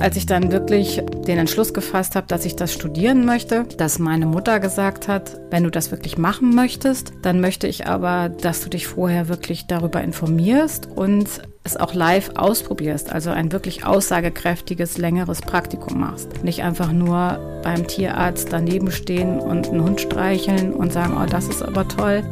als 0.00 0.16
ich 0.16 0.26
dann 0.26 0.52
wirklich 0.52 1.02
den 1.26 1.38
Entschluss 1.38 1.74
gefasst 1.74 2.16
habe, 2.16 2.26
dass 2.26 2.44
ich 2.44 2.56
das 2.56 2.72
studieren 2.72 3.24
möchte, 3.24 3.64
dass 3.76 3.98
meine 3.98 4.26
Mutter 4.26 4.60
gesagt 4.60 5.08
hat, 5.08 5.40
wenn 5.50 5.64
du 5.64 5.70
das 5.70 5.90
wirklich 5.90 6.18
machen 6.18 6.54
möchtest, 6.54 7.12
dann 7.22 7.40
möchte 7.40 7.66
ich 7.66 7.86
aber, 7.86 8.28
dass 8.28 8.60
du 8.62 8.68
dich 8.68 8.86
vorher 8.86 9.28
wirklich 9.28 9.66
darüber 9.66 10.02
informierst 10.02 10.88
und 10.94 11.42
es 11.64 11.76
auch 11.76 11.94
live 11.94 12.30
ausprobierst, 12.36 13.12
also 13.12 13.30
ein 13.30 13.52
wirklich 13.52 13.84
aussagekräftiges, 13.84 14.98
längeres 14.98 15.40
Praktikum 15.40 16.00
machst. 16.00 16.42
Nicht 16.44 16.62
einfach 16.62 16.92
nur 16.92 17.60
beim 17.62 17.86
Tierarzt 17.86 18.52
daneben 18.52 18.90
stehen 18.90 19.38
und 19.38 19.68
einen 19.68 19.82
Hund 19.82 20.00
streicheln 20.00 20.72
und 20.72 20.92
sagen, 20.92 21.16
oh, 21.20 21.26
das 21.26 21.48
ist 21.48 21.62
aber 21.62 21.86
toll. 21.86 22.22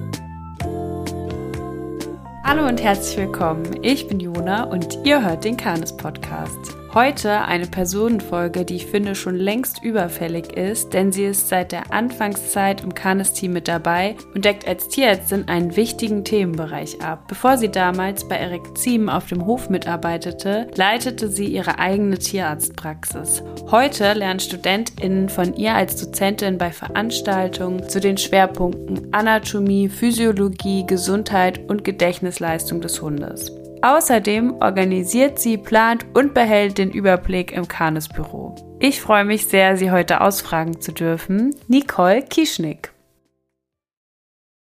Hallo 2.44 2.66
und 2.68 2.82
herzlich 2.82 3.18
willkommen. 3.18 3.64
Ich 3.82 4.06
bin 4.06 4.20
Jona 4.20 4.64
und 4.64 4.98
ihr 5.04 5.22
hört 5.22 5.44
den 5.44 5.56
Kanes 5.56 5.96
Podcast. 5.96 6.75
Heute 6.96 7.42
eine 7.42 7.66
Personenfolge, 7.66 8.64
die 8.64 8.76
ich 8.76 8.86
finde 8.86 9.14
schon 9.14 9.36
längst 9.36 9.82
überfällig 9.82 10.56
ist, 10.56 10.94
denn 10.94 11.12
sie 11.12 11.26
ist 11.26 11.50
seit 11.50 11.72
der 11.72 11.92
Anfangszeit 11.92 12.82
im 12.82 12.94
Kanes-Team 12.94 13.52
mit 13.52 13.68
dabei 13.68 14.16
und 14.34 14.46
deckt 14.46 14.66
als 14.66 14.88
Tierärztin 14.88 15.46
einen 15.46 15.76
wichtigen 15.76 16.24
Themenbereich 16.24 17.02
ab. 17.02 17.28
Bevor 17.28 17.58
sie 17.58 17.70
damals 17.70 18.26
bei 18.26 18.38
Erik 18.38 18.78
Ziem 18.78 19.10
auf 19.10 19.26
dem 19.26 19.44
Hof 19.44 19.68
mitarbeitete, 19.68 20.68
leitete 20.74 21.28
sie 21.28 21.48
ihre 21.48 21.78
eigene 21.78 22.16
Tierarztpraxis. 22.16 23.42
Heute 23.70 24.14
lernen 24.14 24.40
StudentInnen 24.40 25.28
von 25.28 25.52
ihr 25.52 25.74
als 25.74 25.96
Dozentin 26.02 26.56
bei 26.56 26.70
Veranstaltungen 26.70 27.86
zu 27.90 28.00
den 28.00 28.16
Schwerpunkten 28.16 29.12
Anatomie, 29.12 29.90
Physiologie, 29.90 30.86
Gesundheit 30.86 31.60
und 31.68 31.84
Gedächtnisleistung 31.84 32.80
des 32.80 33.02
Hundes. 33.02 33.52
Außerdem 33.86 34.54
organisiert 34.54 35.38
sie, 35.38 35.56
plant 35.56 36.06
und 36.12 36.34
behält 36.34 36.76
den 36.76 36.90
Überblick 36.90 37.52
im 37.52 37.68
Kanes-Büro. 37.68 38.56
Ich 38.80 39.00
freue 39.00 39.24
mich 39.24 39.46
sehr, 39.46 39.76
Sie 39.76 39.92
heute 39.92 40.22
ausfragen 40.22 40.80
zu 40.80 40.90
dürfen. 40.90 41.54
Nicole 41.68 42.22
Kischnick. 42.22 42.92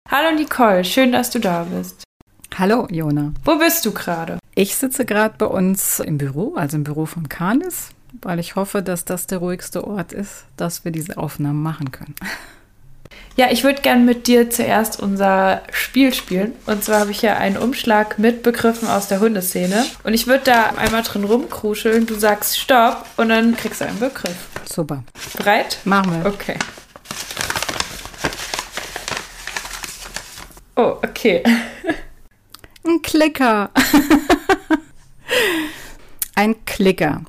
Hallo 0.08 0.32
Nicole, 0.36 0.84
schön, 0.84 1.10
dass 1.10 1.30
du 1.30 1.40
da 1.40 1.64
bist. 1.64 2.04
Hallo 2.56 2.86
Jona. 2.88 3.34
Wo 3.44 3.58
bist 3.58 3.84
du 3.84 3.90
gerade? 3.90 4.38
Ich 4.54 4.76
sitze 4.76 5.04
gerade 5.04 5.34
bei 5.36 5.46
uns 5.46 5.98
im 5.98 6.16
Büro, 6.16 6.54
also 6.54 6.76
im 6.76 6.84
Büro 6.84 7.04
von 7.04 7.28
Kanes, 7.28 7.90
weil 8.22 8.38
ich 8.38 8.54
hoffe, 8.54 8.80
dass 8.80 9.04
das 9.04 9.26
der 9.26 9.38
ruhigste 9.38 9.88
Ort 9.88 10.12
ist, 10.12 10.44
dass 10.56 10.84
wir 10.84 10.92
diese 10.92 11.18
Aufnahmen 11.18 11.64
machen 11.64 11.90
können. 11.90 12.14
Ja, 13.36 13.50
ich 13.50 13.64
würde 13.64 13.80
gerne 13.80 14.02
mit 14.02 14.26
dir 14.26 14.50
zuerst 14.50 15.00
unser 15.00 15.62
Spiel 15.72 16.12
spielen. 16.12 16.52
Und 16.66 16.84
zwar 16.84 17.00
habe 17.00 17.10
ich 17.10 17.20
hier 17.20 17.38
einen 17.38 17.56
Umschlag 17.56 18.18
mit 18.18 18.42
Begriffen 18.42 18.88
aus 18.88 19.08
der 19.08 19.20
Hundeszene. 19.20 19.86
Und 20.02 20.14
ich 20.14 20.26
würde 20.26 20.44
da 20.44 20.70
einmal 20.76 21.02
drin 21.02 21.24
rumkruscheln. 21.24 22.06
Du 22.06 22.16
sagst 22.16 22.58
Stopp 22.58 23.06
und 23.16 23.30
dann 23.30 23.56
kriegst 23.56 23.80
du 23.80 23.86
einen 23.86 23.98
Begriff. 23.98 24.36
Super. 24.70 25.02
Bereit? 25.36 25.78
Machen 25.84 26.22
wir. 26.22 26.30
Okay. 26.30 26.56
Oh, 30.76 30.96
okay. 31.02 31.42
Ein 32.86 33.02
Klicker. 33.02 33.70
Ein 36.34 36.64
Klicker. 36.64 37.22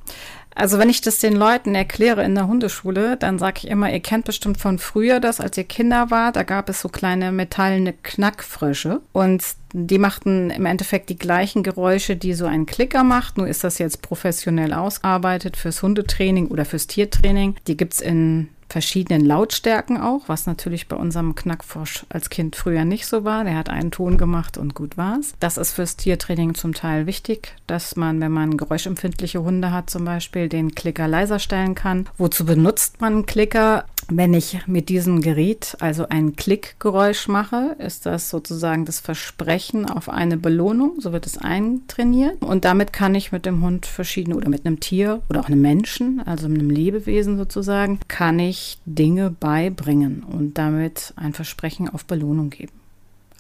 Also 0.55 0.77
wenn 0.79 0.89
ich 0.89 1.01
das 1.01 1.19
den 1.19 1.35
Leuten 1.35 1.75
erkläre 1.75 2.23
in 2.23 2.35
der 2.35 2.47
Hundeschule, 2.47 3.17
dann 3.17 3.39
sage 3.39 3.59
ich 3.59 3.67
immer, 3.67 3.91
ihr 3.91 3.99
kennt 3.99 4.25
bestimmt 4.25 4.57
von 4.57 4.79
früher 4.79 5.19
das, 5.19 5.39
als 5.39 5.57
ihr 5.57 5.63
Kinder 5.63 6.11
war, 6.11 6.31
da 6.31 6.43
gab 6.43 6.69
es 6.69 6.81
so 6.81 6.89
kleine 6.89 7.31
metallene 7.31 7.93
Knackfrösche 7.93 9.01
und 9.13 9.43
die 9.73 9.97
machten 9.97 10.49
im 10.49 10.65
Endeffekt 10.65 11.09
die 11.09 11.17
gleichen 11.17 11.63
Geräusche, 11.63 12.17
die 12.17 12.33
so 12.33 12.45
ein 12.45 12.65
Klicker 12.65 13.03
macht. 13.03 13.37
Nur 13.37 13.47
ist 13.47 13.63
das 13.63 13.77
jetzt 13.77 14.01
professionell 14.01 14.73
ausgearbeitet 14.73 15.55
fürs 15.55 15.81
Hundetraining 15.81 16.47
oder 16.47 16.65
fürs 16.65 16.87
Tiertraining. 16.87 17.55
Die 17.67 17.77
gibt's 17.77 18.01
in 18.01 18.49
verschiedenen 18.71 19.25
Lautstärken 19.25 19.99
auch, 19.99 20.21
was 20.27 20.45
natürlich 20.45 20.87
bei 20.87 20.95
unserem 20.95 21.35
Knackfrosch 21.35 22.05
als 22.09 22.29
Kind 22.29 22.55
früher 22.55 22.85
nicht 22.85 23.05
so 23.05 23.23
war. 23.25 23.43
Der 23.43 23.55
hat 23.55 23.69
einen 23.69 23.91
Ton 23.91 24.17
gemacht 24.17 24.57
und 24.57 24.73
gut 24.75 24.97
war's. 24.97 25.33
Das 25.39 25.57
ist 25.57 25.73
fürs 25.73 25.97
Tiertraining 25.97 26.55
zum 26.55 26.73
Teil 26.73 27.05
wichtig, 27.05 27.55
dass 27.67 27.95
man, 27.95 28.21
wenn 28.21 28.31
man 28.31 28.57
geräuschempfindliche 28.57 29.43
Hunde 29.43 29.71
hat, 29.71 29.89
zum 29.89 30.05
Beispiel 30.05 30.47
den 30.47 30.73
Klicker 30.73 31.07
leiser 31.07 31.39
stellen 31.39 31.75
kann. 31.75 32.07
Wozu 32.17 32.45
benutzt 32.45 33.01
man 33.01 33.25
Klicker? 33.25 33.85
Wenn 34.13 34.33
ich 34.33 34.67
mit 34.67 34.89
diesem 34.89 35.21
Gerät 35.21 35.77
also 35.79 36.05
ein 36.09 36.35
Klickgeräusch 36.35 37.29
mache, 37.29 37.77
ist 37.79 38.05
das 38.05 38.29
sozusagen 38.29 38.83
das 38.83 38.99
Versprechen 38.99 39.89
auf 39.89 40.09
eine 40.09 40.35
Belohnung. 40.35 40.99
So 40.99 41.13
wird 41.13 41.25
es 41.25 41.37
eintrainiert. 41.37 42.41
Und 42.41 42.65
damit 42.65 42.91
kann 42.91 43.15
ich 43.15 43.31
mit 43.31 43.45
dem 43.45 43.63
Hund 43.63 43.85
verschiedene 43.85 44.35
oder 44.35 44.49
mit 44.49 44.65
einem 44.65 44.81
Tier 44.81 45.21
oder 45.29 45.39
auch 45.39 45.47
einem 45.47 45.61
Menschen, 45.61 46.21
also 46.25 46.47
einem 46.47 46.69
Lebewesen 46.69 47.37
sozusagen, 47.37 48.01
kann 48.09 48.37
ich 48.39 48.79
Dinge 48.85 49.31
beibringen 49.31 50.23
und 50.23 50.57
damit 50.57 51.13
ein 51.15 51.31
Versprechen 51.31 51.87
auf 51.87 52.03
Belohnung 52.03 52.49
geben. 52.49 52.80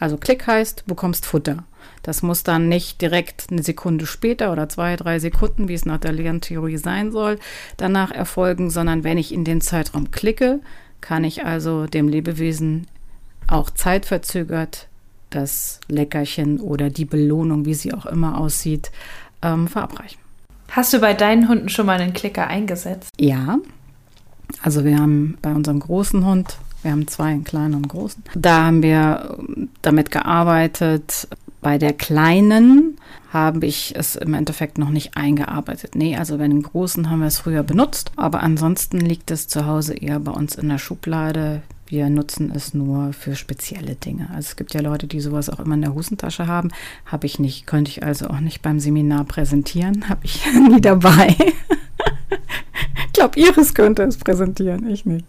Also 0.01 0.17
Klick 0.17 0.47
heißt, 0.47 0.81
du 0.81 0.85
bekommst 0.87 1.27
Futter. 1.27 1.63
Das 2.01 2.23
muss 2.23 2.41
dann 2.41 2.67
nicht 2.67 3.01
direkt 3.01 3.51
eine 3.51 3.61
Sekunde 3.61 4.07
später 4.07 4.51
oder 4.51 4.67
zwei, 4.67 4.95
drei 4.95 5.19
Sekunden, 5.19 5.67
wie 5.67 5.75
es 5.75 5.85
nach 5.85 5.99
der 5.99 6.11
Lerntheorie 6.11 6.77
sein 6.77 7.11
soll, 7.11 7.37
danach 7.77 8.09
erfolgen, 8.09 8.71
sondern 8.71 9.03
wenn 9.03 9.19
ich 9.19 9.31
in 9.31 9.45
den 9.45 9.61
Zeitraum 9.61 10.09
klicke, 10.09 10.59
kann 11.01 11.23
ich 11.23 11.45
also 11.45 11.85
dem 11.85 12.07
Lebewesen 12.07 12.87
auch 13.45 13.69
zeitverzögert 13.69 14.87
das 15.29 15.79
Leckerchen 15.87 16.59
oder 16.59 16.89
die 16.89 17.05
Belohnung, 17.05 17.65
wie 17.65 17.75
sie 17.75 17.93
auch 17.93 18.07
immer 18.07 18.39
aussieht, 18.39 18.91
ähm, 19.43 19.67
verabreichen. 19.67 20.19
Hast 20.71 20.93
du 20.93 20.99
bei 20.99 21.13
deinen 21.13 21.47
Hunden 21.47 21.69
schon 21.69 21.85
mal 21.85 22.01
einen 22.01 22.13
Klicker 22.13 22.47
eingesetzt? 22.47 23.11
Ja. 23.19 23.59
Also 24.63 24.83
wir 24.83 24.97
haben 24.97 25.37
bei 25.43 25.51
unserem 25.53 25.79
großen 25.79 26.25
Hund 26.25 26.57
wir 26.83 26.91
haben 26.91 27.07
zwei, 27.07 27.25
einen 27.25 27.43
kleinen 27.43 27.75
und 27.75 27.83
einen 27.83 27.87
großen. 27.87 28.23
Da 28.35 28.65
haben 28.65 28.83
wir 28.83 29.37
damit 29.81 30.11
gearbeitet. 30.11 31.27
Bei 31.61 31.77
der 31.77 31.93
kleinen 31.93 32.97
habe 33.31 33.65
ich 33.65 33.93
es 33.95 34.15
im 34.15 34.33
Endeffekt 34.33 34.77
noch 34.77 34.89
nicht 34.89 35.15
eingearbeitet. 35.15 35.95
Nee, 35.95 36.17
also 36.17 36.37
bei 36.37 36.47
dem 36.47 36.63
großen 36.63 37.09
haben 37.09 37.19
wir 37.19 37.27
es 37.27 37.39
früher 37.39 37.63
benutzt, 37.63 38.11
aber 38.15 38.43
ansonsten 38.43 38.99
liegt 38.99 39.31
es 39.31 39.47
zu 39.47 39.65
Hause 39.65 39.93
eher 39.93 40.19
bei 40.19 40.31
uns 40.31 40.55
in 40.55 40.69
der 40.69 40.79
Schublade. 40.79 41.61
Wir 41.87 42.09
nutzen 42.09 42.51
es 42.55 42.73
nur 42.73 43.13
für 43.13 43.35
spezielle 43.35 43.95
Dinge. 43.95 44.29
Also 44.29 44.49
es 44.49 44.55
gibt 44.55 44.73
ja 44.73 44.81
Leute, 44.81 45.07
die 45.07 45.19
sowas 45.19 45.49
auch 45.49 45.59
immer 45.59 45.75
in 45.75 45.81
der 45.81 45.93
Hosentasche 45.93 46.47
haben. 46.47 46.71
Habe 47.05 47.25
ich 47.25 47.37
nicht, 47.37 47.67
könnte 47.67 47.91
ich 47.91 48.03
also 48.03 48.27
auch 48.27 48.39
nicht 48.39 48.61
beim 48.61 48.79
Seminar 48.79 49.25
präsentieren. 49.25 50.05
Habe 50.09 50.21
ich 50.23 50.41
nie 50.69 50.81
dabei. 50.81 51.35
ich 53.07 53.13
glaube, 53.13 53.39
Iris 53.39 53.73
könnte 53.73 54.03
es 54.03 54.17
präsentieren, 54.17 54.89
ich 54.89 55.05
nicht. 55.05 55.25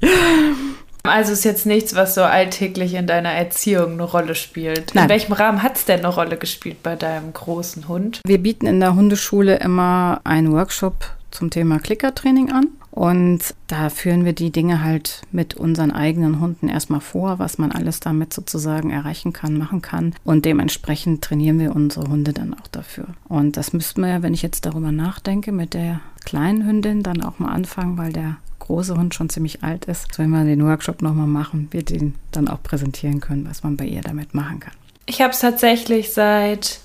Also 1.05 1.33
ist 1.33 1.45
jetzt 1.45 1.67
nichts, 1.67 1.95
was 1.97 2.15
so 2.15 2.23
alltäglich 2.23 2.95
in 2.95 3.07
deiner 3.07 3.33
Erziehung 3.33 3.93
eine 3.93 4.05
Rolle 4.05 4.35
spielt. 4.35 4.95
Nein. 4.95 5.05
In 5.05 5.11
welchem 5.11 5.33
Rahmen 5.33 5.63
hat 5.63 5.77
es 5.77 5.85
denn 5.85 6.01
eine 6.01 6.15
Rolle 6.15 6.37
gespielt 6.37 6.83
bei 6.83 6.95
deinem 6.95 7.33
großen 7.33 7.89
Hund? 7.89 8.21
Wir 8.25 8.39
bieten 8.39 8.67
in 8.67 8.79
der 8.79 8.95
Hundeschule 8.95 9.57
immer 9.57 10.21
einen 10.25 10.53
Workshop 10.53 11.11
zum 11.33 11.51
Thema 11.51 11.81
Klickertraining 11.81 12.53
an. 12.53 12.69
Und 13.03 13.57
da 13.67 13.91
führen 13.91 14.25
wir 14.25 14.33
die 14.33 14.53
Dinge 14.53 14.85
halt 14.85 15.23
mit 15.33 15.55
unseren 15.55 15.91
eigenen 15.91 16.39
Hunden 16.39 16.69
erstmal 16.69 17.01
vor, 17.01 17.41
was 17.41 17.59
man 17.59 17.73
alles 17.73 17.99
damit 17.99 18.33
sozusagen 18.33 18.91
erreichen 18.91 19.33
kann, 19.33 19.59
machen 19.59 19.83
kann. 19.83 20.15
Und 20.23 20.45
dementsprechend 20.45 21.21
trainieren 21.21 21.59
wir 21.59 21.75
unsere 21.75 22.07
Hunde 22.07 22.33
dann 22.33 22.55
auch 22.55 22.69
dafür. 22.71 23.07
Und 23.27 23.57
das 23.57 23.73
müssten 23.73 24.03
wir, 24.03 24.23
wenn 24.23 24.35
ich 24.35 24.43
jetzt 24.43 24.67
darüber 24.67 24.93
nachdenke, 24.93 25.51
mit 25.51 25.75
der 25.75 26.01
kleinen 26.25 26.65
Hündin 26.65 27.03
dann 27.03 27.25
auch 27.25 27.41
mal 27.41 27.51
anfangen, 27.51 27.99
weil 27.99 28.13
der 28.13 28.37
große 28.61 28.97
Hund 28.97 29.17
schon 29.17 29.29
ziemlich 29.29 29.65
alt 29.65 29.87
ist. 29.87 30.17
Wenn 30.21 30.31
wir 30.31 30.45
den 30.45 30.65
Workshop 30.65 31.03
nochmal 31.03 31.27
machen, 31.27 31.67
wir 31.73 31.83
den 31.83 32.15
dann 32.31 32.47
auch 32.47 32.63
präsentieren 32.63 33.19
können, 33.19 33.49
was 33.51 33.65
man 33.65 33.77
bei 33.77 33.85
ihr 33.85 34.03
damit 34.03 34.33
machen 34.33 34.61
kann. 34.61 34.75
Ich 35.07 35.21
habe 35.21 35.33
es 35.33 35.41
tatsächlich 35.41 36.13
seit 36.13 36.79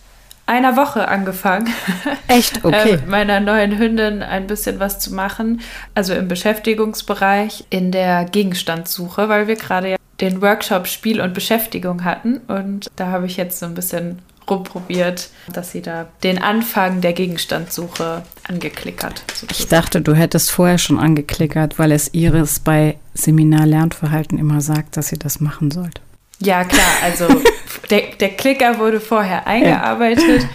einer 0.47 0.75
Woche 0.75 1.07
angefangen. 1.07 1.69
Echt? 2.27 2.65
Okay. 2.65 2.89
äh, 2.89 2.91
mit 2.93 3.07
meiner 3.07 3.39
neuen 3.39 3.77
Hündin 3.77 4.23
ein 4.23 4.47
bisschen 4.47 4.79
was 4.79 4.99
zu 4.99 5.13
machen. 5.13 5.61
Also 5.93 6.13
im 6.13 6.27
Beschäftigungsbereich, 6.27 7.65
in 7.69 7.91
der 7.91 8.25
Gegenstandssuche, 8.25 9.29
weil 9.29 9.47
wir 9.47 9.55
gerade 9.55 9.91
ja 9.91 9.97
den 10.21 10.41
Workshop 10.41 10.87
Spiel 10.87 11.21
und 11.21 11.33
Beschäftigung 11.33 12.03
hatten. 12.03 12.37
Und 12.47 12.89
da 12.95 13.07
habe 13.07 13.27
ich 13.27 13.37
jetzt 13.37 13.59
so 13.59 13.65
ein 13.65 13.75
bisschen 13.75 14.19
rumprobiert, 14.49 15.29
dass 15.51 15.71
sie 15.71 15.81
da 15.81 16.07
den 16.23 16.41
Anfang 16.41 17.01
der 17.01 17.13
Gegenstandssuche 17.13 18.23
angeklickert. 18.47 19.23
Sozusagen. 19.33 19.51
Ich 19.51 19.67
dachte, 19.67 20.01
du 20.01 20.13
hättest 20.13 20.51
vorher 20.51 20.77
schon 20.77 20.99
angeklickert, 20.99 21.77
weil 21.77 21.91
es 21.91 22.13
Iris 22.13 22.59
bei 22.59 22.97
Seminar 23.13 23.65
Lernverhalten 23.65 24.37
immer 24.37 24.61
sagt, 24.61 24.95
dass 24.95 25.07
sie 25.07 25.19
das 25.19 25.41
machen 25.41 25.69
sollte. 25.71 26.01
Ja, 26.39 26.63
klar, 26.63 26.85
also 27.03 27.27
der, 27.89 28.15
der 28.19 28.29
Klicker 28.29 28.77
wurde 28.79 28.99
vorher 28.99 29.47
eingearbeitet, 29.47 30.43
ja. 30.43 30.49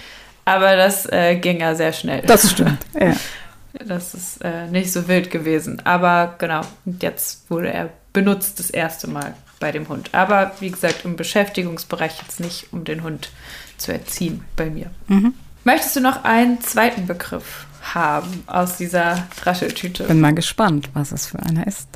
aber 0.44 0.76
das 0.76 1.06
äh, 1.06 1.36
ging 1.36 1.60
ja 1.60 1.74
sehr 1.74 1.92
schnell. 1.92 2.22
Das 2.22 2.50
stimmt, 2.50 2.78
ja. 2.98 3.14
Das 3.86 4.14
ist 4.14 4.44
äh, 4.44 4.66
nicht 4.68 4.92
so 4.92 5.08
wild 5.08 5.30
gewesen. 5.30 5.80
Aber 5.84 6.34
genau, 6.38 6.60
jetzt 7.00 7.50
wurde 7.50 7.72
er 7.72 7.90
benutzt 8.12 8.58
das 8.58 8.70
erste 8.70 9.08
Mal 9.08 9.34
bei 9.60 9.72
dem 9.72 9.88
Hund. 9.88 10.10
Aber 10.12 10.52
wie 10.60 10.70
gesagt, 10.70 11.04
im 11.04 11.16
Beschäftigungsbereich 11.16 12.20
jetzt 12.20 12.40
nicht, 12.40 12.72
um 12.72 12.84
den 12.84 13.02
Hund 13.02 13.30
zu 13.78 13.92
erziehen 13.92 14.44
bei 14.56 14.68
mir. 14.68 14.90
Mhm. 15.08 15.34
Möchtest 15.64 15.96
du 15.96 16.00
noch 16.00 16.24
einen 16.24 16.60
zweiten 16.60 17.06
Begriff 17.06 17.66
haben 17.94 18.44
aus 18.46 18.76
dieser 18.76 19.26
Rascheltüte. 19.42 20.04
Bin 20.04 20.20
mal 20.20 20.34
gespannt, 20.34 20.90
was 20.94 21.12
es 21.12 21.26
für 21.26 21.38
einer 21.40 21.66
ist. 21.66 21.88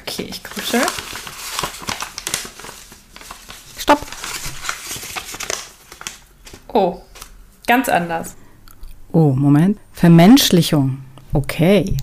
Okay, 0.00 0.26
ich 0.28 0.44
kuschel. 0.44 0.80
Oh, 6.78 7.00
ganz 7.66 7.88
anders. 7.88 8.36
Oh, 9.10 9.30
Moment. 9.30 9.78
Vermenschlichung. 9.94 10.98
Okay. 11.32 11.96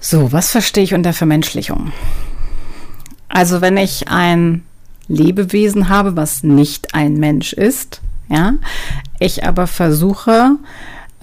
So, 0.00 0.32
was 0.32 0.50
verstehe 0.50 0.82
ich 0.82 0.94
unter 0.94 1.12
Vermenschlichung? 1.12 1.92
Also, 3.28 3.60
wenn 3.60 3.76
ich 3.76 4.08
ein 4.08 4.64
Lebewesen 5.06 5.88
habe, 5.88 6.16
was 6.16 6.42
nicht 6.42 6.92
ein 6.96 7.14
Mensch 7.14 7.52
ist, 7.52 8.00
ja, 8.28 8.54
ich 9.20 9.44
aber 9.44 9.68
versuche, 9.68 10.56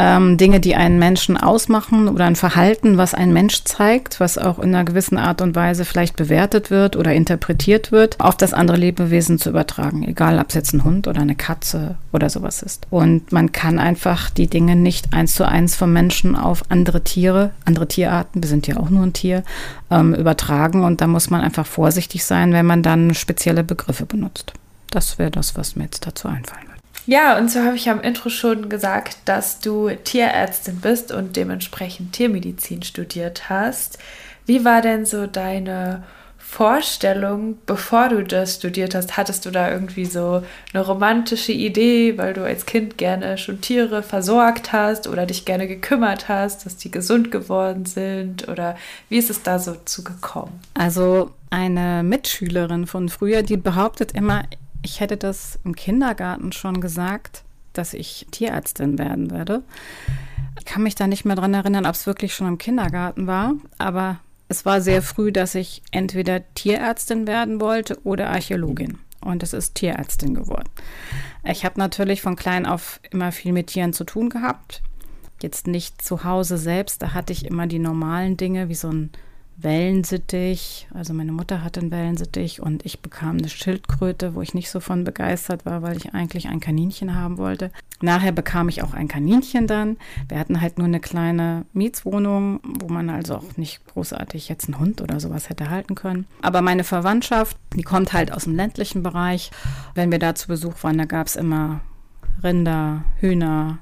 ähm, 0.01 0.37
Dinge, 0.37 0.59
die 0.59 0.75
einen 0.75 0.97
Menschen 0.97 1.37
ausmachen 1.37 2.07
oder 2.07 2.25
ein 2.25 2.35
Verhalten, 2.35 2.97
was 2.97 3.13
ein 3.13 3.31
Mensch 3.33 3.63
zeigt, 3.65 4.19
was 4.19 4.39
auch 4.39 4.57
in 4.57 4.73
einer 4.73 4.83
gewissen 4.83 5.19
Art 5.19 5.41
und 5.41 5.55
Weise 5.55 5.85
vielleicht 5.85 6.15
bewertet 6.15 6.71
wird 6.71 6.95
oder 6.95 7.13
interpretiert 7.13 7.91
wird, 7.91 8.19
auf 8.19 8.35
das 8.35 8.51
andere 8.53 8.77
Lebewesen 8.77 9.37
zu 9.37 9.49
übertragen, 9.49 10.01
egal 10.01 10.39
ob 10.39 10.49
es 10.49 10.55
jetzt 10.55 10.73
ein 10.73 10.83
Hund 10.83 11.07
oder 11.07 11.21
eine 11.21 11.35
Katze 11.35 11.97
oder 12.11 12.31
sowas 12.31 12.63
ist. 12.63 12.87
Und 12.89 13.31
man 13.31 13.51
kann 13.51 13.77
einfach 13.77 14.31
die 14.31 14.47
Dinge 14.47 14.75
nicht 14.75 15.13
eins 15.13 15.35
zu 15.35 15.47
eins 15.47 15.75
vom 15.75 15.93
Menschen 15.93 16.35
auf 16.35 16.63
andere 16.69 17.03
Tiere, 17.03 17.51
andere 17.65 17.87
Tierarten, 17.87 18.41
wir 18.41 18.49
sind 18.49 18.65
ja 18.65 18.77
auch 18.77 18.89
nur 18.89 19.03
ein 19.03 19.13
Tier, 19.13 19.43
ähm, 19.91 20.15
übertragen. 20.15 20.83
Und 20.83 21.01
da 21.01 21.05
muss 21.05 21.29
man 21.29 21.41
einfach 21.41 21.67
vorsichtig 21.67 22.25
sein, 22.25 22.53
wenn 22.53 22.65
man 22.65 22.81
dann 22.81 23.13
spezielle 23.13 23.63
Begriffe 23.63 24.07
benutzt. 24.07 24.53
Das 24.89 25.19
wäre 25.19 25.29
das, 25.29 25.55
was 25.55 25.75
mir 25.75 25.83
jetzt 25.83 26.07
dazu 26.07 26.27
einfallen 26.27 26.63
würde. 26.63 26.70
Ja, 27.11 27.37
und 27.37 27.51
so 27.51 27.59
habe 27.59 27.75
ich 27.75 27.89
am 27.89 27.99
Intro 27.99 28.29
schon 28.29 28.69
gesagt, 28.69 29.17
dass 29.25 29.59
du 29.59 29.89
Tierärztin 29.89 30.77
bist 30.79 31.11
und 31.11 31.35
dementsprechend 31.35 32.13
Tiermedizin 32.13 32.83
studiert 32.83 33.49
hast. 33.49 33.97
Wie 34.45 34.63
war 34.63 34.81
denn 34.81 35.05
so 35.05 35.27
deine 35.27 36.03
Vorstellung, 36.37 37.57
bevor 37.65 38.07
du 38.07 38.23
das 38.23 38.55
studiert 38.55 38.95
hast? 38.95 39.17
Hattest 39.17 39.45
du 39.45 39.51
da 39.51 39.69
irgendwie 39.69 40.05
so 40.05 40.41
eine 40.73 40.85
romantische 40.85 41.51
Idee, 41.51 42.17
weil 42.17 42.31
du 42.31 42.45
als 42.45 42.65
Kind 42.65 42.97
gerne 42.97 43.37
schon 43.37 43.59
Tiere 43.59 44.03
versorgt 44.03 44.71
hast 44.71 45.05
oder 45.05 45.25
dich 45.25 45.43
gerne 45.43 45.67
gekümmert 45.67 46.29
hast, 46.29 46.65
dass 46.65 46.77
die 46.77 46.91
gesund 46.91 47.29
geworden 47.29 47.83
sind? 47.83 48.47
Oder 48.47 48.77
wie 49.09 49.17
ist 49.17 49.29
es 49.29 49.43
da 49.43 49.59
so 49.59 49.75
zugekommen? 49.83 50.61
Also 50.75 51.31
eine 51.49 52.03
Mitschülerin 52.03 52.87
von 52.87 53.09
früher, 53.09 53.43
die 53.43 53.57
behauptet 53.57 54.13
immer, 54.13 54.43
ich 54.81 54.99
hätte 54.99 55.17
das 55.17 55.59
im 55.63 55.75
Kindergarten 55.75 56.51
schon 56.51 56.81
gesagt, 56.81 57.43
dass 57.73 57.93
ich 57.93 58.27
Tierärztin 58.31 58.97
werden 58.97 59.31
werde. 59.31 59.63
Ich 60.59 60.65
kann 60.65 60.83
mich 60.83 60.95
da 60.95 61.07
nicht 61.07 61.25
mehr 61.25 61.35
dran 61.35 61.53
erinnern, 61.53 61.85
ob 61.85 61.95
es 61.95 62.05
wirklich 62.05 62.33
schon 62.33 62.47
im 62.47 62.57
Kindergarten 62.57 63.27
war, 63.27 63.53
aber 63.77 64.19
es 64.49 64.65
war 64.65 64.81
sehr 64.81 65.01
früh, 65.01 65.31
dass 65.31 65.55
ich 65.55 65.81
entweder 65.91 66.41
Tierärztin 66.55 67.25
werden 67.25 67.61
wollte 67.61 67.99
oder 68.03 68.29
Archäologin. 68.29 68.97
Und 69.21 69.43
es 69.43 69.53
ist 69.53 69.75
Tierärztin 69.75 70.33
geworden. 70.33 70.69
Ich 71.45 71.63
habe 71.63 71.79
natürlich 71.79 72.21
von 72.21 72.35
klein 72.35 72.65
auf 72.65 72.99
immer 73.11 73.31
viel 73.31 73.53
mit 73.53 73.67
Tieren 73.67 73.93
zu 73.93 74.03
tun 74.03 74.29
gehabt. 74.29 74.81
Jetzt 75.41 75.67
nicht 75.67 76.01
zu 76.01 76.23
Hause 76.23 76.57
selbst, 76.57 77.01
da 77.01 77.13
hatte 77.13 77.31
ich 77.31 77.45
immer 77.45 77.67
die 77.67 77.79
normalen 77.79 78.35
Dinge 78.35 78.67
wie 78.67 78.75
so 78.75 78.89
ein 78.89 79.11
Wellensittich. 79.63 80.87
Also 80.93 81.13
meine 81.13 81.31
Mutter 81.31 81.63
hatte 81.63 81.79
einen 81.79 81.91
Wellensittich 81.91 82.61
und 82.61 82.85
ich 82.85 83.01
bekam 83.01 83.37
eine 83.37 83.49
Schildkröte, 83.49 84.35
wo 84.35 84.41
ich 84.41 84.53
nicht 84.53 84.69
so 84.69 84.79
von 84.79 85.03
begeistert 85.03 85.65
war, 85.65 85.81
weil 85.81 85.97
ich 85.97 86.13
eigentlich 86.13 86.47
ein 86.47 86.59
Kaninchen 86.59 87.15
haben 87.15 87.37
wollte. 87.37 87.71
Nachher 88.01 88.31
bekam 88.31 88.69
ich 88.69 88.83
auch 88.83 88.93
ein 88.93 89.07
Kaninchen 89.07 89.67
dann. 89.67 89.97
Wir 90.27 90.39
hatten 90.39 90.61
halt 90.61 90.77
nur 90.77 90.87
eine 90.87 90.99
kleine 90.99 91.65
Mietswohnung, 91.73 92.59
wo 92.63 92.87
man 92.87 93.09
also 93.09 93.35
auch 93.35 93.57
nicht 93.57 93.85
großartig 93.87 94.49
jetzt 94.49 94.65
einen 94.65 94.79
Hund 94.79 95.01
oder 95.01 95.19
sowas 95.19 95.49
hätte 95.49 95.69
halten 95.69 95.95
können. 95.95 96.25
Aber 96.41 96.61
meine 96.61 96.83
Verwandtschaft, 96.83 97.57
die 97.75 97.83
kommt 97.83 98.13
halt 98.13 98.33
aus 98.33 98.45
dem 98.45 98.55
ländlichen 98.55 99.03
Bereich. 99.03 99.51
Wenn 99.93 100.11
wir 100.11 100.19
da 100.19 100.35
zu 100.35 100.47
Besuch 100.47 100.83
waren, 100.83 100.97
da 100.97 101.05
gab 101.05 101.27
es 101.27 101.35
immer 101.35 101.81
Rinder, 102.43 103.03
Hühner, 103.19 103.77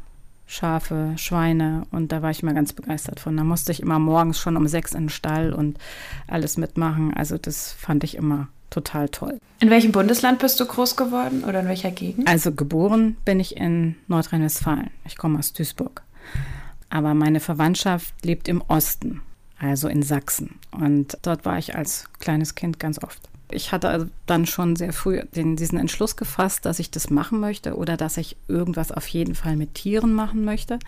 Schafe, 0.52 1.14
Schweine 1.16 1.86
und 1.92 2.12
da 2.12 2.24
war 2.24 2.32
ich 2.32 2.42
immer 2.42 2.56
ganz 2.56 2.74
begeistert 2.74 3.20
von. 3.20 3.38
Da 3.38 3.44
musste 3.44 3.72
ich 3.72 3.84
immer 3.84 4.00
morgens 4.00 4.40
schon 4.40 4.58
um 4.58 4.68
sechs 4.68 4.94
in 4.94 5.04
den 5.04 5.10
Stall 5.10 5.54
und 5.54 5.78
alles 6.26 6.58
mitmachen. 6.58 7.14
Also 7.14 7.38
das 7.38 7.72
fand 7.72 8.04
ich 8.04 8.16
immer 8.16 8.48
total 8.72 9.10
toll. 9.10 9.38
In 9.60 9.70
welchem 9.70 9.92
Bundesland 9.92 10.40
bist 10.40 10.60
du 10.60 10.66
groß 10.66 10.96
geworden 10.96 11.44
oder 11.44 11.60
in 11.60 11.68
welcher 11.68 11.92
Gegend? 11.92 12.28
Also 12.28 12.52
geboren 12.52 13.16
bin 13.26 13.40
ich 13.40 13.58
in 13.58 13.96
Nordrhein-Westfalen. 14.08 14.90
Ich 15.06 15.18
komme 15.18 15.38
aus 15.38 15.54
Duisburg. 15.54 16.02
Aber 16.90 17.14
meine 17.14 17.40
Verwandtschaft 17.40 18.14
lebt 18.26 18.48
im 18.48 18.64
Osten, 18.68 19.22
also 19.60 19.88
in 19.88 20.02
Sachsen. 20.02 20.56
Und 20.72 21.16
dort 21.22 21.46
war 21.46 21.60
ich 21.60 21.76
als 21.76 22.06
kleines 22.20 22.56
Kind 22.56 22.80
ganz 22.80 22.98
oft. 23.04 23.30
Ich 23.52 23.72
hatte 23.72 23.90
also 23.90 24.06
dann 24.26 24.46
schon 24.46 24.76
sehr 24.76 24.94
früh 24.94 25.22
den, 25.36 25.56
diesen 25.56 25.80
Entschluss 25.80 26.16
gefasst, 26.16 26.66
dass 26.66 26.80
ich 26.80 26.92
das 26.92 27.10
machen 27.10 27.40
möchte 27.40 27.76
oder 27.76 27.98
dass 27.98 28.18
ich 28.18 28.38
irgendwas 28.48 28.92
auf 28.92 29.08
jeden 29.08 29.36
Fall 29.36 29.56
mit 29.56 29.74
Tieren 29.74 30.14
machen 30.14 30.46
möchte. 30.46 30.80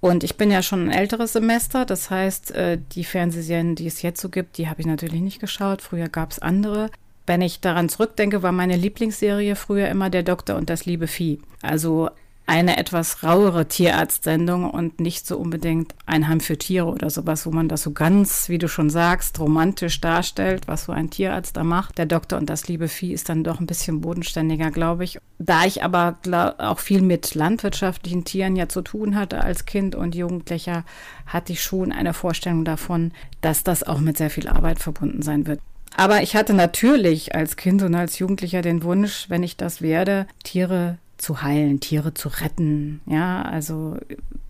Und 0.00 0.22
ich 0.22 0.36
bin 0.36 0.50
ja 0.50 0.62
schon 0.62 0.84
ein 0.84 0.92
älteres 0.92 1.32
Semester, 1.32 1.84
das 1.84 2.10
heißt, 2.10 2.52
äh, 2.52 2.78
die 2.92 3.04
Fernsehserien, 3.04 3.74
die 3.74 3.86
es 3.86 4.02
jetzt 4.02 4.20
so 4.20 4.28
gibt, 4.28 4.58
die 4.58 4.68
habe 4.68 4.80
ich 4.80 4.86
natürlich 4.86 5.20
nicht 5.20 5.40
geschaut. 5.40 5.82
Früher 5.82 6.08
gab 6.08 6.30
es 6.30 6.38
andere. 6.38 6.90
Wenn 7.26 7.42
ich 7.42 7.60
daran 7.60 7.88
zurückdenke, 7.88 8.42
war 8.42 8.52
meine 8.52 8.76
Lieblingsserie 8.76 9.56
früher 9.56 9.88
immer 9.88 10.10
Der 10.10 10.22
Doktor 10.22 10.56
und 10.56 10.70
das 10.70 10.86
liebe 10.86 11.08
Vieh. 11.08 11.40
Also 11.60 12.10
eine 12.46 12.76
etwas 12.76 13.24
rauere 13.24 13.66
Tierarztsendung 13.66 14.70
und 14.70 15.00
nicht 15.00 15.26
so 15.26 15.36
unbedingt 15.36 15.94
ein 16.06 16.28
Heim 16.28 16.40
für 16.40 16.56
Tiere 16.56 16.86
oder 16.86 17.10
sowas, 17.10 17.44
wo 17.44 17.50
man 17.50 17.68
das 17.68 17.82
so 17.82 17.90
ganz, 17.90 18.48
wie 18.48 18.58
du 18.58 18.68
schon 18.68 18.88
sagst, 18.88 19.40
romantisch 19.40 20.00
darstellt, 20.00 20.68
was 20.68 20.84
so 20.84 20.92
ein 20.92 21.10
Tierarzt 21.10 21.56
da 21.56 21.64
macht. 21.64 21.98
Der 21.98 22.06
Doktor 22.06 22.38
und 22.38 22.48
das 22.48 22.68
liebe 22.68 22.86
Vieh 22.86 23.12
ist 23.12 23.28
dann 23.28 23.42
doch 23.42 23.58
ein 23.58 23.66
bisschen 23.66 24.00
bodenständiger, 24.00 24.70
glaube 24.70 25.02
ich. 25.02 25.18
Da 25.38 25.64
ich 25.64 25.82
aber 25.82 26.18
auch 26.58 26.78
viel 26.78 27.02
mit 27.02 27.34
landwirtschaftlichen 27.34 28.24
Tieren 28.24 28.54
ja 28.54 28.68
zu 28.68 28.82
tun 28.82 29.16
hatte 29.16 29.40
als 29.42 29.66
Kind 29.66 29.96
und 29.96 30.14
Jugendlicher, 30.14 30.84
hatte 31.26 31.52
ich 31.52 31.62
schon 31.62 31.90
eine 31.90 32.14
Vorstellung 32.14 32.64
davon, 32.64 33.12
dass 33.40 33.64
das 33.64 33.82
auch 33.82 33.98
mit 33.98 34.16
sehr 34.16 34.30
viel 34.30 34.48
Arbeit 34.48 34.78
verbunden 34.78 35.22
sein 35.22 35.46
wird. 35.48 35.60
Aber 35.96 36.22
ich 36.22 36.36
hatte 36.36 36.52
natürlich 36.52 37.34
als 37.34 37.56
Kind 37.56 37.82
und 37.82 37.94
als 37.94 38.18
Jugendlicher 38.18 38.62
den 38.62 38.82
Wunsch, 38.82 39.26
wenn 39.28 39.42
ich 39.42 39.56
das 39.56 39.80
werde, 39.80 40.26
Tiere 40.44 40.98
zu 41.18 41.42
heilen, 41.42 41.80
Tiere 41.80 42.14
zu 42.14 42.28
retten. 42.28 43.00
Ja, 43.06 43.42
also 43.42 43.96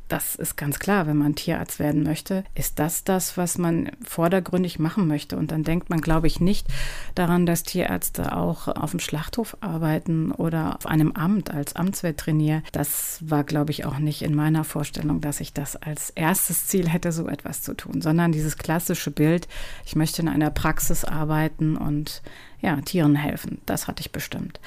das 0.09 0.37
ist 0.37 0.57
ganz 0.57 0.79
klar, 0.79 1.07
wenn 1.07 1.17
man 1.17 1.35
Tierarzt 1.35 1.79
werden 1.79 2.05
möchte, 2.05 2.45
ist 2.55 2.79
das 2.79 3.03
das, 3.03 3.37
was 3.37 3.59
man 3.59 3.91
vordergründig 4.05 4.79
machen 4.79 5.09
möchte. 5.09 5.37
Und 5.37 5.51
dann 5.51 5.65
denkt 5.65 5.91
man, 5.91 6.01
glaube 6.01 6.29
ich, 6.29 6.39
nicht 6.39 6.69
daran, 7.15 7.45
dass 7.45 7.65
Tierärzte 7.65 8.37
auch 8.37 8.69
auf 8.69 8.93
dem 8.93 9.01
Schlachthof 9.01 9.57
arbeiten 9.61 10.31
oder 10.31 10.77
auf 10.77 10.87
einem 10.87 11.13
Amt 11.13 11.51
als 11.51 11.75
Amtsveterinär. 11.75 12.63
Das 12.71 13.19
war, 13.23 13.43
glaube 13.43 13.73
ich, 13.73 13.85
auch 13.85 13.99
nicht 13.99 14.23
in 14.23 14.35
meiner 14.35 14.63
Vorstellung, 14.63 15.21
dass 15.21 15.41
ich 15.41 15.53
das 15.53 15.75
als 15.75 16.11
erstes 16.11 16.67
Ziel 16.67 16.89
hätte, 16.89 17.11
so 17.11 17.27
etwas 17.27 17.63
zu 17.63 17.75
tun, 17.75 18.01
sondern 18.01 18.31
dieses 18.31 18.59
klassische 18.59 19.11
Bild, 19.11 19.49
ich 19.85 19.97
möchte 19.97 20.23
in 20.23 20.29
einer 20.29 20.51
Praxis 20.51 21.05
arbeiten 21.05 21.77
und 21.77 22.23
ja, 22.61 22.81
Tieren 22.81 23.17
helfen. 23.17 23.61
Das 23.67 23.89
hatte 23.89 24.01
ich 24.01 24.13
bestimmt. 24.13 24.61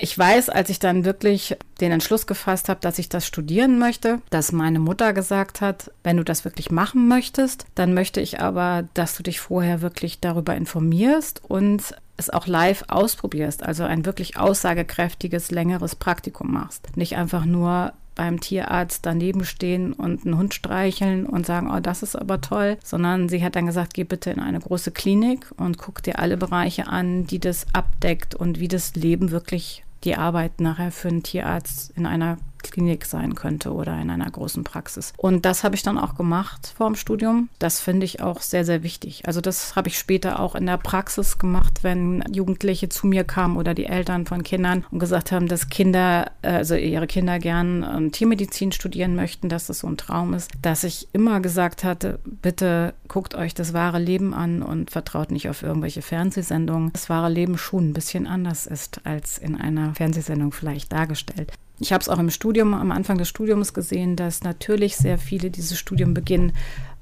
Ich 0.00 0.16
weiß, 0.16 0.48
als 0.48 0.70
ich 0.70 0.78
dann 0.78 1.04
wirklich 1.04 1.56
den 1.80 1.90
Entschluss 1.90 2.26
gefasst 2.26 2.68
habe, 2.68 2.80
dass 2.80 2.98
ich 2.98 3.08
das 3.08 3.26
studieren 3.26 3.78
möchte, 3.78 4.20
dass 4.30 4.52
meine 4.52 4.78
Mutter 4.78 5.12
gesagt 5.12 5.60
hat, 5.60 5.90
wenn 6.04 6.16
du 6.16 6.24
das 6.24 6.44
wirklich 6.44 6.70
machen 6.70 7.08
möchtest, 7.08 7.66
dann 7.74 7.94
möchte 7.94 8.20
ich 8.20 8.40
aber, 8.40 8.88
dass 8.94 9.16
du 9.16 9.22
dich 9.22 9.40
vorher 9.40 9.80
wirklich 9.80 10.20
darüber 10.20 10.54
informierst 10.54 11.42
und 11.44 11.94
es 12.16 12.30
auch 12.30 12.46
live 12.46 12.84
ausprobierst, 12.88 13.62
also 13.62 13.84
ein 13.84 14.04
wirklich 14.04 14.36
aussagekräftiges, 14.36 15.50
längeres 15.50 15.94
Praktikum 15.94 16.52
machst. 16.52 16.96
Nicht 16.96 17.16
einfach 17.16 17.44
nur 17.44 17.92
beim 18.16 18.40
Tierarzt 18.40 19.06
daneben 19.06 19.44
stehen 19.44 19.92
und 19.92 20.26
einen 20.26 20.36
Hund 20.36 20.52
streicheln 20.52 21.24
und 21.24 21.46
sagen, 21.46 21.70
oh, 21.72 21.78
das 21.78 22.02
ist 22.02 22.16
aber 22.16 22.40
toll, 22.40 22.76
sondern 22.82 23.28
sie 23.28 23.44
hat 23.44 23.54
dann 23.54 23.66
gesagt, 23.66 23.94
geh 23.94 24.02
bitte 24.02 24.30
in 24.30 24.40
eine 24.40 24.58
große 24.58 24.90
Klinik 24.90 25.46
und 25.56 25.78
guck 25.78 26.02
dir 26.02 26.18
alle 26.18 26.36
Bereiche 26.36 26.88
an, 26.88 27.28
die 27.28 27.38
das 27.38 27.66
abdeckt 27.72 28.34
und 28.34 28.58
wie 28.58 28.66
das 28.66 28.96
Leben 28.96 29.30
wirklich 29.30 29.84
die 30.04 30.16
Arbeit 30.16 30.60
nachher 30.60 30.90
für 30.90 31.08
einen 31.08 31.22
Tierarzt 31.22 31.90
in 31.96 32.06
einer 32.06 32.38
Klinik 32.62 33.04
sein 33.04 33.34
könnte 33.34 33.72
oder 33.72 34.00
in 34.00 34.10
einer 34.10 34.30
großen 34.30 34.64
Praxis. 34.64 35.12
Und 35.16 35.44
das 35.44 35.64
habe 35.64 35.74
ich 35.74 35.82
dann 35.82 35.98
auch 35.98 36.14
gemacht 36.14 36.74
vor 36.76 36.86
dem 36.86 36.96
Studium. 36.96 37.48
Das 37.58 37.80
finde 37.80 38.04
ich 38.04 38.20
auch 38.20 38.40
sehr, 38.40 38.64
sehr 38.64 38.82
wichtig. 38.82 39.22
Also 39.26 39.40
das 39.40 39.76
habe 39.76 39.88
ich 39.88 39.98
später 39.98 40.40
auch 40.40 40.54
in 40.54 40.66
der 40.66 40.78
Praxis 40.78 41.38
gemacht, 41.38 41.80
wenn 41.82 42.24
Jugendliche 42.32 42.88
zu 42.88 43.06
mir 43.06 43.24
kamen 43.24 43.56
oder 43.56 43.74
die 43.74 43.86
Eltern 43.86 44.26
von 44.26 44.42
Kindern 44.42 44.84
und 44.90 44.98
gesagt 44.98 45.32
haben, 45.32 45.48
dass 45.48 45.68
Kinder, 45.68 46.30
also 46.42 46.74
ihre 46.74 47.06
Kinder 47.06 47.38
gern 47.38 47.82
ähm, 47.82 48.12
Tiermedizin 48.12 48.72
studieren 48.72 49.14
möchten, 49.14 49.48
dass 49.48 49.66
das 49.66 49.80
so 49.80 49.86
ein 49.86 49.96
Traum 49.96 50.34
ist, 50.34 50.50
dass 50.62 50.84
ich 50.84 51.08
immer 51.12 51.40
gesagt 51.40 51.84
hatte, 51.84 52.20
bitte 52.24 52.94
guckt 53.08 53.34
euch 53.34 53.54
das 53.54 53.72
wahre 53.72 53.98
Leben 53.98 54.34
an 54.34 54.62
und 54.62 54.90
vertraut 54.90 55.30
nicht 55.30 55.48
auf 55.48 55.62
irgendwelche 55.62 56.02
Fernsehsendungen. 56.02 56.92
Das 56.92 57.08
wahre 57.08 57.30
Leben 57.30 57.58
schon 57.58 57.90
ein 57.90 57.92
bisschen 57.94 58.26
anders 58.26 58.66
ist 58.66 59.00
als 59.04 59.38
in 59.38 59.56
einer 59.56 59.94
Fernsehsendung 59.94 60.52
vielleicht 60.52 60.92
dargestellt. 60.92 61.52
Ich 61.80 61.92
habe 61.92 62.02
es 62.02 62.08
auch 62.08 62.18
im 62.18 62.30
Studium, 62.30 62.74
am 62.74 62.90
Anfang 62.90 63.18
des 63.18 63.28
Studiums 63.28 63.72
gesehen, 63.72 64.16
dass 64.16 64.42
natürlich 64.42 64.96
sehr 64.96 65.18
viele 65.18 65.50
dieses 65.50 65.78
Studium 65.78 66.12
beginnen, 66.12 66.52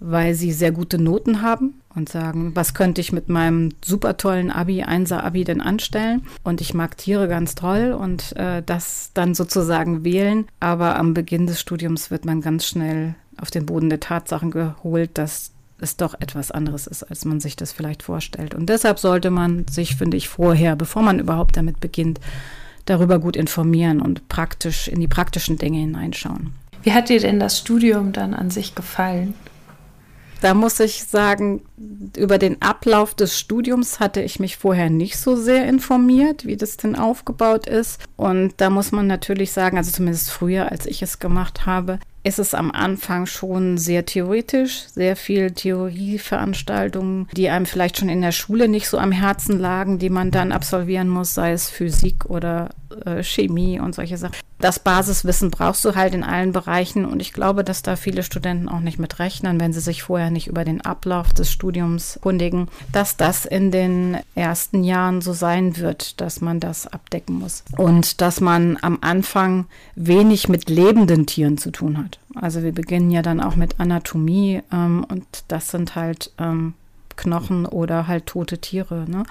weil 0.00 0.35
sie 0.35 0.52
sehr 0.52 0.73
gute 0.73 0.99
Noten 0.99 1.40
haben 1.40 1.80
und 1.95 2.11
sagen, 2.11 2.52
was 2.54 2.75
könnte 2.75 3.00
ich 3.00 3.12
mit 3.12 3.28
meinem 3.28 3.71
super 3.83 4.18
tollen 4.18 4.50
Abi, 4.50 4.83
Einser 4.83 5.25
Abi 5.25 5.45
denn 5.45 5.62
anstellen? 5.62 6.26
Und 6.45 6.61
ich 6.61 6.75
mag 6.75 6.97
Tiere 6.99 7.26
ganz 7.28 7.54
toll 7.54 7.97
und 7.99 8.37
äh, 8.37 8.62
das 8.64 9.11
dann 9.14 9.35
sozusagen 9.35 10.04
wählen. 10.04 10.47
Aber 10.61 10.97
am 10.99 11.14
Beginn 11.14 11.47
des 11.47 11.61
Studiums 11.61 12.11
wird 12.11 12.26
man 12.26 12.42
ganz 12.42 12.66
schnell 12.66 13.14
auf 13.38 13.50
den 13.50 13.66
Boden 13.66 13.88
der 13.88 14.00
Tatsachen 14.00 14.50
geholt, 14.50 15.11
dass 15.14 15.52
es 15.78 15.97
doch 15.97 16.14
etwas 16.21 16.50
anderes 16.50 16.87
ist, 16.87 17.02
als 17.02 17.25
man 17.25 17.40
sich 17.40 17.56
das 17.56 17.73
vielleicht 17.73 18.02
vorstellt. 18.02 18.54
Und 18.54 18.68
deshalb 18.68 18.99
sollte 18.99 19.30
man 19.30 19.66
sich, 19.68 19.97
finde 19.97 20.16
ich, 20.16 20.28
vorher, 20.28 20.76
bevor 20.76 21.02
man 21.02 21.18
überhaupt 21.18 21.56
damit 21.56 21.80
beginnt, 21.80 22.21
darüber 22.87 23.19
gut 23.19 23.37
informieren 23.37 24.00
und 24.00 24.28
praktisch 24.28 24.88
in 24.88 25.00
die 25.00 25.09
praktischen 25.09 25.59
Dinge 25.59 25.78
hineinschauen. 25.78 26.52
Wie 26.83 26.93
hat 26.93 27.09
dir 27.09 27.21
denn 27.21 27.40
das 27.40 27.59
Studium 27.59 28.12
dann 28.12 28.33
an 28.33 28.50
sich 28.50 28.75
gefallen? 28.75 29.35
Da 30.40 30.55
muss 30.55 30.81
ich 30.81 31.05
sagen, 31.05 31.62
über 32.16 32.38
den 32.38 32.62
Ablauf 32.62 33.14
des 33.14 33.38
Studiums 33.38 34.00
hatte 34.00 34.23
ich 34.23 34.40
mich 34.40 34.56
vorher 34.56 34.88
nicht 34.88 35.18
so 35.18 35.37
sehr 35.37 35.68
informiert, 35.68 36.47
wie 36.47 36.56
das 36.56 36.76
denn 36.76 36.97
aufgebaut 36.97 37.66
ist. 37.66 38.00
Und 38.16 38.54
da 38.56 38.71
muss 38.71 38.92
man 38.92 39.06
natürlich 39.06 39.52
sagen, 39.52 39.76
also 39.76 39.90
zumindest 39.90 40.30
früher, 40.30 40.73
als 40.73 40.87
ich 40.87 41.02
es 41.02 41.18
gemacht 41.18 41.66
habe, 41.66 41.99
ist 42.26 42.40
es 42.40 42.54
am 42.54 42.73
Anfang 42.73 43.26
schon 43.26 43.78
sehr 43.78 44.04
theoretisch, 44.04 44.87
sehr 44.88 45.14
viel 45.14 45.52
Theorieveranstaltungen, 45.52 47.28
die 47.37 47.49
einem 47.50 47.66
vielleicht 47.66 47.99
schon 47.99 48.09
in 48.09 48.21
der 48.21 48.33
Schule 48.33 48.66
nicht 48.66 48.88
so 48.88 48.99
am 48.99 49.12
Herzen 49.12 49.61
lagen, 49.61 50.00
die 50.00 50.11
man 50.11 50.33
dann 50.33 50.50
absolvieren 50.50 51.09
muss, 51.09 51.35
sei 51.35 51.52
es 51.52 51.71
Physik 51.71 52.25
oder 52.25 52.71
äh, 53.04 53.23
Chemie 53.23 53.78
und 53.78 53.95
solche 53.95 54.18
Sachen. 54.18 54.35
Das 54.59 54.80
Basiswissen 54.80 55.50
brauchst 55.50 55.85
du 55.85 55.95
halt 55.95 56.14
in 56.14 56.25
allen 56.25 56.50
Bereichen 56.50 57.04
und 57.04 57.21
ich 57.21 57.33
glaube, 57.33 57.62
dass 57.62 57.83
da 57.83 57.95
viele 57.95 58.23
Studenten 58.23 58.68
auch 58.68 58.80
nicht 58.80 58.99
mit 58.99 59.18
rechnen, 59.21 59.61
wenn 59.61 59.73
sie 59.73 59.80
sich 59.80 60.02
vorher 60.02 60.30
nicht 60.30 60.49
über 60.49 60.64
den 60.64 60.80
Ablauf 60.80 61.33
des 61.33 61.52
Studiums 61.52 61.65
kundigen, 62.20 62.68
dass 62.92 63.16
das 63.16 63.44
in 63.44 63.70
den 63.70 64.18
ersten 64.35 64.85
Jahren 64.85 65.20
so 65.20 65.32
sein 65.32 65.76
wird, 65.76 66.20
dass 66.20 66.40
man 66.40 66.61
das 66.61 66.87
abdecken 66.87 67.38
muss 67.38 67.64
und 67.76 68.20
dass 68.20 68.40
man 68.40 68.78
am 68.82 68.99
Anfang 69.00 69.66
wenig 69.94 70.49
mit 70.49 70.68
lebenden 70.68 71.26
Tieren 71.26 71.58
zu 71.58 71.70
tun 71.70 71.99
hat. 71.99 72.18
Also 72.35 72.62
wir 72.62 72.73
beginnen 72.73 73.11
ja 73.11 73.23
dann 73.23 73.40
auch 73.40 73.56
mit 73.56 73.80
Anatomie 73.80 74.62
ähm, 74.73 75.04
und 75.08 75.25
das 75.49 75.70
sind 75.70 75.94
halt 75.94 76.32
ähm, 76.38 76.75
Knochen 77.16 77.66
oder 77.66 78.06
halt 78.06 78.26
tote 78.26 78.58
Tiere, 78.58 79.06
ne, 79.08 79.25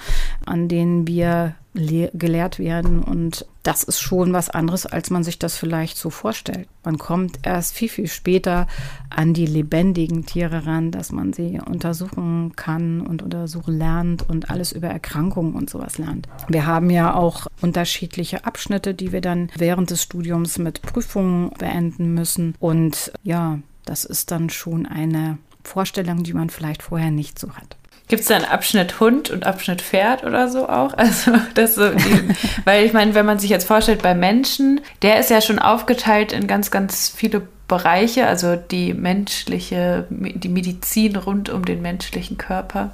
an 0.46 0.68
denen 0.68 1.08
wir 1.08 1.56
gelehrt 1.74 2.60
werden. 2.60 3.04
Und 3.04 3.46
das 3.66 3.84
ist 3.84 4.00
schon 4.00 4.32
was 4.32 4.52
anderes, 4.52 4.86
als 4.86 5.10
man 5.10 5.24
sich 5.24 5.40
das 5.40 5.58
vielleicht 5.58 5.98
so 5.98 6.12
vorstellt. 6.12 6.68
Man 6.84 7.00
kommt 7.00 7.40
erst 7.42 7.74
viel, 7.74 7.90
viel 7.90 8.08
später 8.08 8.68
an 9.10 9.34
die 9.34 9.48
lebendigen 9.48 10.26
Tiere 10.28 10.68
ran, 10.68 10.92
dass 10.92 11.12
man 11.12 11.34
sie 11.34 11.60
untersuchen 11.66 12.56
kann 12.56 13.02
und 13.02 13.24
untersuchen 13.24 13.76
lernt 13.76 14.30
und 14.30 14.52
alles 14.52 14.72
über 14.72 14.90
Erkrankungen 14.90 15.56
und 15.56 15.70
sowas 15.70 15.98
lernt. 15.98 16.28
Wir 16.48 16.68
haben 16.68 16.92
ja 16.92 17.16
auch 17.16 17.48
unterschiedliche 17.60 18.46
Abschnitte, 18.46 18.94
die 18.94 19.12
wir 19.12 19.22
dann 19.22 19.50
während 19.58 19.90
des 19.90 20.04
Studiums 20.04 20.60
mit 20.60 20.84
Prüfungen 20.84 21.50
beenden 21.58 22.14
müssen. 22.14 22.54
Und 22.60 23.12
ja, 23.24 23.60
das 23.84 24.06
ist 24.06 24.30
dann 24.30 24.52
schon 24.52 24.86
eine 24.86 25.40
Vorstellung, 25.64 26.24
die 26.24 26.34
man 26.34 26.52
vielleicht 26.52 26.84
vorher 26.84 27.10
nicht 27.10 27.40
so 27.40 27.52
hat. 27.54 27.78
Gibt 28.08 28.22
es 28.22 28.28
da 28.28 28.36
einen 28.36 28.46
Abschnitt 28.46 29.00
Hund 29.00 29.32
und 29.32 29.48
Abschnitt 29.48 29.82
Pferd 29.82 30.24
oder 30.24 30.48
so 30.50 30.70
auch? 30.70 30.94
Also 30.98 31.32
das 31.56 31.74
so 31.76 31.90
die, 31.90 32.30
weil 32.66 32.86
ich 32.86 32.94
meine, 32.94 33.16
wenn 33.16 33.26
man 33.26 33.40
sich 33.40 33.50
jetzt 33.50 33.68
vorstellt, 33.68 34.02
bei 34.02 34.14
Menschen, 34.14 34.82
der 35.02 35.20
ist 35.20 35.30
ja 35.30 35.42
schon 35.42 35.60
aufgeteilt 35.60 36.32
in 36.34 36.48
ganz, 36.48 36.72
ganz 36.72 37.10
viele 37.10 37.42
Bereiche, 37.68 38.28
also 38.28 38.56
die 38.56 38.94
menschliche, 38.94 40.06
die 40.10 40.50
Medizin 40.50 41.16
rund 41.16 41.50
um 41.50 41.66
den 41.66 41.82
menschlichen 41.82 42.38
Körper. 42.38 42.92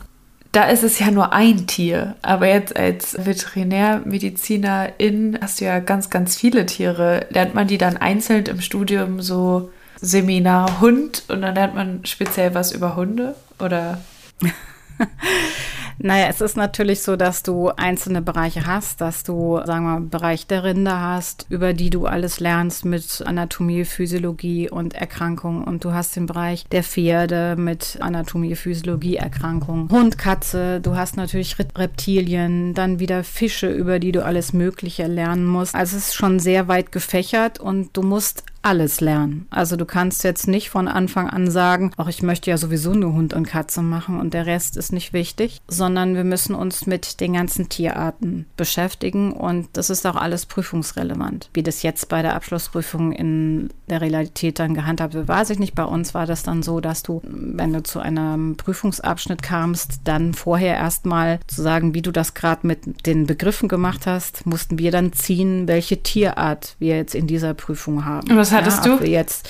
Da 0.53 0.65
ist 0.65 0.83
es 0.83 0.99
ja 0.99 1.11
nur 1.11 1.31
ein 1.33 1.67
Tier. 1.67 2.15
Aber 2.21 2.47
jetzt 2.47 2.75
als 2.75 3.17
Veterinärmedizinerin 3.25 5.39
hast 5.41 5.61
du 5.61 5.65
ja 5.65 5.79
ganz, 5.79 6.09
ganz 6.09 6.35
viele 6.35 6.65
Tiere. 6.65 7.27
Lernt 7.29 7.55
man 7.55 7.67
die 7.67 7.77
dann 7.77 7.95
einzeln 7.97 8.45
im 8.45 8.61
Studium 8.61 9.21
so 9.21 9.71
Seminar 10.01 10.81
Hund 10.81 11.23
und 11.29 11.41
dann 11.41 11.55
lernt 11.55 11.75
man 11.75 12.03
speziell 12.05 12.53
was 12.53 12.73
über 12.73 12.97
Hunde? 12.97 13.35
Oder? 13.59 14.01
naja, 15.97 16.27
es 16.29 16.41
ist 16.41 16.57
natürlich 16.57 17.01
so, 17.01 17.15
dass 17.15 17.43
du 17.43 17.69
einzelne 17.69 18.21
Bereiche 18.21 18.65
hast, 18.65 19.01
dass 19.01 19.23
du, 19.23 19.59
sagen 19.65 19.85
wir, 19.85 19.99
Bereich 20.01 20.47
der 20.47 20.63
Rinder 20.63 20.99
hast, 21.01 21.45
über 21.49 21.73
die 21.73 21.89
du 21.89 22.05
alles 22.05 22.39
lernst 22.39 22.85
mit 22.85 23.23
Anatomie, 23.25 23.85
Physiologie 23.85 24.69
und 24.69 24.93
Erkrankungen. 24.93 25.63
Und 25.63 25.83
du 25.83 25.93
hast 25.93 26.15
den 26.15 26.25
Bereich 26.25 26.65
der 26.71 26.83
Pferde 26.83 27.55
mit 27.57 27.97
Anatomie, 28.01 28.55
Physiologie, 28.55 29.17
Erkrankungen. 29.17 29.89
Hund, 29.89 30.17
Katze, 30.17 30.81
du 30.81 30.95
hast 30.95 31.17
natürlich 31.17 31.57
Reptilien, 31.59 32.73
dann 32.73 32.99
wieder 32.99 33.23
Fische, 33.23 33.69
über 33.69 33.99
die 33.99 34.11
du 34.11 34.23
alles 34.23 34.53
Mögliche 34.53 35.07
lernen 35.07 35.45
musst. 35.45 35.75
Also 35.75 35.97
es 35.97 36.09
ist 36.09 36.15
schon 36.15 36.39
sehr 36.39 36.67
weit 36.67 36.91
gefächert 36.91 37.59
und 37.59 37.95
du 37.95 38.01
musst 38.01 38.43
alles 38.61 39.01
lernen. 39.01 39.47
Also 39.49 39.75
du 39.75 39.85
kannst 39.85 40.23
jetzt 40.23 40.47
nicht 40.47 40.69
von 40.69 40.87
Anfang 40.87 41.29
an 41.29 41.49
sagen, 41.49 41.91
ach, 41.97 42.07
ich 42.07 42.21
möchte 42.21 42.49
ja 42.49 42.57
sowieso 42.57 42.93
nur 42.93 43.13
Hund 43.13 43.33
und 43.33 43.47
Katze 43.47 43.81
machen 43.81 44.19
und 44.19 44.33
der 44.33 44.45
Rest 44.45 44.77
ist 44.77 44.93
nicht 44.93 45.13
wichtig, 45.13 45.61
sondern 45.67 46.15
wir 46.15 46.23
müssen 46.23 46.55
uns 46.55 46.85
mit 46.85 47.19
den 47.19 47.33
ganzen 47.33 47.69
Tierarten 47.69 48.45
beschäftigen 48.57 49.33
und 49.33 49.67
das 49.73 49.89
ist 49.89 50.05
auch 50.05 50.15
alles 50.15 50.45
prüfungsrelevant. 50.45 51.49
Wie 51.53 51.63
das 51.63 51.83
jetzt 51.83 52.09
bei 52.09 52.21
der 52.21 52.35
Abschlussprüfung 52.35 53.11
in 53.11 53.69
der 53.89 54.01
Realität 54.01 54.59
dann 54.59 54.73
gehandhabt 54.73 55.13
wird, 55.13 55.27
weiß 55.27 55.49
ich 55.49 55.59
nicht. 55.59 55.75
Bei 55.75 55.83
uns 55.83 56.13
war 56.13 56.25
das 56.25 56.43
dann 56.43 56.63
so, 56.63 56.79
dass 56.79 57.03
du, 57.03 57.21
wenn 57.23 57.73
du 57.73 57.83
zu 57.83 57.99
einem 57.99 58.55
Prüfungsabschnitt 58.57 59.41
kamst, 59.41 60.01
dann 60.03 60.33
vorher 60.33 60.75
erstmal 60.75 61.39
zu 61.47 61.61
sagen, 61.61 61.93
wie 61.93 62.01
du 62.01 62.11
das 62.11 62.33
gerade 62.33 62.65
mit 62.67 63.05
den 63.05 63.25
Begriffen 63.25 63.67
gemacht 63.67 64.05
hast, 64.05 64.45
mussten 64.45 64.77
wir 64.79 64.91
dann 64.91 65.13
ziehen, 65.13 65.67
welche 65.67 66.01
Tierart 66.03 66.75
wir 66.79 66.97
jetzt 66.97 67.15
in 67.15 67.27
dieser 67.27 67.53
Prüfung 67.53 68.05
haben. 68.05 68.29
Und 68.29 68.37
was 68.37 68.50
hattest 68.51 68.85
ja, 68.85 68.97
du? 68.97 69.05
Jetzt 69.05 69.47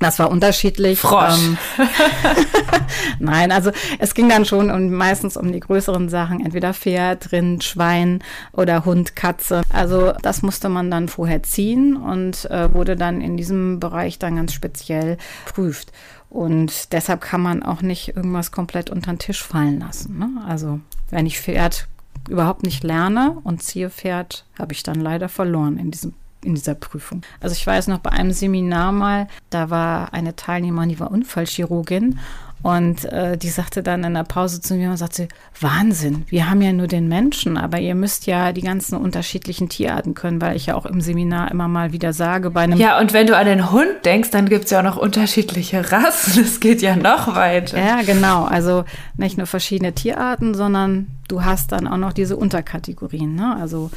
das 0.00 0.18
war 0.18 0.30
unterschiedlich. 0.30 0.98
Frosch. 0.98 1.38
Ähm, 1.38 1.58
Nein, 3.18 3.52
also 3.52 3.70
es 3.98 4.14
ging 4.14 4.30
dann 4.30 4.46
schon 4.46 4.70
um, 4.70 4.90
meistens 4.90 5.36
um 5.36 5.52
die 5.52 5.60
größeren 5.60 6.08
Sachen, 6.08 6.44
entweder 6.44 6.72
Pferd, 6.72 7.32
Rind, 7.32 7.62
Schwein 7.62 8.24
oder 8.52 8.86
Hund, 8.86 9.14
Katze. 9.14 9.60
Also 9.68 10.12
das 10.22 10.40
musste 10.40 10.70
man 10.70 10.90
dann 10.90 11.08
vorher 11.08 11.42
ziehen 11.42 11.96
und 11.96 12.50
äh, 12.50 12.72
wurde 12.72 12.96
dann 12.96 13.20
in 13.20 13.36
diesem 13.36 13.78
Bereich 13.78 14.18
dann 14.18 14.36
ganz 14.36 14.54
speziell 14.54 15.18
prüft. 15.44 15.92
Und 16.30 16.92
deshalb 16.92 17.20
kann 17.20 17.42
man 17.42 17.62
auch 17.62 17.82
nicht 17.82 18.16
irgendwas 18.16 18.52
komplett 18.52 18.88
unter 18.88 19.12
den 19.12 19.18
Tisch 19.18 19.42
fallen 19.42 19.80
lassen. 19.80 20.18
Ne? 20.18 20.28
Also 20.48 20.80
wenn 21.10 21.26
ich 21.26 21.40
Pferd 21.40 21.88
überhaupt 22.28 22.62
nicht 22.62 22.84
lerne 22.84 23.36
und 23.44 23.62
ziehe 23.62 23.90
Pferd, 23.90 24.46
habe 24.58 24.72
ich 24.72 24.82
dann 24.82 25.00
leider 25.00 25.28
verloren 25.28 25.76
in 25.76 25.90
diesem 25.90 26.14
in 26.44 26.54
dieser 26.54 26.74
Prüfung. 26.74 27.22
Also 27.40 27.54
ich 27.54 27.66
weiß 27.66 27.88
noch 27.88 27.98
bei 27.98 28.10
einem 28.10 28.32
Seminar 28.32 28.92
mal, 28.92 29.28
da 29.50 29.70
war 29.70 30.14
eine 30.14 30.36
Teilnehmerin, 30.36 30.88
die 30.88 31.00
war 31.00 31.10
Unfallchirurgin 31.10 32.18
und 32.62 33.06
äh, 33.06 33.38
die 33.38 33.48
sagte 33.48 33.82
dann 33.82 34.04
in 34.04 34.12
der 34.12 34.24
Pause 34.24 34.60
zu 34.60 34.74
mir 34.74 34.90
und 34.90 34.98
sagte, 34.98 35.28
Wahnsinn, 35.60 36.24
wir 36.28 36.50
haben 36.50 36.60
ja 36.60 36.72
nur 36.72 36.88
den 36.88 37.08
Menschen, 37.08 37.56
aber 37.56 37.78
ihr 37.78 37.94
müsst 37.94 38.26
ja 38.26 38.52
die 38.52 38.60
ganzen 38.60 38.96
unterschiedlichen 38.96 39.70
Tierarten 39.70 40.12
können, 40.12 40.42
weil 40.42 40.56
ich 40.56 40.66
ja 40.66 40.74
auch 40.74 40.84
im 40.84 41.00
Seminar 41.00 41.50
immer 41.50 41.68
mal 41.68 41.92
wieder 41.92 42.12
sage, 42.12 42.50
bei 42.50 42.60
einem... 42.60 42.78
Ja, 42.78 43.00
und 43.00 43.14
wenn 43.14 43.26
du 43.26 43.36
an 43.36 43.46
den 43.46 43.70
Hund 43.72 44.04
denkst, 44.04 44.30
dann 44.30 44.48
gibt 44.48 44.66
es 44.66 44.70
ja 44.70 44.80
auch 44.80 44.84
noch 44.84 44.98
unterschiedliche 44.98 45.90
Rassen. 45.92 46.42
Das 46.42 46.60
geht 46.60 46.82
ja 46.82 46.96
noch 46.96 47.34
weiter. 47.34 47.78
Ja, 47.78 48.02
genau. 48.02 48.44
Also 48.44 48.84
nicht 49.16 49.38
nur 49.38 49.46
verschiedene 49.46 49.94
Tierarten, 49.94 50.54
sondern 50.54 51.06
du 51.28 51.44
hast 51.44 51.72
dann 51.72 51.88
auch 51.88 51.96
noch 51.96 52.12
diese 52.12 52.36
Unterkategorien. 52.36 53.34
Ne? 53.34 53.56
Also 53.58 53.90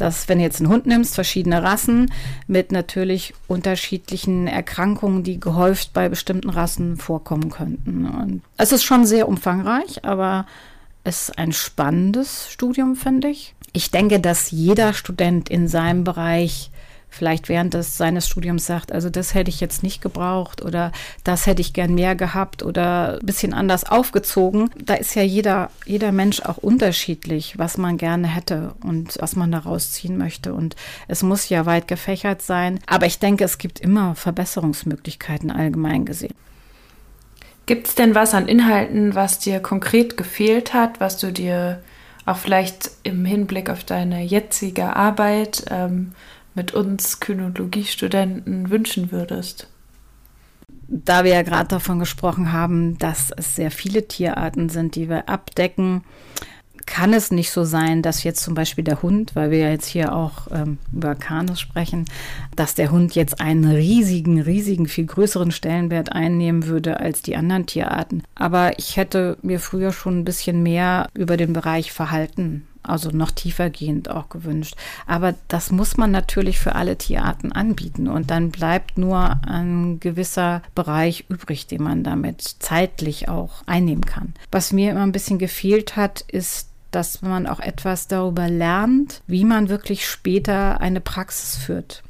dass 0.00 0.28
wenn 0.28 0.38
du 0.38 0.44
jetzt 0.44 0.60
einen 0.60 0.70
Hund 0.70 0.86
nimmst, 0.86 1.14
verschiedene 1.14 1.62
Rassen 1.62 2.12
mit 2.46 2.72
natürlich 2.72 3.34
unterschiedlichen 3.46 4.46
Erkrankungen, 4.46 5.22
die 5.22 5.40
gehäuft 5.40 5.92
bei 5.92 6.08
bestimmten 6.08 6.50
Rassen 6.50 6.96
vorkommen 6.96 7.50
könnten. 7.50 8.06
Und 8.06 8.42
es 8.56 8.72
ist 8.72 8.84
schon 8.84 9.06
sehr 9.06 9.28
umfangreich, 9.28 10.04
aber 10.04 10.46
es 11.04 11.28
ist 11.28 11.38
ein 11.38 11.52
spannendes 11.52 12.50
Studium, 12.50 12.96
finde 12.96 13.28
ich. 13.28 13.54
Ich 13.72 13.90
denke, 13.90 14.20
dass 14.20 14.50
jeder 14.50 14.92
Student 14.92 15.48
in 15.48 15.68
seinem 15.68 16.04
Bereich 16.04 16.70
vielleicht 17.10 17.48
während 17.48 17.74
des, 17.74 17.96
seines 17.96 18.26
Studiums 18.26 18.66
sagt, 18.66 18.92
also 18.92 19.10
das 19.10 19.34
hätte 19.34 19.50
ich 19.50 19.60
jetzt 19.60 19.82
nicht 19.82 20.00
gebraucht 20.00 20.62
oder 20.62 20.92
das 21.24 21.46
hätte 21.46 21.60
ich 21.60 21.72
gern 21.72 21.94
mehr 21.94 22.14
gehabt 22.14 22.62
oder 22.62 23.18
ein 23.20 23.26
bisschen 23.26 23.52
anders 23.52 23.84
aufgezogen. 23.84 24.70
Da 24.82 24.94
ist 24.94 25.14
ja 25.14 25.22
jeder, 25.22 25.70
jeder 25.84 26.12
Mensch 26.12 26.40
auch 26.40 26.58
unterschiedlich, 26.58 27.58
was 27.58 27.76
man 27.76 27.98
gerne 27.98 28.28
hätte 28.28 28.74
und 28.82 29.16
was 29.20 29.36
man 29.36 29.52
daraus 29.52 29.90
ziehen 29.90 30.16
möchte. 30.16 30.54
Und 30.54 30.76
es 31.08 31.22
muss 31.22 31.48
ja 31.48 31.66
weit 31.66 31.88
gefächert 31.88 32.42
sein. 32.42 32.80
Aber 32.86 33.06
ich 33.06 33.18
denke, 33.18 33.44
es 33.44 33.58
gibt 33.58 33.80
immer 33.80 34.14
Verbesserungsmöglichkeiten 34.14 35.50
allgemein 35.50 36.04
gesehen. 36.04 36.34
Gibt 37.66 37.88
es 37.88 37.94
denn 37.94 38.14
was 38.14 38.34
an 38.34 38.48
Inhalten, 38.48 39.14
was 39.14 39.38
dir 39.38 39.60
konkret 39.60 40.16
gefehlt 40.16 40.72
hat, 40.74 41.00
was 41.00 41.18
du 41.18 41.32
dir 41.32 41.82
auch 42.26 42.36
vielleicht 42.36 42.90
im 43.02 43.24
Hinblick 43.24 43.70
auf 43.70 43.84
deine 43.84 44.22
jetzige 44.22 44.96
Arbeit 44.96 45.64
ähm, 45.70 46.12
mit 46.54 46.72
uns 46.72 47.20
Kynologiestudenten 47.20 48.70
wünschen 48.70 49.12
würdest? 49.12 49.68
Da 50.88 51.24
wir 51.24 51.32
ja 51.32 51.42
gerade 51.42 51.68
davon 51.68 52.00
gesprochen 52.00 52.52
haben, 52.52 52.98
dass 52.98 53.30
es 53.36 53.54
sehr 53.54 53.70
viele 53.70 54.08
Tierarten 54.08 54.68
sind, 54.68 54.96
die 54.96 55.08
wir 55.08 55.28
abdecken, 55.28 56.02
kann 56.90 57.12
es 57.12 57.30
nicht 57.30 57.52
so 57.52 57.62
sein, 57.62 58.02
dass 58.02 58.24
jetzt 58.24 58.42
zum 58.42 58.54
Beispiel 58.54 58.82
der 58.82 59.00
Hund, 59.00 59.36
weil 59.36 59.52
wir 59.52 59.58
ja 59.58 59.70
jetzt 59.70 59.86
hier 59.86 60.12
auch 60.12 60.48
ähm, 60.50 60.78
über 60.92 61.14
Kanis 61.14 61.60
sprechen, 61.60 62.06
dass 62.56 62.74
der 62.74 62.90
Hund 62.90 63.14
jetzt 63.14 63.40
einen 63.40 63.64
riesigen, 63.64 64.40
riesigen, 64.40 64.88
viel 64.88 65.06
größeren 65.06 65.52
Stellenwert 65.52 66.10
einnehmen 66.10 66.66
würde 66.66 66.98
als 66.98 67.22
die 67.22 67.36
anderen 67.36 67.66
Tierarten. 67.66 68.24
Aber 68.34 68.76
ich 68.78 68.96
hätte 68.96 69.38
mir 69.42 69.60
früher 69.60 69.92
schon 69.92 70.18
ein 70.18 70.24
bisschen 70.24 70.64
mehr 70.64 71.08
über 71.14 71.36
den 71.36 71.52
Bereich 71.52 71.92
Verhalten 71.92 72.66
also 72.82 73.10
noch 73.10 73.30
tiefergehend 73.30 74.10
auch 74.10 74.28
gewünscht. 74.28 74.74
Aber 75.06 75.34
das 75.48 75.70
muss 75.70 75.96
man 75.96 76.10
natürlich 76.10 76.58
für 76.58 76.74
alle 76.74 76.96
Tierarten 76.96 77.52
anbieten 77.52 78.08
und 78.08 78.30
dann 78.30 78.50
bleibt 78.50 78.98
nur 78.98 79.40
ein 79.46 80.00
gewisser 80.00 80.62
Bereich 80.74 81.26
übrig, 81.28 81.66
den 81.66 81.82
man 81.82 82.04
damit 82.04 82.42
zeitlich 82.42 83.28
auch 83.28 83.62
einnehmen 83.66 84.04
kann. 84.04 84.34
Was 84.50 84.72
mir 84.72 84.92
immer 84.92 85.02
ein 85.02 85.12
bisschen 85.12 85.38
gefehlt 85.38 85.96
hat, 85.96 86.22
ist 86.22 86.70
dass 86.90 87.22
man 87.22 87.46
auch 87.46 87.60
etwas 87.60 88.08
darüber 88.08 88.48
lernt, 88.48 89.22
wie 89.26 89.44
man 89.44 89.68
wirklich 89.68 90.08
später 90.08 90.80
eine 90.80 91.00
Praxis 91.00 91.56
führt. 91.56 92.02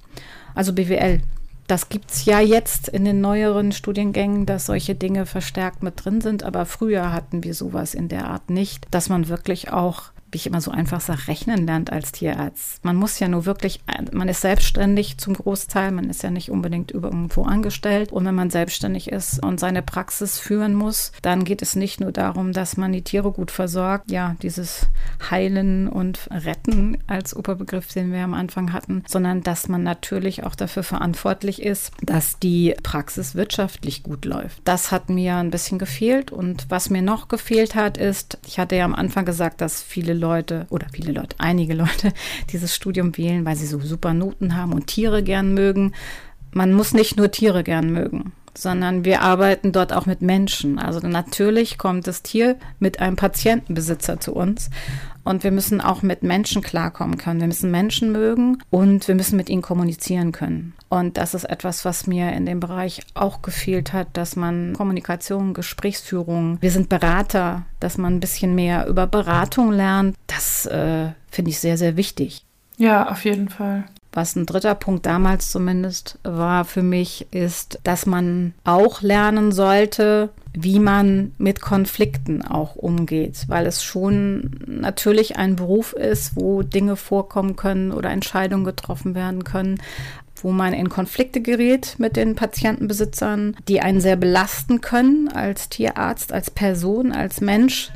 Also 0.55 0.73
BWL. 0.73 1.21
Das 1.67 1.89
gibt 1.89 2.11
es 2.11 2.25
ja 2.25 2.41
jetzt 2.41 2.89
in 2.89 3.05
den 3.05 3.21
neueren 3.21 3.71
Studiengängen, 3.71 4.45
dass 4.45 4.67
solche 4.67 4.97
Dinge 4.97 5.25
verstärkt 5.25 5.85
mit 5.85 6.05
drin 6.05 6.21
sind, 6.21 6.43
aber 6.43 6.67
früher 6.67 7.13
hatten 7.13 7.45
wir 7.45 7.55
sowas 7.55 7.95
in 7.95 8.09
der 8.09 8.27
Art 8.27 8.51
nicht, 8.51 8.87
dass 8.91 9.09
man 9.09 9.29
wirklich 9.29 9.71
auch 9.71 10.11
wie 10.31 10.37
ich 10.37 10.47
immer 10.47 10.61
so 10.61 10.71
einfach 10.71 11.01
sage, 11.01 11.29
rechnen 11.29 11.67
lernt 11.67 11.93
als 11.93 12.13
Tierarzt. 12.13 12.85
Man 12.85 12.97
muss 12.97 13.19
ja 13.19 13.29
nur 13.29 13.47
wirklich, 13.47 13.81
man 14.13 14.29
ist 14.29 14.41
selbstständig 14.41 15.19
zum 15.19 15.35
Großteil, 15.35 15.91
man 15.91 16.09
ist 16.09 16.23
ja 16.23 16.31
nicht 16.31 16.51
unbedingt 16.51 16.93
irgendwo 16.93 17.43
angestellt. 17.43 18.13
Und 18.13 18.25
wenn 18.25 18.35
man 18.35 18.51
selbstständig 18.51 19.11
ist 19.11 19.43
und 19.45 19.61
seine 19.61 19.83
Praxis 19.83 20.39
führen 20.39 20.75
muss, 20.75 21.13
dann 21.23 21.45
geht 21.45 21.63
es 21.63 21.77
nicht 21.77 22.01
nur 22.01 22.13
darum, 22.13 22.53
dass 22.53 22.77
man 22.77 22.93
die 22.93 23.03
Tiere 23.03 23.33
gut 23.33 23.51
versorgt, 23.51 24.11
ja, 24.11 24.37
dieses 24.43 24.87
Heilen 25.31 25.89
und 25.89 26.29
Retten 26.31 26.99
als 27.07 27.35
Oberbegriff, 27.35 27.89
den 27.93 28.13
wir 28.13 28.21
am 28.21 28.35
Anfang 28.35 28.73
hatten, 28.73 29.05
sondern 29.09 29.43
dass 29.43 29.69
man 29.69 29.83
natürlich 29.83 30.45
auch 30.45 30.55
dafür 30.55 30.83
verantwortlich 30.83 31.63
ist, 31.63 31.93
dass 32.03 32.39
die 32.39 32.75
Praxis 32.83 33.35
wirtschaftlich 33.35 34.03
gut 34.03 34.25
läuft. 34.25 34.61
Das 34.65 34.93
hat 34.93 35.09
mir 35.09 35.37
ein 35.37 35.51
bisschen 35.51 35.79
gefehlt. 35.79 36.31
Und 36.31 36.67
was 36.69 36.91
mir 36.91 37.03
noch 37.03 37.29
gefehlt 37.29 37.75
hat, 37.75 37.99
ist, 37.99 38.39
ich 38.47 38.59
hatte 38.59 38.77
ja 38.77 38.85
am 38.85 38.95
Anfang 38.95 39.25
gesagt, 39.25 39.61
dass 39.61 39.83
viele 39.83 40.20
Leute 40.21 40.67
oder 40.71 40.87
viele 40.93 41.13
Leute, 41.13 41.37
einige 41.39 41.75
Leute 41.75 42.13
dieses 42.53 42.75
Studium 42.75 43.17
wählen, 43.17 43.45
weil 43.45 43.57
sie 43.57 43.67
so 43.67 43.81
super 43.81 44.15
Noten 44.15 44.57
haben 44.57 44.73
und 44.73 44.87
Tiere 44.87 45.23
gern 45.23 45.55
mögen. 45.55 45.93
Man 46.53 46.73
muss 46.73 46.95
nicht 46.95 47.17
nur 47.17 47.31
Tiere 47.31 47.65
gern 47.65 47.91
mögen, 47.91 48.33
sondern 48.57 49.05
wir 49.05 49.23
arbeiten 49.23 49.73
dort 49.73 49.93
auch 49.93 50.07
mit 50.07 50.21
Menschen. 50.21 50.79
Also 50.79 51.07
natürlich 51.07 51.79
kommt 51.79 52.07
das 52.07 52.23
Tier 52.23 52.57
mit 52.79 53.01
einem 53.01 53.17
Patientenbesitzer 53.17 54.21
zu 54.21 54.35
uns 54.35 54.71
und 55.25 55.45
wir 55.45 55.51
müssen 55.51 55.81
auch 55.81 56.03
mit 56.03 56.23
Menschen 56.23 56.63
klarkommen 56.63 57.19
können. 57.19 57.41
Wir 57.41 57.47
müssen 57.47 57.71
Menschen 57.71 58.13
mögen 58.13 58.59
und 58.71 59.07
wir 59.09 59.15
müssen 59.15 59.37
mit 59.37 59.49
ihnen 59.49 59.63
kommunizieren 59.63 60.33
können. 60.33 60.75
Und 60.89 61.17
das 61.17 61.35
ist 61.35 61.45
etwas, 61.45 61.85
was 61.85 62.07
mir 62.07 62.33
in 62.33 62.47
dem 62.47 62.61
Bereich 62.61 63.03
auch 63.15 63.43
gefehlt 63.43 63.93
hat, 63.93 64.09
dass 64.15 64.37
man 64.37 64.75
Kommunikation, 64.75 65.55
Gesprächsführung, 65.55 66.59
wir 66.61 66.71
sind 66.71 66.89
Berater, 66.89 67.67
dass 67.79 67.99
man 67.99 68.17
ein 68.17 68.21
bisschen 68.21 68.55
mehr 68.55 68.87
über 68.87 69.07
Beratung 69.07 69.71
lernt. 69.71 70.17
Das 70.27 70.67
äh, 70.67 71.11
finde 71.31 71.51
ich 71.51 71.61
sehr, 71.61 71.79
sehr 71.79 71.97
wichtig. 71.97 72.45
Ja, 72.77 73.11
auf 73.11 73.25
jeden 73.25 73.49
Fall. 73.49 73.85
Was 74.13 74.35
ein 74.35 74.47
dritter 74.47 74.75
Punkt 74.75 75.07
damals 75.07 75.51
zumindest 75.51 76.19
war 76.25 76.65
für 76.65 76.83
mich, 76.83 77.27
ist, 77.31 77.79
dass 77.85 78.07
man 78.07 78.55
auch 78.65 79.03
lernen 79.03 79.53
sollte, 79.53 80.31
wie 80.53 80.81
man 80.81 81.33
mit 81.39 81.61
Konflikten 81.61 82.43
auch 82.43 82.75
umgeht, 82.75 83.45
weil 83.47 83.67
es 83.67 83.85
schon 83.85 84.51
natürlich 84.67 85.37
ein 85.37 85.55
Beruf 85.55 85.93
ist, 85.93 86.35
wo 86.35 86.63
Dinge 86.63 86.97
vorkommen 86.97 87.55
können 87.55 87.93
oder 87.93 88.11
Entscheidungen 88.11 88.65
getroffen 88.65 89.15
werden 89.15 89.45
können, 89.45 89.81
wo 90.43 90.51
man 90.51 90.73
in 90.73 90.89
Konflikte 90.89 91.41
gerät 91.41 91.97
mit 91.99 92.17
den 92.17 92.35
Patientenbesitzern, 92.35 93.57
die 93.69 93.81
einen 93.81 94.01
sehr 94.01 94.17
belasten 94.17 94.81
können 94.81 95.29
als 95.29 95.69
Tierarzt, 95.69 96.33
als 96.33 96.51
Person, 96.51 97.13
als 97.13 97.41
Mensch 97.41 97.91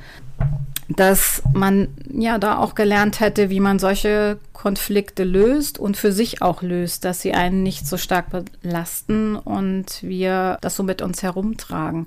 dass 0.88 1.42
man 1.52 1.88
ja 2.12 2.38
da 2.38 2.58
auch 2.58 2.74
gelernt 2.74 3.20
hätte, 3.20 3.50
wie 3.50 3.60
man 3.60 3.78
solche 3.78 4.38
Konflikte 4.52 5.24
löst 5.24 5.78
und 5.78 5.96
für 5.96 6.12
sich 6.12 6.42
auch 6.42 6.62
löst, 6.62 7.04
dass 7.04 7.20
sie 7.20 7.32
einen 7.32 7.62
nicht 7.62 7.86
so 7.86 7.96
stark 7.96 8.26
belasten 8.62 9.36
und 9.36 10.02
wir 10.02 10.58
das 10.60 10.76
so 10.76 10.82
mit 10.82 11.02
uns 11.02 11.22
herumtragen, 11.22 12.06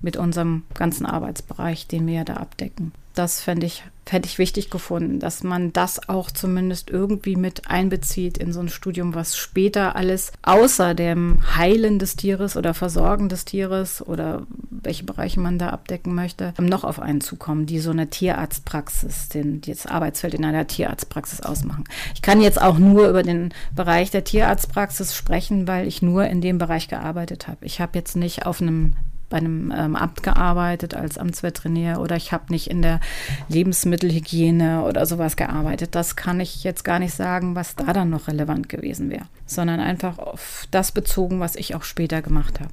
mit 0.00 0.16
unserem 0.16 0.64
ganzen 0.74 1.06
Arbeitsbereich, 1.06 1.86
den 1.86 2.06
wir 2.06 2.14
ja 2.14 2.24
da 2.24 2.34
abdecken. 2.34 2.92
Das 3.14 3.40
fände 3.40 3.66
ich 3.66 3.84
hätte 4.10 4.28
ich 4.28 4.38
wichtig 4.38 4.70
gefunden, 4.70 5.18
dass 5.18 5.42
man 5.42 5.72
das 5.72 6.08
auch 6.08 6.30
zumindest 6.30 6.90
irgendwie 6.90 7.36
mit 7.36 7.70
einbezieht 7.70 8.38
in 8.38 8.52
so 8.52 8.60
ein 8.60 8.68
Studium, 8.68 9.14
was 9.14 9.36
später 9.36 9.96
alles 9.96 10.32
außer 10.42 10.94
dem 10.94 11.38
Heilen 11.56 11.98
des 11.98 12.16
Tieres 12.16 12.56
oder 12.56 12.74
Versorgen 12.74 13.28
des 13.28 13.44
Tieres 13.44 14.06
oder 14.06 14.46
welche 14.70 15.04
Bereiche 15.04 15.40
man 15.40 15.58
da 15.58 15.70
abdecken 15.70 16.14
möchte, 16.14 16.52
noch 16.60 16.84
auf 16.84 17.00
einen 17.00 17.20
zukommen, 17.20 17.66
die 17.66 17.78
so 17.78 17.90
eine 17.90 18.10
Tierarztpraxis, 18.10 19.28
den, 19.30 19.60
das 19.62 19.86
Arbeitsfeld 19.86 20.34
in 20.34 20.44
einer 20.44 20.66
Tierarztpraxis 20.66 21.40
ausmachen. 21.40 21.84
Ich 22.14 22.22
kann 22.22 22.40
jetzt 22.40 22.60
auch 22.60 22.78
nur 22.78 23.08
über 23.08 23.22
den 23.22 23.54
Bereich 23.74 24.10
der 24.10 24.24
Tierarztpraxis 24.24 25.14
sprechen, 25.14 25.66
weil 25.66 25.86
ich 25.86 26.02
nur 26.02 26.26
in 26.26 26.40
dem 26.40 26.58
Bereich 26.58 26.88
gearbeitet 26.88 27.48
habe. 27.48 27.64
Ich 27.64 27.80
habe 27.80 27.98
jetzt 27.98 28.16
nicht 28.16 28.46
auf 28.46 28.60
einem 28.60 28.94
bei 29.28 29.38
einem 29.38 29.72
ähm, 29.76 29.96
Amt 29.96 30.22
gearbeitet 30.22 30.94
als 30.94 31.18
Amtsveterinär 31.18 32.00
oder 32.00 32.16
ich 32.16 32.32
habe 32.32 32.52
nicht 32.52 32.70
in 32.70 32.82
der 32.82 33.00
Lebensmittelhygiene 33.48 34.82
oder 34.82 35.06
sowas 35.06 35.36
gearbeitet. 35.36 35.94
Das 35.94 36.16
kann 36.16 36.40
ich 36.40 36.64
jetzt 36.64 36.84
gar 36.84 36.98
nicht 36.98 37.14
sagen, 37.14 37.54
was 37.54 37.76
da 37.76 37.92
dann 37.92 38.10
noch 38.10 38.28
relevant 38.28 38.68
gewesen 38.68 39.10
wäre, 39.10 39.26
sondern 39.46 39.80
einfach 39.80 40.18
auf 40.18 40.66
das 40.70 40.92
bezogen, 40.92 41.40
was 41.40 41.56
ich 41.56 41.74
auch 41.74 41.84
später 41.84 42.22
gemacht 42.22 42.60
habe. 42.60 42.70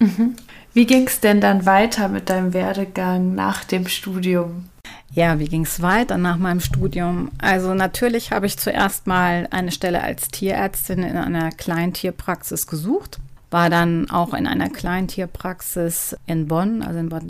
Mhm. 0.00 0.34
Wie 0.74 0.86
ging 0.86 1.06
es 1.06 1.20
denn 1.20 1.40
dann 1.40 1.64
weiter 1.66 2.08
mit 2.08 2.28
deinem 2.28 2.52
Werdegang 2.52 3.34
nach 3.34 3.64
dem 3.64 3.86
Studium? 3.86 4.68
Ja, 5.14 5.38
wie 5.38 5.48
ging 5.48 5.62
es 5.62 5.82
weiter 5.82 6.16
nach 6.16 6.38
meinem 6.38 6.60
Studium? 6.60 7.30
Also 7.38 7.74
natürlich 7.74 8.32
habe 8.32 8.46
ich 8.46 8.58
zuerst 8.58 9.06
mal 9.06 9.46
eine 9.50 9.70
Stelle 9.70 10.02
als 10.02 10.28
Tierärztin 10.28 11.02
in 11.02 11.16
einer 11.16 11.50
Kleintierpraxis 11.50 12.66
gesucht 12.66 13.20
war 13.52 13.68
dann 13.68 14.10
auch 14.10 14.34
in 14.34 14.46
einer 14.46 14.70
Kleintierpraxis 14.70 16.16
in 16.26 16.48
Bonn, 16.48 16.82
also 16.82 16.98
in 16.98 17.10
Bad, 17.10 17.24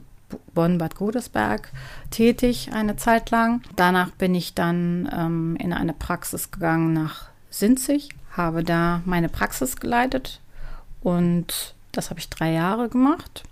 Bonn-Bad 0.54 0.94
Godesberg, 0.94 1.70
tätig 2.11 2.70
eine 2.72 2.96
Zeit 2.96 3.30
lang. 3.30 3.62
Danach 3.76 4.11
bin 4.11 4.35
ich 4.35 4.54
dann 4.54 5.11
ähm, 5.12 5.56
in 5.56 5.72
eine 5.72 5.92
Praxis 5.92 6.50
gegangen 6.50 6.92
nach 6.92 7.26
Sinzig, 7.50 8.11
habe 8.37 8.62
da 8.62 9.02
meine 9.04 9.28
Praxis 9.28 9.76
geleitet 9.76 10.40
und 11.02 11.74
das 11.90 12.08
habe 12.08 12.20
ich 12.20 12.30
drei 12.30 12.52
Jahre 12.52 12.88
gemacht. 12.88 13.42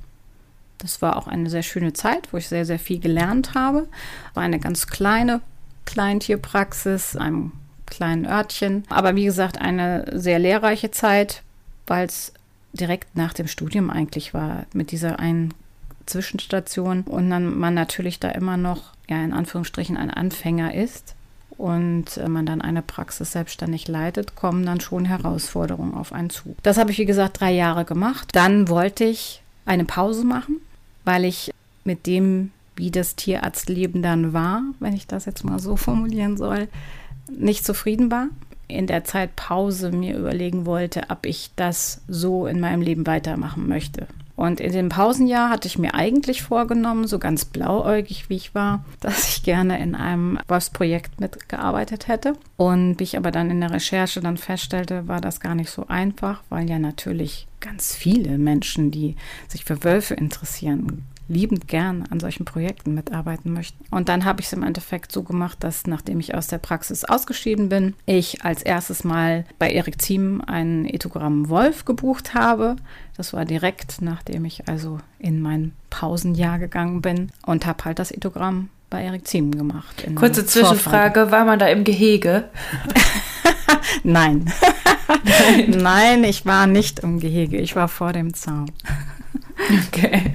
Das 0.78 1.02
war 1.02 1.16
auch 1.16 1.26
eine 1.26 1.50
sehr 1.50 1.62
schöne 1.62 1.92
Zeit, 1.92 2.32
wo 2.32 2.38
ich 2.38 2.48
sehr, 2.48 2.64
sehr 2.64 2.78
viel 2.78 3.00
gelernt 3.00 3.54
habe. 3.54 3.88
War 4.32 4.44
eine 4.44 4.60
ganz 4.60 4.86
kleine 4.86 5.42
Kleintierpraxis, 5.84 7.16
einem 7.16 7.52
kleinen 7.84 8.24
Örtchen. 8.24 8.84
Aber 8.88 9.16
wie 9.16 9.24
gesagt, 9.24 9.60
eine 9.60 10.06
sehr 10.14 10.38
lehrreiche 10.38 10.90
Zeit, 10.90 11.42
weil 11.86 12.06
es 12.06 12.32
direkt 12.72 13.16
nach 13.16 13.32
dem 13.32 13.46
Studium 13.46 13.90
eigentlich 13.90 14.34
war, 14.34 14.66
mit 14.72 14.92
dieser 14.92 15.18
einen 15.18 15.54
Zwischenstation 16.06 17.02
und 17.02 17.30
dann 17.30 17.58
man 17.58 17.74
natürlich 17.74 18.20
da 18.20 18.30
immer 18.30 18.56
noch, 18.56 18.92
ja, 19.08 19.22
in 19.22 19.32
Anführungsstrichen 19.32 19.96
ein 19.96 20.10
Anfänger 20.10 20.74
ist 20.74 21.14
und 21.56 22.16
äh, 22.16 22.28
man 22.28 22.46
dann 22.46 22.60
eine 22.60 22.82
Praxis 22.82 23.32
selbstständig 23.32 23.86
leitet, 23.86 24.34
kommen 24.34 24.64
dann 24.64 24.80
schon 24.80 25.04
Herausforderungen 25.04 25.94
auf 25.94 26.12
einen 26.12 26.30
zu. 26.30 26.56
Das 26.62 26.78
habe 26.78 26.90
ich, 26.90 26.98
wie 26.98 27.06
gesagt, 27.06 27.40
drei 27.40 27.52
Jahre 27.52 27.84
gemacht. 27.84 28.30
Dann 28.32 28.68
wollte 28.68 29.04
ich 29.04 29.42
eine 29.66 29.84
Pause 29.84 30.24
machen, 30.24 30.56
weil 31.04 31.24
ich 31.24 31.52
mit 31.84 32.06
dem, 32.06 32.50
wie 32.76 32.90
das 32.90 33.14
Tierarztleben 33.14 34.02
dann 34.02 34.32
war, 34.32 34.62
wenn 34.80 34.94
ich 34.94 35.06
das 35.06 35.26
jetzt 35.26 35.44
mal 35.44 35.58
so 35.58 35.76
formulieren 35.76 36.36
soll, 36.36 36.68
nicht 37.28 37.64
zufrieden 37.64 38.10
war 38.10 38.28
in 38.70 38.86
der 38.86 39.04
Zeit 39.04 39.36
Pause 39.36 39.90
mir 39.90 40.16
überlegen 40.16 40.66
wollte, 40.66 41.02
ob 41.08 41.26
ich 41.26 41.50
das 41.56 42.02
so 42.08 42.46
in 42.46 42.60
meinem 42.60 42.82
Leben 42.82 43.06
weitermachen 43.06 43.68
möchte. 43.68 44.06
Und 44.40 44.58
in 44.58 44.72
dem 44.72 44.88
Pausenjahr 44.88 45.50
hatte 45.50 45.68
ich 45.68 45.76
mir 45.76 45.92
eigentlich 45.92 46.42
vorgenommen, 46.42 47.06
so 47.06 47.18
ganz 47.18 47.44
blauäugig 47.44 48.30
wie 48.30 48.36
ich 48.36 48.54
war, 48.54 48.82
dass 49.00 49.28
ich 49.28 49.42
gerne 49.42 49.78
in 49.78 49.94
einem 49.94 50.38
Wolfsprojekt 50.48 51.20
mitgearbeitet 51.20 52.08
hätte. 52.08 52.32
Und 52.56 52.98
wie 52.98 53.04
ich 53.04 53.18
aber 53.18 53.32
dann 53.32 53.50
in 53.50 53.60
der 53.60 53.70
Recherche 53.70 54.22
dann 54.22 54.38
feststellte, 54.38 55.06
war 55.06 55.20
das 55.20 55.40
gar 55.40 55.54
nicht 55.54 55.68
so 55.68 55.88
einfach, 55.88 56.42
weil 56.48 56.70
ja 56.70 56.78
natürlich 56.78 57.48
ganz 57.60 57.94
viele 57.94 58.38
Menschen, 58.38 58.90
die 58.90 59.16
sich 59.46 59.66
für 59.66 59.84
Wölfe 59.84 60.14
interessieren, 60.14 61.04
liebend 61.30 61.68
gern 61.68 62.04
an 62.10 62.20
solchen 62.20 62.44
Projekten 62.44 62.94
mitarbeiten 62.94 63.52
möchten. 63.52 63.84
Und 63.90 64.08
dann 64.08 64.24
habe 64.24 64.40
ich 64.40 64.46
es 64.46 64.52
im 64.52 64.62
Endeffekt 64.62 65.12
so 65.12 65.22
gemacht, 65.22 65.58
dass 65.60 65.86
nachdem 65.86 66.20
ich 66.20 66.34
aus 66.34 66.48
der 66.48 66.58
Praxis 66.58 67.04
ausgeschieden 67.04 67.68
bin, 67.68 67.94
ich 68.06 68.44
als 68.44 68.62
erstes 68.62 69.04
mal 69.04 69.44
bei 69.58 69.70
Erik 69.70 70.02
Ziem 70.02 70.42
einen 70.46 70.86
Ethogramm 70.86 71.48
Wolf 71.48 71.84
gebucht 71.84 72.34
habe. 72.34 72.76
Das 73.16 73.32
war 73.32 73.44
direkt, 73.44 74.02
nachdem 74.02 74.44
ich 74.44 74.68
also 74.68 74.98
in 75.18 75.40
mein 75.40 75.72
Pausenjahr 75.88 76.58
gegangen 76.58 77.00
bin 77.00 77.30
und 77.46 77.66
habe 77.66 77.84
halt 77.84 77.98
das 77.98 78.10
Ethogramm 78.10 78.68
bei 78.90 79.04
Erik 79.04 79.26
Ziem 79.26 79.52
gemacht. 79.52 80.04
Kurze 80.16 80.44
Zwischenfrage, 80.44 81.30
war 81.30 81.44
man 81.44 81.58
da 81.58 81.68
im 81.68 81.84
Gehege? 81.84 82.48
Nein. 84.02 84.44
Nein. 84.44 84.54
Nein, 85.68 86.24
ich 86.24 86.46
war 86.46 86.66
nicht 86.66 87.00
im 87.00 87.20
Gehege, 87.20 87.58
ich 87.58 87.76
war 87.76 87.88
vor 87.88 88.12
dem 88.12 88.34
Zaun. 88.34 88.70
Okay. 89.68 90.32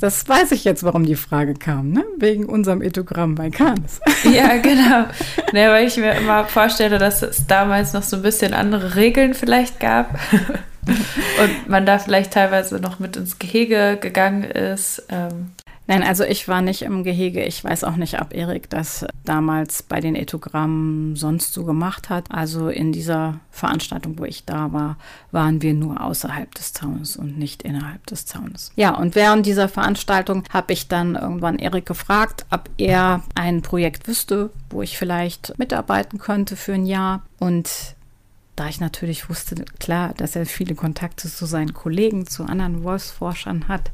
Das 0.00 0.28
weiß 0.28 0.52
ich 0.52 0.64
jetzt, 0.64 0.82
warum 0.84 1.04
die 1.04 1.16
Frage 1.16 1.54
kam, 1.54 1.90
ne? 1.90 2.04
Wegen 2.18 2.46
unserem 2.46 2.82
Ethogramm 2.82 3.34
bei 3.34 3.50
Cannes. 3.50 4.00
Ja, 4.24 4.56
genau. 4.58 5.06
Ne, 5.52 5.70
weil 5.70 5.86
ich 5.86 5.96
mir 5.96 6.12
immer 6.14 6.44
vorstelle, 6.44 6.98
dass 6.98 7.22
es 7.22 7.46
damals 7.46 7.92
noch 7.92 8.02
so 8.02 8.16
ein 8.16 8.22
bisschen 8.22 8.52
andere 8.52 8.94
Regeln 8.96 9.34
vielleicht 9.34 9.80
gab. 9.80 10.18
Und 10.86 11.68
man 11.68 11.86
da 11.86 11.98
vielleicht 11.98 12.32
teilweise 12.32 12.76
noch 12.76 12.98
mit 12.98 13.16
ins 13.16 13.38
Gehege 13.38 13.98
gegangen 14.00 14.44
ist. 14.44 15.04
Ähm, 15.08 15.50
Nein, 15.88 16.02
also 16.02 16.24
ich 16.24 16.48
war 16.48 16.62
nicht 16.62 16.82
im 16.82 17.04
Gehege. 17.04 17.44
Ich 17.44 17.62
weiß 17.62 17.84
auch 17.84 17.96
nicht, 17.96 18.20
ob 18.20 18.34
Erik 18.34 18.68
das 18.70 19.06
damals 19.24 19.82
bei 19.84 20.00
den 20.00 20.16
Ethogrammen 20.16 21.14
sonst 21.14 21.52
so 21.52 21.64
gemacht 21.64 22.10
hat. 22.10 22.30
Also 22.30 22.68
in 22.68 22.92
dieser 22.92 23.38
Veranstaltung, 23.50 24.18
wo 24.18 24.24
ich 24.24 24.44
da 24.44 24.72
war, 24.72 24.96
waren 25.30 25.62
wir 25.62 25.74
nur 25.74 26.00
außerhalb 26.00 26.52
des 26.54 26.72
Zaunes 26.72 27.16
und 27.16 27.38
nicht 27.38 27.62
innerhalb 27.62 28.04
des 28.06 28.26
Zaunes. 28.26 28.72
Ja, 28.74 28.96
und 28.96 29.14
während 29.14 29.46
dieser 29.46 29.68
Veranstaltung 29.68 30.42
habe 30.52 30.72
ich 30.72 30.88
dann 30.88 31.14
irgendwann 31.14 31.58
Erik 31.58 31.86
gefragt, 31.86 32.46
ob 32.50 32.68
er 32.78 33.22
ein 33.34 33.62
Projekt 33.62 34.08
wüsste, 34.08 34.50
wo 34.70 34.82
ich 34.82 34.98
vielleicht 34.98 35.56
mitarbeiten 35.58 36.18
könnte 36.18 36.56
für 36.56 36.74
ein 36.74 36.86
Jahr. 36.86 37.22
Und 37.38 37.96
da 38.56 38.68
ich 38.68 38.80
natürlich 38.80 39.28
wusste, 39.28 39.66
klar, 39.78 40.14
dass 40.16 40.34
er 40.34 40.46
viele 40.46 40.74
Kontakte 40.74 41.28
zu 41.28 41.44
seinen 41.44 41.74
Kollegen, 41.74 42.26
zu 42.26 42.44
anderen 42.44 42.82
Wolfsforschern 42.82 43.68
hat, 43.68 43.90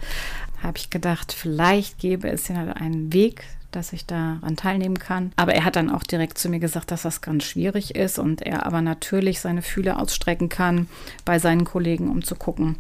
habe 0.63 0.79
ich 0.79 0.91
gedacht, 0.91 1.33
vielleicht 1.33 1.99
gäbe 1.99 2.29
es 2.29 2.49
ja 2.49 2.57
einen 2.73 3.13
Weg, 3.13 3.45
dass 3.73 3.93
ich 3.93 4.07
daran 4.07 4.57
teilnehmen 4.57 4.99
kann. 4.99 5.33
Aber 5.37 5.55
er 5.55 5.65
hat 5.65 5.77
dann 5.77 5.91
auch 5.91 6.03
direkt 6.03 6.39
zu 6.39 6.49
mir 6.49 6.61
gesagt, 6.61 6.91
dass 6.91 7.03
das 7.03 7.21
ganz 7.21 7.45
schwierig 7.45 7.95
ist 7.95 8.19
und 8.19 8.43
er 8.43 8.67
aber 8.67 8.83
natürlich 8.83 9.41
seine 9.41 9.63
Fühle 9.63 9.99
ausstrecken 9.99 10.49
kann 10.49 10.89
bei 11.25 11.39
seinen 11.39 11.65
Kollegen, 11.65 12.11
um 12.11 12.23
zu 12.23 12.35
gucken, 12.35 12.77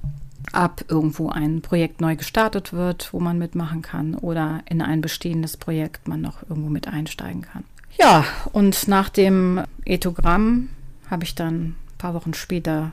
ob 0.52 0.84
irgendwo 0.88 1.30
ein 1.30 1.62
Projekt 1.62 2.00
neu 2.00 2.16
gestartet 2.16 2.72
wird, 2.72 3.12
wo 3.12 3.20
man 3.20 3.38
mitmachen 3.38 3.82
kann 3.82 4.14
oder 4.14 4.60
in 4.68 4.82
ein 4.82 5.00
bestehendes 5.00 5.56
Projekt 5.56 6.08
man 6.08 6.20
noch 6.20 6.42
irgendwo 6.42 6.68
mit 6.68 6.88
einsteigen 6.88 7.42
kann. 7.42 7.64
Ja, 7.98 8.24
und 8.52 8.88
nach 8.88 9.08
dem 9.08 9.62
Ethogramm 9.84 10.70
habe 11.10 11.24
ich 11.24 11.34
dann 11.34 11.54
ein 11.54 11.76
paar 11.98 12.14
Wochen 12.14 12.34
später 12.34 12.92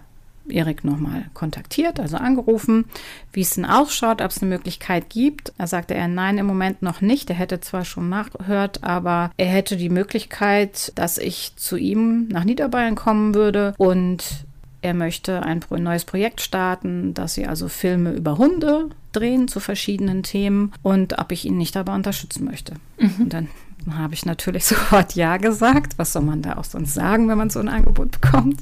Erik 0.52 0.84
nochmal 0.84 1.26
kontaktiert, 1.34 2.00
also 2.00 2.18
angerufen, 2.18 2.86
wie 3.34 3.42
es 3.42 3.52
denn 3.52 3.66
ausschaut, 3.66 4.22
ob 4.22 4.32
es 4.32 4.42
eine 4.42 4.50
Möglichkeit 4.50 5.10
gibt. 5.10 5.54
Da 5.58 5.68
sagte 5.68 5.94
er, 5.94 6.08
nein, 6.08 6.38
im 6.38 6.46
Moment 6.46 6.82
noch 6.82 7.02
nicht. 7.02 7.30
Er 7.30 7.36
hätte 7.36 7.60
zwar 7.62 7.86
schon 7.86 8.10
nachgehört, 8.10 8.84
aber 8.84 9.32
er 9.38 9.48
hätte 9.48 9.78
die 9.78 9.90
Möglichkeit, 9.90 10.92
dass 10.96 11.18
ich 11.18 11.54
zu 11.56 11.78
ihm 11.78 12.28
nach 12.30 12.44
Niederbayern 12.44 12.96
kommen 12.96 13.34
würde 13.36 13.74
und 13.78 14.46
er 14.82 14.94
möchte 14.94 15.44
ein 15.44 15.62
neues 15.70 16.06
Projekt 16.06 16.42
starten, 16.42 17.14
dass 17.14 17.34
sie 17.34 17.46
also 17.46 17.68
Filme 17.68 18.14
über 18.14 18.38
Hunde 18.38 18.90
drehen 19.12 19.48
zu 19.48 19.60
verschiedenen 19.60 20.24
Themen 20.24 20.72
und 20.84 21.20
ob 21.20 21.32
ich 21.32 21.46
ihn 21.46 21.58
nicht 21.58 21.76
dabei 21.76 21.96
unterstützen 21.96 22.46
möchte. 22.46 22.76
Mhm. 22.98 23.16
Und 23.20 23.34
dann 23.34 23.48
habe 23.92 24.14
ich 24.14 24.26
natürlich 24.26 24.66
sofort 24.66 25.16
Ja 25.16 25.38
gesagt. 25.38 25.98
Was 25.98 26.14
soll 26.14 26.24
man 26.24 26.42
da 26.42 26.58
auch 26.58 26.64
sonst 26.64 26.94
sagen, 26.94 27.28
wenn 27.28 27.38
man 27.38 27.50
so 27.50 27.60
ein 27.60 27.70
Angebot 27.70 28.22
bekommt? 28.22 28.62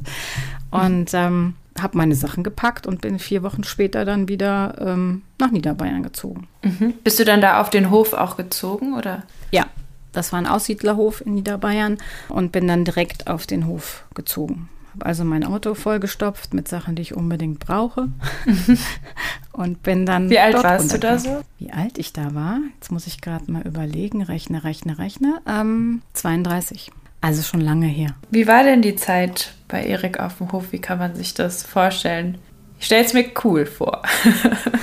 Und 0.72 1.12
ähm, 1.14 1.56
habe 1.82 1.98
meine 1.98 2.16
Sachen 2.16 2.44
gepackt 2.44 2.88
und 2.88 3.02
bin 3.02 3.20
vier 3.20 3.44
Wochen 3.44 3.64
später 3.64 4.06
dann 4.06 4.28
wieder 4.28 4.76
ähm, 4.80 5.24
nach 5.40 5.52
Niederbayern 5.52 6.04
gezogen. 6.04 6.48
Mhm. 6.64 6.94
Bist 7.04 7.20
du 7.20 7.26
dann 7.26 7.42
da 7.42 7.62
auf 7.62 7.70
den 7.70 7.90
Hof 7.90 8.14
auch 8.14 8.38
gezogen 8.38 8.94
oder? 8.94 9.24
Ja, 9.52 9.66
das 10.12 10.32
war 10.32 10.40
ein 10.40 10.48
Aussiedlerhof 10.48 11.22
in 11.26 11.36
Niederbayern 11.36 11.98
und 12.30 12.52
bin 12.52 12.68
dann 12.68 12.86
direkt 12.86 13.28
auf 13.28 13.46
den 13.46 13.68
Hof 13.68 14.06
gezogen. 14.16 14.70
Habe 14.94 15.06
also 15.06 15.24
mein 15.24 15.44
Auto 15.44 15.76
vollgestopft 15.76 16.56
mit 16.56 16.68
Sachen, 16.68 16.96
die 16.96 17.04
ich 17.04 17.16
unbedingt 17.16 17.60
brauche 17.60 18.10
und 19.52 19.84
bin 19.84 20.08
dann. 20.08 20.30
Wie 20.30 20.40
alt 20.40 20.56
warst 20.64 20.92
du 20.92 20.98
da 20.98 21.20
so? 21.20 21.42
Wie 21.60 21.72
alt 21.72 22.00
ich 22.00 22.14
da 22.14 22.34
war? 22.34 22.60
Jetzt 22.76 22.92
muss 22.92 23.06
ich 23.06 23.22
gerade 23.22 23.52
mal 23.52 23.62
überlegen. 23.62 24.24
Rechne, 24.24 24.64
rechne, 24.64 24.98
rechne. 24.98 25.40
Ähm, 25.46 26.02
32. 26.14 26.92
Also 27.22 27.42
schon 27.42 27.62
lange 27.62 27.88
her. 27.88 28.16
Wie 28.30 28.48
war 28.48 28.64
denn 28.64 28.82
die 28.82 28.96
Zeit 28.96 29.54
bei 29.68 29.84
Erik 29.84 30.20
auf 30.20 30.38
dem 30.38 30.52
Hof? 30.52 30.72
Wie 30.72 30.80
kann 30.80 31.00
man 31.00 31.16
sich 31.16 31.34
das 31.34 31.64
vorstellen? 31.64 32.38
Ich 32.80 32.86
stelle 32.86 33.06
es 33.06 33.14
mir 33.14 33.26
cool 33.44 33.66
vor. 33.66 34.04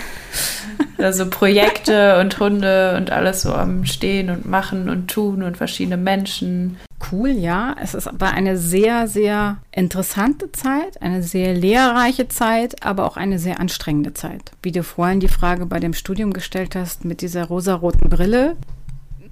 also 0.98 1.28
Projekte 1.30 2.18
und 2.18 2.38
Hunde 2.40 2.96
und 2.96 3.10
alles 3.10 3.42
so 3.42 3.54
am 3.54 3.84
Stehen 3.84 4.30
und 4.30 4.46
Machen 4.46 4.88
und 4.88 5.08
Tun 5.08 5.42
und 5.42 5.56
verschiedene 5.56 5.96
Menschen. 5.96 6.76
Cool, 7.12 7.30
ja. 7.30 7.76
Es 7.80 7.94
ist 7.94 8.08
aber 8.08 8.32
eine 8.32 8.56
sehr, 8.56 9.06
sehr 9.06 9.58
interessante 9.70 10.50
Zeit, 10.52 11.00
eine 11.02 11.22
sehr 11.22 11.54
lehrreiche 11.54 12.28
Zeit, 12.28 12.84
aber 12.84 13.04
auch 13.04 13.16
eine 13.16 13.38
sehr 13.38 13.60
anstrengende 13.60 14.14
Zeit. 14.14 14.52
Wie 14.62 14.72
du 14.72 14.82
vorhin 14.82 15.20
die 15.20 15.28
Frage 15.28 15.66
bei 15.66 15.78
dem 15.78 15.92
Studium 15.92 16.32
gestellt 16.32 16.74
hast 16.74 17.04
mit 17.04 17.20
dieser 17.20 17.44
rosaroten 17.44 18.08
Brille, 18.08 18.56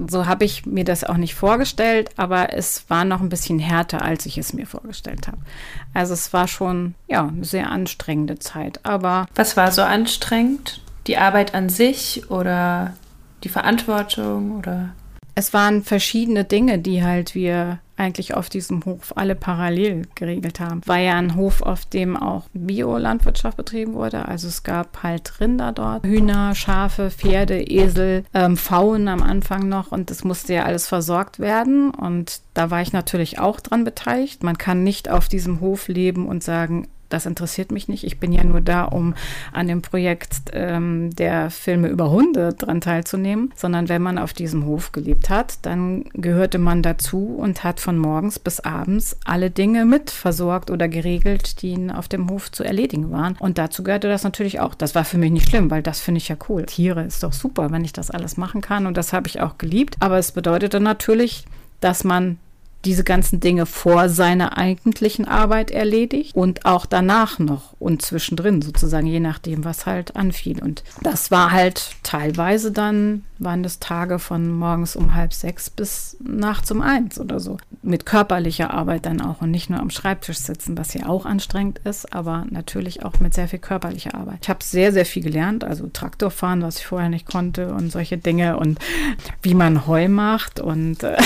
so 0.09 0.27
habe 0.27 0.45
ich 0.45 0.67
mir 0.67 0.85
das 0.85 1.05
auch 1.05 1.17
nicht 1.17 1.35
vorgestellt, 1.35 2.11
aber 2.17 2.53
es 2.53 2.85
war 2.89 3.05
noch 3.05 3.21
ein 3.21 3.29
bisschen 3.29 3.59
härter, 3.59 4.03
als 4.03 4.27
ich 4.27 4.39
es 4.39 4.53
mir 4.53 4.67
vorgestellt 4.67 5.27
habe. 5.27 5.39
Also 5.95 6.15
es 6.15 6.33
war 6.33 6.49
schon 6.49 6.95
ja 7.09 7.27
eine 7.27 7.45
sehr 7.45 7.71
anstrengende 7.71 8.39
Zeit. 8.39 8.81
Aber 8.85 9.27
was 9.35 9.57
war 9.57 9.71
so 9.73 9.83
anstrengend? 9.83 10.81
Die 11.07 11.19
Arbeit 11.19 11.55
an 11.55 11.69
sich 11.69 12.31
oder 12.31 12.95
die 13.45 13.49
Verantwortung 13.49 14.59
oder? 14.59 14.91
Es 15.35 15.53
waren 15.53 15.83
verschiedene 15.83 16.45
Dinge, 16.45 16.79
die 16.79 17.03
halt 17.03 17.35
wir 17.35 17.79
eigentlich 18.03 18.35
auf 18.35 18.49
diesem 18.49 18.85
Hof 18.85 19.13
alle 19.17 19.35
parallel 19.35 20.03
geregelt 20.15 20.61
haben. 20.61 20.81
War 20.87 20.99
ja 20.99 21.15
ein 21.15 21.37
Hof, 21.37 21.63
auf 21.63 21.85
dem 21.87 22.17
auch 22.17 22.45
Biolandwirtschaft 22.53 23.57
betrieben 23.57 23.95
wurde. 23.95 24.27
Also 24.27 24.49
es 24.49 24.63
gab 24.63 25.03
halt 25.03 25.41
Rinder 25.41 25.73
dort, 25.73 26.05
Hühner, 26.05 26.55
Schafe, 26.55 27.11
Pferde, 27.11 27.63
Esel, 27.63 28.25
ähm, 28.35 28.57
Pfauen 28.57 29.09
am 29.09 29.23
Anfang 29.23 29.69
noch 29.69 29.93
und 29.93 30.11
das 30.11 30.25
musste 30.25 30.55
ja 30.55 30.65
alles 30.65 30.87
versorgt 30.87 31.39
werden 31.39 31.91
und 31.91 32.41
da 32.55 32.71
war 32.71 32.83
ich 32.83 32.93
natürlich 32.93 33.39
auch 33.39 33.61
dran 33.61 33.85
beteiligt. 33.85 34.43
Man 34.43 34.59
kann 34.59 34.83
nicht 34.83 35.09
auf 35.09 35.29
diesem 35.29 35.61
Hof 35.61 35.89
leben 35.89 36.27
und 36.27 36.43
sagen, 36.43 36.89
das 37.13 37.27
interessiert 37.27 37.73
mich 37.73 37.89
nicht. 37.89 38.05
Ich 38.05 38.19
bin 38.19 38.33
ja 38.33 38.45
nur 38.45 38.61
da, 38.61 38.85
um 38.85 39.15
an 39.53 39.69
dem 39.69 39.83
Projekt 39.83 40.51
ähm, 40.53 41.15
der 41.15 41.51
Filme 41.51 41.89
über 41.89 42.11
Hunde 42.11 42.53
dran 42.55 42.81
teilzunehmen, 42.81 43.53
sondern 43.57 43.89
wenn 43.89 44.03
man 44.03 44.19
auf 44.19 44.33
diesem 44.33 44.67
Hof 44.67 44.93
gelebt 44.93 45.31
hat, 45.31 45.59
dann 45.63 46.05
gehörte 46.15 46.59
man 46.59 46.83
dazu 46.83 47.35
und 47.37 47.65
hat 47.65 47.81
von 47.81 47.99
morgens 47.99 48.39
bis 48.39 48.61
abends 48.61 49.17
alle 49.25 49.51
Dinge 49.51 49.85
mit 49.85 50.11
versorgt 50.11 50.71
oder 50.71 50.89
geregelt, 50.89 51.63
die 51.63 51.73
auf 51.95 52.09
dem 52.09 52.31
Hof 52.31 52.53
zu 52.53 52.65
erledigen 52.65 53.11
waren. 53.11 53.37
Und 53.39 53.59
dazu 53.59 53.83
gehörte 53.83 54.09
das 54.09 54.25
natürlich 54.25 54.61
auch. 54.61 54.75
Das 54.75 54.95
war 54.95 55.05
für 55.05 55.19
mich 55.19 55.33
nicht 55.33 55.49
schlimm, 55.49 55.71
weil 55.71 55.83
das 55.83 56.01
finde 56.01 56.19
ich 56.19 56.29
ja 56.29 56.37
cool. 56.49 56.65
Tiere 56.67 57.03
ist 57.03 57.23
doch 57.23 57.33
super, 57.33 57.71
wenn 57.71 57.85
ich 57.85 57.93
das 57.93 58.11
alles 58.11 58.37
machen 58.37 58.61
kann 58.61 58.87
und 58.87 58.97
das 58.97 59.13
habe 59.13 59.27
ich 59.29 59.41
auch 59.41 59.59
geliebt. 59.59 59.97
Aber 60.01 60.19
es 60.19 60.33
bedeutete 60.33 60.81
natürlich, 60.81 61.45
dass 61.81 62.05
man 62.05 62.39
diese 62.85 63.05
ganzen 63.05 63.41
Dinge 63.41 63.67
vor 63.67 64.09
seiner 64.09 64.59
eigentlichen 64.59 65.27
Arbeit 65.27 65.71
erledigt 65.71 66.35
und 66.35 66.65
auch 66.65 66.87
danach 66.87 67.39
noch 67.39 67.75
und 67.79 68.03
zwischendrin 68.03 68.63
sozusagen, 68.63 69.07
je 69.07 69.21
nachdem, 69.21 69.65
was 69.65 69.87
halt 69.87 70.17
anfiel. 70.17 70.63
Und 70.63 70.83
das 71.03 71.31
war 71.31 71.53
halt 71.53 71.93
teilweise 72.03 72.73
dann, 72.73 73.25
waren 73.39 73.63
das 73.63 73.79
Tage 73.79 74.19
von 74.19 74.51
morgens 74.51 74.97
um 74.97 75.15
halb 75.15 75.33
sechs 75.33 75.71
bis 75.71 76.17
nachts 76.23 76.71
um 76.71 76.81
eins 76.81 77.21
oder 77.21 77.41
so. 77.41 77.57
Mit 77.83 78.07
körperlicher 78.07 78.73
Arbeit 78.73 79.07
dann 79.07 79.21
auch 79.21 79.43
und 79.43 79.51
nicht 79.51 79.71
nur 79.71 79.81
am 79.81 79.91
Schreibtisch 79.91 80.39
sitzen, 80.39 80.79
was 80.79 80.95
ja 80.95 81.07
auch 81.07 81.25
anstrengend 81.25 81.81
ist, 81.81 82.13
aber 82.13 82.47
natürlich 82.51 83.05
auch 83.05 83.19
mit 83.21 83.35
sehr 83.35 83.49
viel 83.49 83.59
körperlicher 83.59 84.15
Arbeit. 84.15 84.39
Ich 84.43 84.49
habe 84.49 84.63
sehr, 84.63 84.93
sehr 84.93 85.07
viel 85.07 85.23
gelernt, 85.23 85.65
also 85.65 85.89
Traktor 85.89 86.31
fahren, 86.31 86.63
was 86.63 86.79
ich 86.79 86.87
vorher 86.87 87.09
nicht 87.09 87.27
konnte 87.27 87.75
und 87.75 87.91
solche 87.91 88.19
Dinge 88.19 88.59
und 88.59 88.79
wie 89.43 89.55
man 89.55 89.87
Heu 89.87 90.09
macht 90.09 90.61
und 90.61 91.03
äh, 91.03 91.17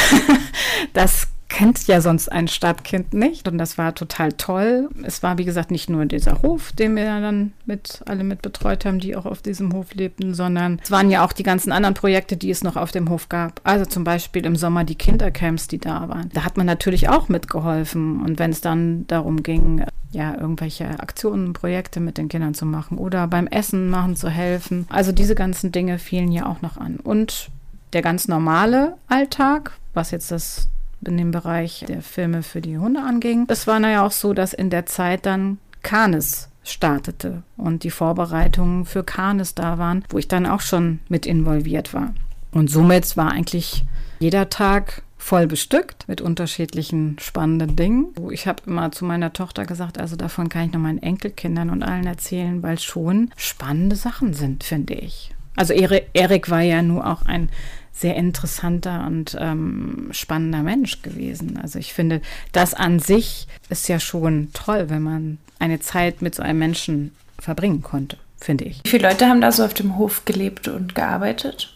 das 0.92 1.28
kennt 1.56 1.86
ja 1.86 2.02
sonst 2.02 2.30
ein 2.30 2.48
Stadtkind 2.48 3.14
nicht. 3.14 3.48
Und 3.48 3.56
das 3.56 3.78
war 3.78 3.94
total 3.94 4.32
toll. 4.32 4.90
Es 5.04 5.22
war, 5.22 5.38
wie 5.38 5.46
gesagt, 5.46 5.70
nicht 5.70 5.88
nur 5.88 6.04
dieser 6.04 6.42
Hof, 6.42 6.70
den 6.72 6.94
wir 6.94 7.06
dann 7.06 7.54
mit 7.64 8.02
alle 8.04 8.24
mit 8.24 8.42
betreut 8.42 8.84
haben, 8.84 8.98
die 8.98 9.16
auch 9.16 9.24
auf 9.24 9.40
diesem 9.40 9.72
Hof 9.72 9.94
lebten, 9.94 10.34
sondern 10.34 10.78
es 10.82 10.90
waren 10.90 11.10
ja 11.10 11.24
auch 11.24 11.32
die 11.32 11.44
ganzen 11.44 11.72
anderen 11.72 11.94
Projekte, 11.94 12.36
die 12.36 12.50
es 12.50 12.62
noch 12.62 12.76
auf 12.76 12.92
dem 12.92 13.08
Hof 13.08 13.30
gab. 13.30 13.62
Also 13.64 13.86
zum 13.86 14.04
Beispiel 14.04 14.44
im 14.44 14.54
Sommer 14.54 14.84
die 14.84 14.96
Kindercamps, 14.96 15.66
die 15.66 15.78
da 15.78 16.10
waren. 16.10 16.28
Da 16.34 16.44
hat 16.44 16.58
man 16.58 16.66
natürlich 16.66 17.08
auch 17.08 17.30
mitgeholfen. 17.30 18.20
Und 18.20 18.38
wenn 18.38 18.50
es 18.50 18.60
dann 18.60 19.06
darum 19.06 19.42
ging, 19.42 19.82
ja, 20.10 20.34
irgendwelche 20.38 21.00
Aktionen, 21.00 21.54
Projekte 21.54 22.00
mit 22.00 22.18
den 22.18 22.28
Kindern 22.28 22.52
zu 22.52 22.66
machen 22.66 22.98
oder 22.98 23.26
beim 23.28 23.46
Essen 23.46 23.88
machen 23.88 24.14
zu 24.14 24.28
helfen. 24.28 24.84
Also 24.90 25.10
diese 25.10 25.34
ganzen 25.34 25.72
Dinge 25.72 25.98
fielen 25.98 26.32
ja 26.32 26.44
auch 26.44 26.60
noch 26.60 26.76
an. 26.76 26.96
Und 26.96 27.50
der 27.94 28.02
ganz 28.02 28.28
normale 28.28 28.98
Alltag, 29.08 29.72
was 29.94 30.10
jetzt 30.10 30.30
das 30.30 30.68
in 31.08 31.16
dem 31.16 31.30
Bereich 31.30 31.84
der 31.88 32.02
Filme 32.02 32.42
für 32.42 32.60
die 32.60 32.78
Hunde 32.78 33.00
anging. 33.00 33.46
Es 33.48 33.66
war 33.66 33.80
ja 33.80 34.04
auch 34.04 34.12
so, 34.12 34.32
dass 34.32 34.52
in 34.52 34.70
der 34.70 34.86
Zeit 34.86 35.26
dann 35.26 35.58
Canis 35.82 36.48
startete 36.64 37.42
und 37.56 37.84
die 37.84 37.90
Vorbereitungen 37.90 38.84
für 38.84 39.04
Canis 39.04 39.54
da 39.54 39.78
waren, 39.78 40.04
wo 40.10 40.18
ich 40.18 40.28
dann 40.28 40.46
auch 40.46 40.60
schon 40.60 41.00
mit 41.08 41.26
involviert 41.26 41.94
war. 41.94 42.12
Und 42.50 42.70
somit 42.70 43.16
war 43.16 43.30
eigentlich 43.32 43.84
jeder 44.18 44.48
Tag 44.48 45.02
voll 45.18 45.46
bestückt 45.46 46.06
mit 46.08 46.20
unterschiedlichen 46.20 47.16
spannenden 47.20 47.76
Dingen. 47.76 48.14
Ich 48.30 48.46
habe 48.46 48.62
immer 48.66 48.92
zu 48.92 49.04
meiner 49.04 49.32
Tochter 49.32 49.64
gesagt, 49.64 49.98
also 49.98 50.16
davon 50.16 50.48
kann 50.48 50.66
ich 50.66 50.72
noch 50.72 50.80
meinen 50.80 51.02
Enkelkindern 51.02 51.70
und 51.70 51.82
allen 51.82 52.06
erzählen, 52.06 52.62
weil 52.62 52.78
schon 52.78 53.30
spannende 53.36 53.96
Sachen 53.96 54.34
sind, 54.34 54.64
finde 54.64 54.94
ich. 54.94 55.34
Also 55.56 55.72
Erik 55.72 56.50
war 56.50 56.60
ja 56.60 56.82
nur 56.82 57.06
auch 57.06 57.22
ein 57.24 57.48
sehr 57.92 58.14
interessanter 58.14 59.06
und 59.06 59.36
ähm, 59.40 60.08
spannender 60.10 60.62
Mensch 60.62 61.02
gewesen. 61.02 61.58
Also 61.60 61.78
ich 61.78 61.94
finde, 61.94 62.20
das 62.52 62.74
an 62.74 62.98
sich 62.98 63.48
ist 63.70 63.88
ja 63.88 63.98
schon 63.98 64.50
toll, 64.52 64.90
wenn 64.90 65.02
man 65.02 65.38
eine 65.58 65.80
Zeit 65.80 66.20
mit 66.20 66.34
so 66.34 66.42
einem 66.42 66.58
Menschen 66.58 67.12
verbringen 67.38 67.82
konnte, 67.82 68.18
finde 68.38 68.64
ich. 68.64 68.82
Wie 68.84 68.90
viele 68.90 69.08
Leute 69.08 69.26
haben 69.26 69.40
da 69.40 69.50
so 69.50 69.64
auf 69.64 69.72
dem 69.72 69.96
Hof 69.96 70.26
gelebt 70.26 70.68
und 70.68 70.94
gearbeitet? 70.94 71.74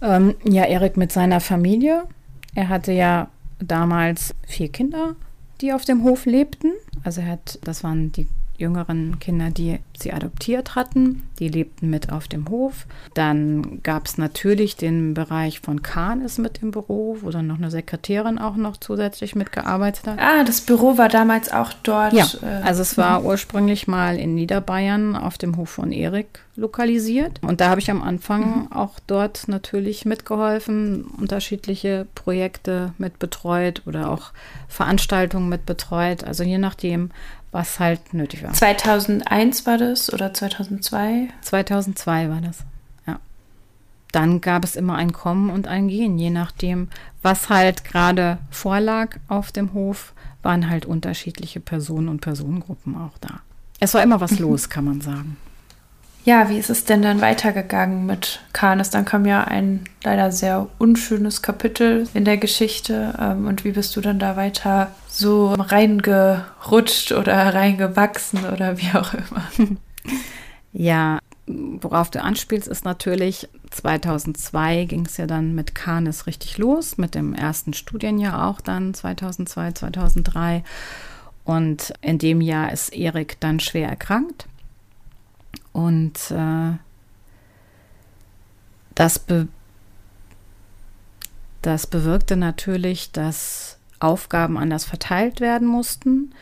Ähm, 0.00 0.36
ja, 0.44 0.64
Erik 0.64 0.96
mit 0.96 1.10
seiner 1.10 1.40
Familie. 1.40 2.04
Er 2.54 2.68
hatte 2.68 2.92
ja 2.92 3.28
damals 3.58 4.34
vier 4.46 4.68
Kinder, 4.68 5.16
die 5.60 5.72
auf 5.72 5.84
dem 5.84 6.04
Hof 6.04 6.24
lebten. 6.24 6.72
Also 7.02 7.20
er 7.20 7.32
hat, 7.32 7.58
das 7.64 7.82
waren 7.82 8.12
die 8.12 8.28
jüngeren 8.58 9.18
Kinder, 9.20 9.50
die 9.50 9.78
sie 9.96 10.12
adoptiert 10.12 10.74
hatten. 10.74 11.22
Die 11.38 11.48
lebten 11.48 11.88
mit 11.88 12.12
auf 12.12 12.28
dem 12.28 12.48
Hof. 12.48 12.86
Dann 13.14 13.82
gab 13.82 14.06
es 14.06 14.18
natürlich 14.18 14.76
den 14.76 15.14
Bereich 15.14 15.60
von 15.60 15.82
Kahn 15.82 16.26
mit 16.38 16.62
im 16.62 16.72
Büro, 16.72 17.16
wo 17.22 17.30
dann 17.30 17.46
noch 17.46 17.56
eine 17.56 17.70
Sekretärin 17.70 18.38
auch 18.38 18.56
noch 18.56 18.76
zusätzlich 18.76 19.34
mitgearbeitet 19.34 20.06
hat. 20.06 20.18
Ah, 20.18 20.44
das 20.44 20.60
Büro 20.60 20.98
war 20.98 21.08
damals 21.08 21.50
auch 21.50 21.72
dort. 21.82 22.12
Ja, 22.12 22.26
äh, 22.42 22.62
also 22.62 22.82
es 22.82 22.98
war 22.98 23.20
mhm. 23.20 23.26
ursprünglich 23.26 23.86
mal 23.86 24.18
in 24.18 24.34
Niederbayern 24.34 25.16
auf 25.16 25.38
dem 25.38 25.56
Hof 25.56 25.70
von 25.70 25.92
Erik 25.92 26.40
lokalisiert. 26.56 27.40
Und 27.42 27.60
da 27.60 27.70
habe 27.70 27.80
ich 27.80 27.90
am 27.90 28.02
Anfang 28.02 28.62
mhm. 28.62 28.72
auch 28.72 28.98
dort 29.06 29.46
natürlich 29.46 30.04
mitgeholfen, 30.04 31.04
unterschiedliche 31.04 32.06
Projekte 32.14 32.92
mit 32.98 33.18
betreut 33.18 33.82
oder 33.86 34.10
auch 34.10 34.32
Veranstaltungen 34.66 35.48
mit 35.48 35.64
betreut. 35.64 36.24
Also 36.24 36.42
je 36.42 36.58
nachdem, 36.58 37.10
was 37.50 37.80
halt 37.80 38.14
nötig 38.14 38.42
war. 38.42 38.52
2001 38.52 39.66
war 39.66 39.78
das 39.78 40.12
oder 40.12 40.32
2002? 40.34 41.28
2002 41.42 42.28
war 42.28 42.40
das, 42.40 42.64
ja. 43.06 43.18
Dann 44.12 44.40
gab 44.40 44.64
es 44.64 44.76
immer 44.76 44.96
ein 44.96 45.12
Kommen 45.12 45.50
und 45.50 45.66
ein 45.66 45.88
Gehen, 45.88 46.18
je 46.18 46.30
nachdem, 46.30 46.88
was 47.22 47.48
halt 47.48 47.84
gerade 47.84 48.38
vorlag 48.50 49.16
auf 49.28 49.52
dem 49.52 49.72
Hof, 49.72 50.12
waren 50.42 50.70
halt 50.70 50.86
unterschiedliche 50.86 51.60
Personen 51.60 52.08
und 52.08 52.20
Personengruppen 52.20 52.96
auch 52.96 53.18
da. 53.18 53.40
Es 53.80 53.94
war 53.94 54.02
immer 54.02 54.20
was 54.20 54.32
mhm. 54.32 54.38
los, 54.38 54.68
kann 54.68 54.84
man 54.84 55.00
sagen. 55.00 55.36
Ja, 56.28 56.50
wie 56.50 56.58
ist 56.58 56.68
es 56.68 56.84
denn 56.84 57.00
dann 57.00 57.22
weitergegangen 57.22 58.04
mit 58.04 58.40
Kanes? 58.52 58.90
Dann 58.90 59.06
kam 59.06 59.24
ja 59.24 59.44
ein 59.44 59.84
leider 60.04 60.30
sehr 60.30 60.68
unschönes 60.76 61.40
Kapitel 61.40 62.06
in 62.12 62.26
der 62.26 62.36
Geschichte. 62.36 63.14
Ähm, 63.18 63.46
und 63.46 63.64
wie 63.64 63.70
bist 63.70 63.96
du 63.96 64.02
dann 64.02 64.18
da 64.18 64.36
weiter 64.36 64.92
so 65.08 65.54
reingerutscht 65.54 67.12
oder 67.12 67.34
reingewachsen 67.54 68.44
oder 68.44 68.76
wie 68.76 68.94
auch 68.94 69.14
immer? 69.14 69.48
Ja, 70.74 71.18
worauf 71.46 72.10
du 72.10 72.22
anspielst, 72.22 72.68
ist 72.68 72.84
natürlich, 72.84 73.48
2002 73.70 74.84
ging 74.84 75.06
es 75.06 75.16
ja 75.16 75.26
dann 75.26 75.54
mit 75.54 75.74
Kanes 75.74 76.26
richtig 76.26 76.58
los, 76.58 76.98
mit 76.98 77.14
dem 77.14 77.34
ersten 77.34 77.72
Studienjahr 77.72 78.46
auch 78.46 78.60
dann 78.60 78.92
2002, 78.92 79.72
2003. 79.72 80.62
Und 81.44 81.94
in 82.02 82.18
dem 82.18 82.42
Jahr 82.42 82.70
ist 82.70 82.90
Erik 82.90 83.40
dann 83.40 83.60
schwer 83.60 83.88
erkrankt. 83.88 84.46
Und 85.78 86.32
äh, 86.32 86.72
das, 88.96 89.20
be 89.20 89.46
das 91.62 91.86
bewirkte 91.86 92.36
natürlich, 92.36 93.12
dass 93.12 93.78
Aufgaben 94.00 94.58
anders 94.58 94.84
verteilt 94.84 95.40
werden 95.40 95.68
mussten, 95.68 96.34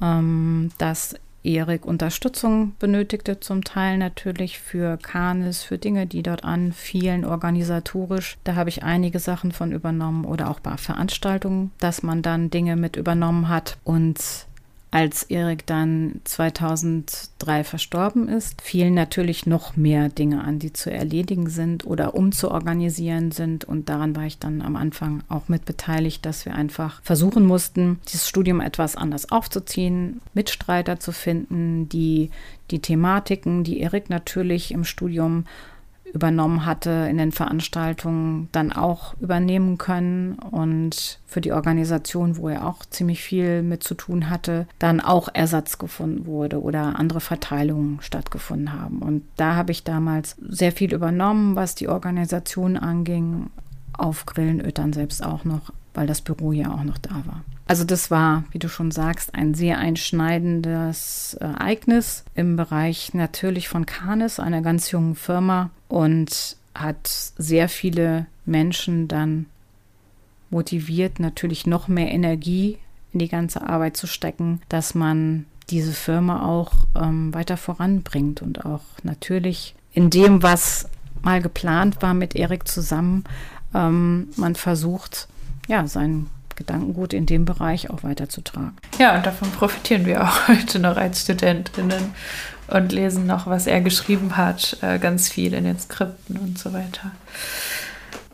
ähm, 0.00 0.70
dass 0.78 1.16
Erik 1.42 1.86
Unterstützung 1.86 2.76
benötigte, 2.78 3.40
zum 3.40 3.64
Teil 3.64 3.98
natürlich 3.98 4.60
für 4.60 4.96
Kanis, 4.96 5.64
für 5.64 5.78
Dinge, 5.78 6.06
die 6.06 6.22
dort 6.22 6.44
anfielen, 6.44 7.24
organisatorisch. 7.24 8.38
Da 8.44 8.54
habe 8.54 8.68
ich 8.68 8.84
einige 8.84 9.18
Sachen 9.18 9.50
von 9.50 9.72
übernommen 9.72 10.24
oder 10.24 10.50
auch 10.50 10.60
bei 10.60 10.76
Veranstaltungen, 10.76 11.72
dass 11.78 12.04
man 12.04 12.22
dann 12.22 12.50
Dinge 12.50 12.76
mit 12.76 12.94
übernommen 12.94 13.48
hat. 13.48 13.76
Und 13.82 14.46
als 14.90 15.24
Erik 15.24 15.66
dann 15.66 16.22
2003 16.24 17.62
verstorben 17.62 18.28
ist, 18.28 18.62
fielen 18.62 18.94
natürlich 18.94 19.44
noch 19.44 19.76
mehr 19.76 20.08
Dinge 20.08 20.42
an, 20.42 20.58
die 20.58 20.72
zu 20.72 20.90
erledigen 20.90 21.50
sind 21.50 21.86
oder 21.86 22.14
umzuorganisieren 22.14 23.30
sind. 23.30 23.64
Und 23.64 23.90
daran 23.90 24.16
war 24.16 24.24
ich 24.24 24.38
dann 24.38 24.62
am 24.62 24.76
Anfang 24.76 25.22
auch 25.28 25.48
mit 25.48 25.66
beteiligt, 25.66 26.24
dass 26.24 26.46
wir 26.46 26.54
einfach 26.54 27.02
versuchen 27.02 27.44
mussten, 27.44 28.00
dieses 28.06 28.26
Studium 28.26 28.60
etwas 28.60 28.96
anders 28.96 29.30
aufzuziehen, 29.30 30.22
Mitstreiter 30.32 30.98
zu 30.98 31.12
finden, 31.12 31.90
die 31.90 32.30
die 32.70 32.80
Thematiken, 32.80 33.64
die 33.64 33.80
Erik 33.80 34.08
natürlich 34.08 34.72
im 34.72 34.84
Studium 34.84 35.44
übernommen 36.18 36.66
hatte, 36.66 37.06
in 37.08 37.16
den 37.16 37.30
Veranstaltungen 37.30 38.48
dann 38.50 38.72
auch 38.72 39.14
übernehmen 39.20 39.78
können 39.78 40.34
und 40.34 41.20
für 41.26 41.40
die 41.40 41.52
Organisation, 41.52 42.36
wo 42.36 42.48
er 42.48 42.66
auch 42.66 42.84
ziemlich 42.84 43.22
viel 43.22 43.62
mit 43.62 43.84
zu 43.84 43.94
tun 43.94 44.28
hatte, 44.28 44.66
dann 44.80 45.00
auch 45.00 45.28
Ersatz 45.32 45.78
gefunden 45.78 46.26
wurde 46.26 46.60
oder 46.60 46.98
andere 46.98 47.20
Verteilungen 47.20 48.00
stattgefunden 48.00 48.72
haben. 48.72 48.98
Und 48.98 49.22
da 49.36 49.54
habe 49.54 49.70
ich 49.70 49.84
damals 49.84 50.34
sehr 50.40 50.72
viel 50.72 50.92
übernommen, 50.92 51.54
was 51.54 51.76
die 51.76 51.88
Organisation 51.88 52.76
anging, 52.76 53.50
auf 53.92 54.26
Grillenötern 54.26 54.92
selbst 54.92 55.24
auch 55.24 55.44
noch, 55.44 55.72
weil 55.94 56.08
das 56.08 56.20
Büro 56.20 56.50
ja 56.50 56.72
auch 56.72 56.84
noch 56.84 56.98
da 56.98 57.14
war. 57.26 57.44
Also 57.68 57.84
das 57.84 58.10
war, 58.10 58.44
wie 58.50 58.58
du 58.58 58.68
schon 58.70 58.90
sagst, 58.90 59.34
ein 59.34 59.52
sehr 59.52 59.76
einschneidendes 59.76 61.34
Ereignis 61.38 62.24
im 62.34 62.56
Bereich 62.56 63.12
natürlich 63.12 63.68
von 63.68 63.84
Canis, 63.84 64.40
einer 64.40 64.62
ganz 64.62 64.90
jungen 64.90 65.14
Firma 65.14 65.70
und 65.86 66.56
hat 66.74 67.08
sehr 67.36 67.68
viele 67.68 68.26
Menschen 68.46 69.06
dann 69.06 69.46
motiviert, 70.48 71.20
natürlich 71.20 71.66
noch 71.66 71.88
mehr 71.88 72.10
Energie 72.10 72.78
in 73.12 73.18
die 73.18 73.28
ganze 73.28 73.68
Arbeit 73.68 73.98
zu 73.98 74.06
stecken, 74.06 74.62
dass 74.70 74.94
man 74.94 75.44
diese 75.68 75.92
Firma 75.92 76.46
auch 76.46 76.72
ähm, 76.96 77.34
weiter 77.34 77.58
voranbringt 77.58 78.40
und 78.40 78.64
auch 78.64 78.84
natürlich 79.02 79.74
in 79.92 80.08
dem, 80.08 80.42
was 80.42 80.88
mal 81.20 81.42
geplant 81.42 82.00
war 82.00 82.14
mit 82.14 82.34
Erik 82.34 82.66
zusammen, 82.66 83.24
ähm, 83.74 84.28
man 84.36 84.54
versucht, 84.54 85.28
ja, 85.66 85.86
seinen 85.86 86.30
Gedankengut 86.58 87.14
in 87.14 87.24
dem 87.24 87.44
Bereich 87.44 87.88
auch 87.88 88.02
weiterzutragen. 88.02 88.76
Ja, 88.98 89.16
und 89.16 89.24
davon 89.24 89.50
profitieren 89.52 90.04
wir 90.04 90.22
auch 90.22 90.48
heute 90.48 90.78
noch 90.80 90.96
als 90.96 91.22
Studentinnen 91.22 92.12
und 92.66 92.92
lesen 92.92 93.26
noch, 93.26 93.46
was 93.46 93.66
er 93.66 93.80
geschrieben 93.80 94.36
hat, 94.36 94.76
äh, 94.82 94.98
ganz 94.98 95.30
viel 95.30 95.54
in 95.54 95.64
den 95.64 95.78
Skripten 95.78 96.36
und 96.36 96.58
so 96.58 96.72
weiter. 96.74 97.12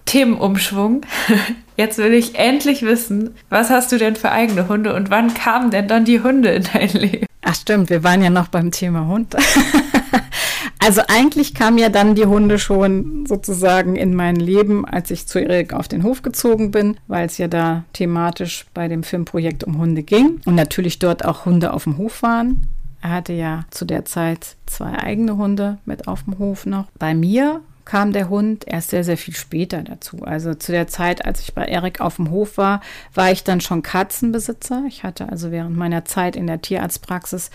Themenumschwung. 0.07 1.03
Jetzt 1.77 1.99
will 1.99 2.15
ich 2.15 2.37
endlich 2.37 2.83
wissen, 2.83 3.35
was 3.51 3.71
hast 3.71 3.93
du 3.93 3.99
denn 3.99 4.17
für 4.17 4.31
eigene 4.31 4.69
Hunde 4.69 4.95
und 4.95 5.11
wann 5.11 5.35
kamen 5.35 5.71
denn 5.71 5.89
dann 5.89 6.05
die 6.05 6.23
Hunde 6.23 6.51
in 6.51 6.65
dein 6.73 6.89
Leben? 6.89 7.27
Ach 7.43 7.55
stimmt, 7.55 7.91
wir 7.91 8.03
waren 8.05 8.23
ja 8.23 8.31
noch 8.31 8.49
beim 8.49 8.71
Thema 8.71 9.07
Hund. 9.07 9.37
Also 10.85 11.01
eigentlich 11.09 11.55
kamen 11.55 11.79
ja 11.79 11.89
dann 11.89 12.15
die 12.15 12.27
Hunde 12.27 12.59
schon 12.59 13.25
sozusagen 13.25 13.97
in 13.97 14.15
mein 14.15 14.37
Leben, 14.37 14.85
als 14.85 15.11
ich 15.11 15.27
zu 15.27 15.39
Erik 15.39 15.73
auf 15.73 15.89
den 15.89 16.03
Hof 16.03 16.21
gezogen 16.21 16.73
bin, 16.73 16.99
weil 17.07 17.25
es 17.25 17.39
ja 17.39 17.49
da 17.49 17.85
thematisch 17.95 18.67
bei 18.75 18.87
dem 18.87 19.03
Filmprojekt 19.03 19.65
um 19.65 19.79
Hunde 19.79 20.03
ging 20.03 20.43
und 20.45 20.55
natürlich 20.55 20.99
dort 20.99 21.25
auch 21.25 21.47
Hunde 21.47 21.73
auf 21.73 21.85
dem 21.85 21.97
Hof 21.97 22.21
waren. 22.21 22.67
Er 23.01 23.13
hatte 23.13 23.33
ja 23.33 23.65
zu 23.71 23.87
der 23.87 24.05
Zeit 24.05 24.57
zwei 24.67 24.99
eigene 24.99 25.39
Hunde 25.39 25.79
mit 25.87 26.07
auf 26.07 26.25
dem 26.25 26.39
Hof 26.39 26.67
noch. 26.67 26.85
Bei 26.99 27.15
mir 27.15 27.63
kam 27.87 28.13
der 28.13 28.29
Hund 28.29 28.65
erst 28.67 28.91
sehr, 28.91 29.05
sehr 29.05 29.17
viel 29.17 29.35
später 29.35 29.83
dazu. 29.83 30.23
Also 30.23 30.55
zu 30.55 30.73
der 30.73 30.87
Zeit, 30.87 31.25
als 31.25 31.41
ich 31.41 31.55
bei 31.55 31.65
Erik 31.65 32.03
auf 32.03 32.17
dem 32.17 32.31
Hof 32.31 32.59
war, 32.59 32.83
war 33.15 33.33
ich 33.33 33.43
dann 33.43 33.63
schon 33.63 33.83
Katzenbesitzer. 33.83 34.85
Ich 34.87 35.03
hatte 35.03 35.31
also 35.31 35.51
während 35.51 35.79
meiner 35.79 36.05
Zeit 36.05 36.37
in 36.37 36.47
der 36.47 36.61
Tierarztpraxis 36.61 37.51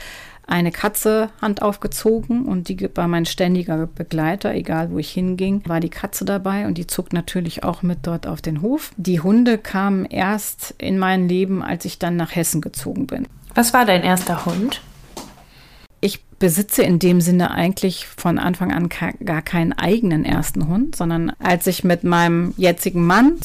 eine 0.49 0.71
Katze 0.71 1.29
Hand 1.41 1.61
aufgezogen 1.61 2.45
und 2.45 2.69
die 2.69 2.89
war 2.95 3.07
mein 3.07 3.25
ständiger 3.25 3.87
Begleiter, 3.87 4.53
egal 4.53 4.91
wo 4.91 4.97
ich 4.97 5.11
hinging, 5.11 5.61
war 5.65 5.79
die 5.79 5.89
Katze 5.89 6.25
dabei 6.25 6.65
und 6.65 6.77
die 6.77 6.87
zog 6.87 7.13
natürlich 7.13 7.63
auch 7.63 7.83
mit 7.83 7.99
dort 8.03 8.27
auf 8.27 8.41
den 8.41 8.61
Hof. 8.61 8.91
Die 8.97 9.21
Hunde 9.21 9.57
kamen 9.57 10.05
erst 10.05 10.73
in 10.77 10.97
mein 10.97 11.29
Leben, 11.29 11.63
als 11.63 11.85
ich 11.85 11.99
dann 11.99 12.15
nach 12.15 12.35
Hessen 12.35 12.61
gezogen 12.61 13.07
bin. 13.07 13.27
Was 13.55 13.73
war 13.73 13.85
dein 13.85 14.03
erster 14.03 14.45
Hund? 14.45 14.81
Ich 16.01 16.23
besitze 16.39 16.81
in 16.81 16.99
dem 16.99 17.21
Sinne 17.21 17.51
eigentlich 17.51 18.07
von 18.07 18.39
Anfang 18.39 18.71
an 18.71 18.89
gar 18.89 19.41
keinen 19.41 19.73
eigenen 19.73 20.23
ersten 20.23 20.67
Hund, 20.67 20.95
sondern 20.95 21.31
als 21.39 21.67
ich 21.67 21.83
mit 21.83 22.03
meinem 22.03 22.53
jetzigen 22.57 23.05
Mann 23.05 23.41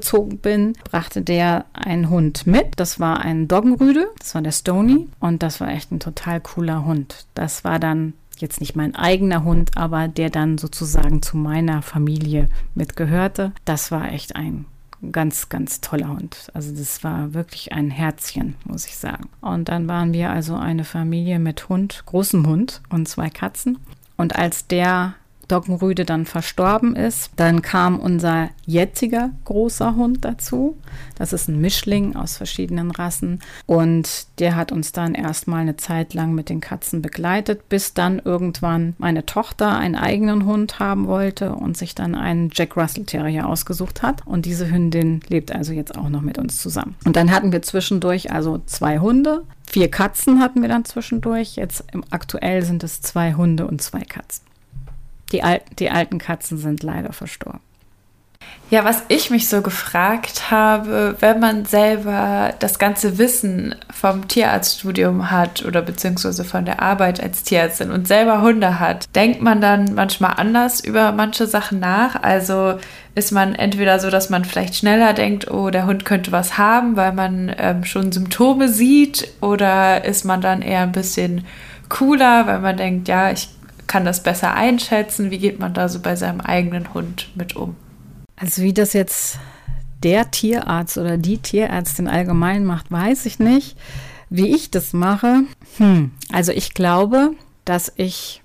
zusammengezogen 0.00 0.38
bin, 0.38 0.74
brachte 0.90 1.22
der 1.22 1.64
einen 1.72 2.10
Hund 2.10 2.46
mit. 2.46 2.72
Das 2.76 3.00
war 3.00 3.20
ein 3.20 3.48
Doggenrüde, 3.48 4.06
das 4.18 4.34
war 4.34 4.42
der 4.42 4.52
Stony 4.52 5.08
und 5.20 5.42
das 5.42 5.60
war 5.60 5.68
echt 5.68 5.92
ein 5.92 6.00
total 6.00 6.40
cooler 6.40 6.84
Hund. 6.84 7.26
Das 7.34 7.64
war 7.64 7.78
dann 7.78 8.14
jetzt 8.38 8.60
nicht 8.60 8.76
mein 8.76 8.94
eigener 8.94 9.44
Hund, 9.44 9.76
aber 9.76 10.08
der 10.08 10.30
dann 10.30 10.58
sozusagen 10.58 11.22
zu 11.22 11.36
meiner 11.36 11.82
Familie 11.82 12.48
mitgehörte. 12.74 13.52
Das 13.64 13.90
war 13.90 14.12
echt 14.12 14.36
ein 14.36 14.66
ganz, 15.12 15.48
ganz 15.48 15.80
toller 15.80 16.08
Hund. 16.08 16.50
Also 16.52 16.74
das 16.74 17.02
war 17.04 17.32
wirklich 17.34 17.72
ein 17.72 17.90
Herzchen, 17.90 18.56
muss 18.64 18.86
ich 18.86 18.96
sagen. 18.96 19.28
Und 19.40 19.68
dann 19.68 19.88
waren 19.88 20.12
wir 20.12 20.30
also 20.30 20.56
eine 20.56 20.84
Familie 20.84 21.38
mit 21.38 21.68
Hund, 21.68 22.02
großem 22.06 22.46
Hund 22.46 22.82
und 22.90 23.08
zwei 23.08 23.30
Katzen. 23.30 23.78
Und 24.16 24.36
als 24.36 24.66
der 24.66 25.14
Doggenrüde 25.48 26.04
dann 26.04 26.26
verstorben 26.26 26.96
ist, 26.96 27.30
dann 27.36 27.62
kam 27.62 27.98
unser 27.98 28.50
jetziger 28.64 29.30
großer 29.44 29.96
Hund 29.96 30.24
dazu. 30.24 30.76
Das 31.16 31.32
ist 31.32 31.48
ein 31.48 31.60
Mischling 31.60 32.16
aus 32.16 32.36
verschiedenen 32.36 32.90
Rassen 32.90 33.40
und 33.66 34.26
der 34.38 34.56
hat 34.56 34.72
uns 34.72 34.92
dann 34.92 35.14
erstmal 35.14 35.60
eine 35.60 35.76
Zeit 35.76 36.14
lang 36.14 36.34
mit 36.34 36.48
den 36.48 36.60
Katzen 36.60 37.02
begleitet, 37.02 37.68
bis 37.68 37.94
dann 37.94 38.20
irgendwann 38.24 38.94
meine 38.98 39.24
Tochter 39.24 39.76
einen 39.76 39.94
eigenen 39.94 40.44
Hund 40.44 40.78
haben 40.78 41.06
wollte 41.06 41.54
und 41.54 41.76
sich 41.76 41.94
dann 41.94 42.14
einen 42.14 42.50
Jack 42.52 42.76
Russell 42.76 43.04
Terrier 43.04 43.48
ausgesucht 43.48 44.02
hat. 44.02 44.26
Und 44.26 44.46
diese 44.46 44.70
Hündin 44.70 45.20
lebt 45.28 45.52
also 45.52 45.72
jetzt 45.72 45.96
auch 45.96 46.08
noch 46.08 46.22
mit 46.22 46.38
uns 46.38 46.60
zusammen. 46.60 46.96
Und 47.04 47.16
dann 47.16 47.30
hatten 47.30 47.52
wir 47.52 47.62
zwischendurch 47.62 48.32
also 48.32 48.60
zwei 48.66 48.98
Hunde. 48.98 49.44
Vier 49.66 49.90
Katzen 49.90 50.40
hatten 50.40 50.62
wir 50.62 50.68
dann 50.68 50.84
zwischendurch. 50.84 51.56
Jetzt 51.56 51.84
aktuell 52.10 52.62
sind 52.62 52.84
es 52.84 53.00
zwei 53.00 53.34
Hunde 53.34 53.66
und 53.66 53.82
zwei 53.82 54.00
Katzen. 54.00 54.44
Die, 55.32 55.42
Al 55.42 55.60
die 55.78 55.90
alten 55.90 56.18
Katzen 56.18 56.58
sind 56.58 56.82
leider 56.82 57.12
verstorben. 57.12 57.60
Ja, 58.68 58.84
was 58.84 59.04
ich 59.06 59.30
mich 59.30 59.48
so 59.48 59.62
gefragt 59.62 60.50
habe, 60.50 61.14
wenn 61.20 61.38
man 61.38 61.66
selber 61.66 62.52
das 62.58 62.80
ganze 62.80 63.16
Wissen 63.16 63.76
vom 63.94 64.26
Tierarztstudium 64.26 65.30
hat 65.30 65.64
oder 65.64 65.82
beziehungsweise 65.82 66.42
von 66.42 66.64
der 66.64 66.82
Arbeit 66.82 67.22
als 67.22 67.44
Tierärztin 67.44 67.92
und 67.92 68.08
selber 68.08 68.42
Hunde 68.42 68.80
hat, 68.80 69.14
denkt 69.14 69.40
man 69.40 69.60
dann 69.60 69.94
manchmal 69.94 70.34
anders 70.36 70.80
über 70.80 71.12
manche 71.12 71.46
Sachen 71.46 71.78
nach? 71.78 72.20
Also 72.20 72.74
ist 73.14 73.30
man 73.30 73.54
entweder 73.54 74.00
so, 74.00 74.10
dass 74.10 74.30
man 74.30 74.44
vielleicht 74.44 74.74
schneller 74.74 75.12
denkt, 75.12 75.48
oh, 75.48 75.70
der 75.70 75.86
Hund 75.86 76.04
könnte 76.04 76.32
was 76.32 76.58
haben, 76.58 76.96
weil 76.96 77.12
man 77.12 77.54
ähm, 77.58 77.84
schon 77.84 78.10
Symptome 78.10 78.68
sieht, 78.68 79.28
oder 79.40 80.04
ist 80.04 80.24
man 80.24 80.40
dann 80.40 80.60
eher 80.60 80.82
ein 80.82 80.92
bisschen 80.92 81.46
cooler, 81.88 82.48
weil 82.48 82.58
man 82.58 82.76
denkt, 82.76 83.06
ja, 83.06 83.30
ich 83.30 83.48
kann 83.86 84.04
das 84.04 84.22
besser 84.22 84.54
einschätzen? 84.54 85.30
Wie 85.30 85.38
geht 85.38 85.58
man 85.58 85.74
da 85.74 85.88
so 85.88 86.00
bei 86.00 86.16
seinem 86.16 86.40
eigenen 86.40 86.92
Hund 86.94 87.30
mit 87.34 87.56
um? 87.56 87.76
Also 88.36 88.62
wie 88.62 88.74
das 88.74 88.92
jetzt 88.92 89.38
der 90.02 90.30
Tierarzt 90.30 90.98
oder 90.98 91.16
die 91.16 91.38
Tierärztin 91.38 92.08
allgemein 92.08 92.64
macht, 92.64 92.90
weiß 92.90 93.26
ich 93.26 93.38
nicht. 93.38 93.76
Wie 94.28 94.54
ich 94.54 94.70
das 94.70 94.92
mache, 94.92 95.42
hm, 95.76 96.10
also 96.32 96.52
ich 96.52 96.74
glaube, 96.74 97.32
dass 97.64 97.92
ich 97.96 98.42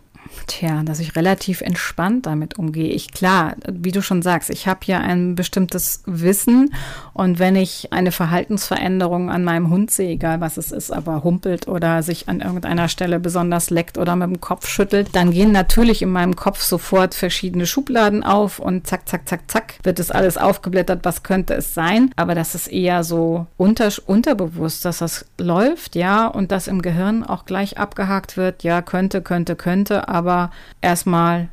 Tja, 0.47 0.83
dass 0.83 0.99
ich 0.99 1.15
relativ 1.15 1.61
entspannt 1.61 2.25
damit 2.25 2.57
umgehe. 2.57 2.89
Ich 2.89 3.11
klar, 3.11 3.55
wie 3.69 3.91
du 3.91 4.01
schon 4.01 4.21
sagst, 4.21 4.49
ich 4.49 4.67
habe 4.67 4.79
ja 4.85 4.99
ein 4.99 5.35
bestimmtes 5.35 6.03
Wissen 6.05 6.73
und 7.13 7.39
wenn 7.39 7.55
ich 7.55 7.93
eine 7.93 8.11
Verhaltensveränderung 8.11 9.29
an 9.29 9.43
meinem 9.43 9.69
Hund 9.69 9.91
sehe, 9.91 10.11
egal 10.11 10.41
was 10.41 10.57
es 10.57 10.71
ist, 10.71 10.91
aber 10.91 11.23
humpelt 11.23 11.67
oder 11.67 12.03
sich 12.03 12.27
an 12.29 12.41
irgendeiner 12.41 12.87
Stelle 12.87 13.19
besonders 13.19 13.69
leckt 13.69 13.97
oder 13.97 14.15
mit 14.15 14.29
dem 14.29 14.41
Kopf 14.41 14.67
schüttelt, 14.67 15.09
dann 15.13 15.31
gehen 15.31 15.51
natürlich 15.51 16.01
in 16.01 16.11
meinem 16.11 16.35
Kopf 16.35 16.61
sofort 16.61 17.13
verschiedene 17.13 17.65
Schubladen 17.65 18.23
auf 18.23 18.59
und 18.59 18.87
zack, 18.87 19.07
zack, 19.07 19.27
zack, 19.27 19.49
zack, 19.49 19.75
wird 19.83 19.99
es 19.99 20.11
alles 20.11 20.37
aufgeblättert, 20.37 21.01
was 21.03 21.23
könnte 21.23 21.53
es 21.53 21.73
sein. 21.73 22.11
Aber 22.15 22.35
das 22.35 22.55
ist 22.55 22.67
eher 22.67 23.03
so 23.03 23.47
unter, 23.57 23.89
unterbewusst, 24.05 24.85
dass 24.85 24.99
das 24.99 25.25
läuft, 25.37 25.95
ja, 25.95 26.27
und 26.27 26.51
dass 26.51 26.67
im 26.67 26.81
Gehirn 26.81 27.23
auch 27.23 27.45
gleich 27.45 27.77
abgehakt 27.77 28.37
wird, 28.37 28.63
ja, 28.63 28.81
könnte, 28.81 29.21
könnte, 29.21 29.55
könnte, 29.55 30.07
aber 30.07 30.20
aber 30.21 30.51
erstmal 30.81 31.49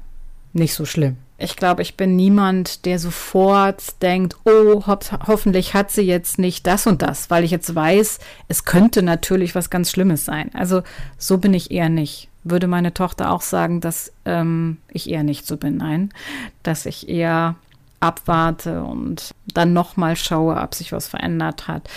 nicht 0.53 0.75
so 0.75 0.85
schlimm. 0.85 1.17
Ich 1.41 1.57
glaube, 1.57 1.83
ich 1.83 1.97
bin 1.97 2.17
niemand, 2.17 2.85
der 2.85 2.99
sofort 2.99 4.03
denkt, 4.03 4.37
oh, 4.45 4.85
ho 4.87 4.99
hoffentlich 5.27 5.73
hat 5.73 5.91
sie 5.93 6.03
jetzt 6.03 6.39
nicht 6.39 6.67
das 6.67 6.87
und 6.89 7.01
das, 7.01 7.31
weil 7.31 7.45
ich 7.45 7.53
jetzt 7.53 7.73
weiß, 7.73 8.19
es 8.49 8.65
könnte 8.65 9.03
natürlich 9.03 9.55
was 9.55 9.71
ganz 9.71 9.91
Schlimmes 9.91 10.25
sein. 10.25 10.51
Also 10.55 10.83
so 11.17 11.39
bin 11.39 11.55
ich 11.55 11.71
eher 11.71 11.89
nicht. 11.89 12.29
Würde 12.43 12.67
meine 12.67 12.93
Tochter 12.93 13.31
auch 13.31 13.43
sagen, 13.43 13.81
dass 13.81 14.13
ähm, 14.25 14.79
ich 14.91 15.09
eher 15.09 15.23
nicht 15.23 15.47
so 15.47 15.57
bin. 15.57 15.77
Nein, 15.77 16.11
dass 16.65 16.87
ich 16.87 17.09
eher 17.09 17.55
abwarte 18.01 18.83
und 18.83 19.33
dann 19.55 19.73
nochmal 19.73 20.17
schaue, 20.17 20.57
ob 20.57 20.75
sich 20.75 20.93
was 20.93 21.09
verändert 21.09 21.69
hat. 21.69 21.89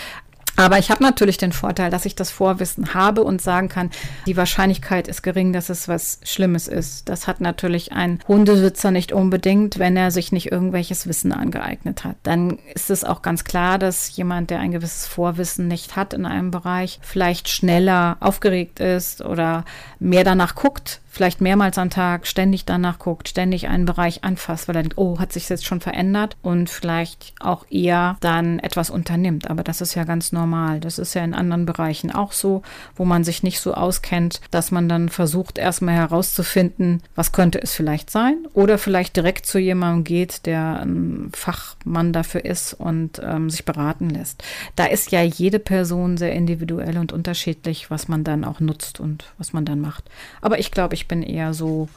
Aber 0.62 0.78
ich 0.78 0.92
habe 0.92 1.04
natürlich 1.04 1.38
den 1.38 1.52
Vorteil, 1.52 1.90
dass 1.90 2.06
ich 2.06 2.16
das 2.16 2.32
Vorwissen 2.32 2.94
habe 2.94 3.24
und 3.24 3.42
sagen 3.42 3.70
kann, 3.70 3.90
die 4.26 4.38
Wahrscheinlichkeit 4.38 5.08
ist 5.08 5.24
gering, 5.24 5.54
dass 5.54 5.70
es 5.70 5.88
was 5.88 6.20
Schlimmes 6.24 6.68
ist. 6.68 7.10
Das 7.10 7.28
hat 7.28 7.42
natürlich 7.42 7.92
ein 7.92 8.20
Hundesitzer 8.28 8.92
nicht 8.92 9.12
unbedingt, 9.12 9.80
wenn 9.80 9.98
er 9.98 10.12
sich 10.12 10.32
nicht 10.32 10.52
irgendwelches 10.52 11.08
Wissen 11.08 11.32
angeeignet 11.32 12.04
hat. 12.04 12.16
Dann 12.24 12.60
ist 12.74 12.90
es 12.90 13.04
auch 13.04 13.22
ganz 13.22 13.44
klar, 13.44 13.80
dass 13.80 14.16
jemand, 14.16 14.50
der 14.50 14.60
ein 14.60 14.72
gewisses 14.72 15.08
Vorwissen 15.08 15.68
nicht 15.68 15.96
hat 15.96 16.14
in 16.14 16.26
einem 16.26 16.52
Bereich, 16.52 17.00
vielleicht 17.02 17.50
schneller 17.50 18.18
aufgeregt 18.20 18.80
ist 18.80 19.22
oder 19.22 19.66
mehr 20.00 20.24
danach 20.24 20.56
guckt, 20.56 21.02
vielleicht 21.12 21.42
mehrmals 21.42 21.78
am 21.78 21.90
Tag 21.90 22.26
ständig 22.26 22.64
danach 22.64 22.98
guckt, 22.98 23.28
ständig 23.28 23.68
einen 23.68 23.86
Bereich 23.86 24.24
anfasst, 24.24 24.68
weil 24.68 24.78
er 24.78 24.84
denkt, 24.84 24.98
oh, 24.98 25.20
hat 25.20 25.34
sich 25.34 25.50
jetzt 25.50 25.66
schon 25.66 25.82
verändert 25.82 26.38
und 26.42 26.70
vielleicht 26.70 27.34
auch 27.42 27.66
eher 27.70 28.16
dann 28.22 28.60
etwas 28.60 28.90
unternimmt. 28.90 29.50
Aber 29.50 29.64
das 29.64 29.82
ist 29.82 29.94
ja 29.94 30.06
ganz 30.06 30.32
normal. 30.32 30.80
Das 30.80 30.98
ist 30.98 31.14
ja 31.14 31.24
in 31.24 31.34
anderen 31.34 31.66
Bereichen 31.66 32.12
auch 32.12 32.32
so, 32.32 32.62
wo 32.96 33.04
man 33.04 33.26
sich 33.26 33.44
nicht 33.44 33.60
so 33.60 33.74
auskennt, 33.74 34.40
dass 34.52 34.72
man 34.72 34.88
dann 34.88 35.10
versucht, 35.10 35.58
erstmal 35.58 35.96
herauszufinden, 35.96 37.04
was 37.14 37.34
könnte 37.34 37.62
es 37.62 37.74
vielleicht 37.74 38.10
sein 38.10 38.48
oder 38.54 38.78
vielleicht 38.78 39.18
direkt 39.18 39.46
zu 39.46 39.60
jemandem 39.60 40.06
geht, 40.06 40.46
der 40.46 40.80
ein 40.80 41.30
Fachmann 41.34 42.14
dafür 42.14 42.46
ist 42.46 42.74
und 42.74 43.22
ähm, 43.22 43.50
sich 43.50 43.66
beraten 43.66 44.10
lässt. 44.10 44.44
Da 44.78 44.86
ist 44.86 45.12
ja 45.12 45.22
jede 45.22 45.60
Person 45.60 46.16
sehr 46.16 46.32
individuell 46.32 46.98
und 46.98 47.12
unterschiedlich, 47.12 47.92
was 47.92 48.08
man 48.08 48.24
dann 48.24 48.46
auch 48.46 48.62
nutzt 48.62 49.02
und 49.02 49.26
was 49.38 49.52
man 49.52 49.66
dann 49.66 49.82
macht. 49.82 50.06
Aber 50.40 50.58
ich 50.58 50.72
glaube, 50.72 50.96
ich 50.96 51.01
ich 51.02 51.08
bin 51.08 51.24
eher 51.24 51.56
so 51.56 51.90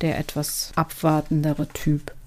der 0.00 0.18
etwas 0.18 0.72
abwartendere 0.74 1.68
Typ. 1.68 2.12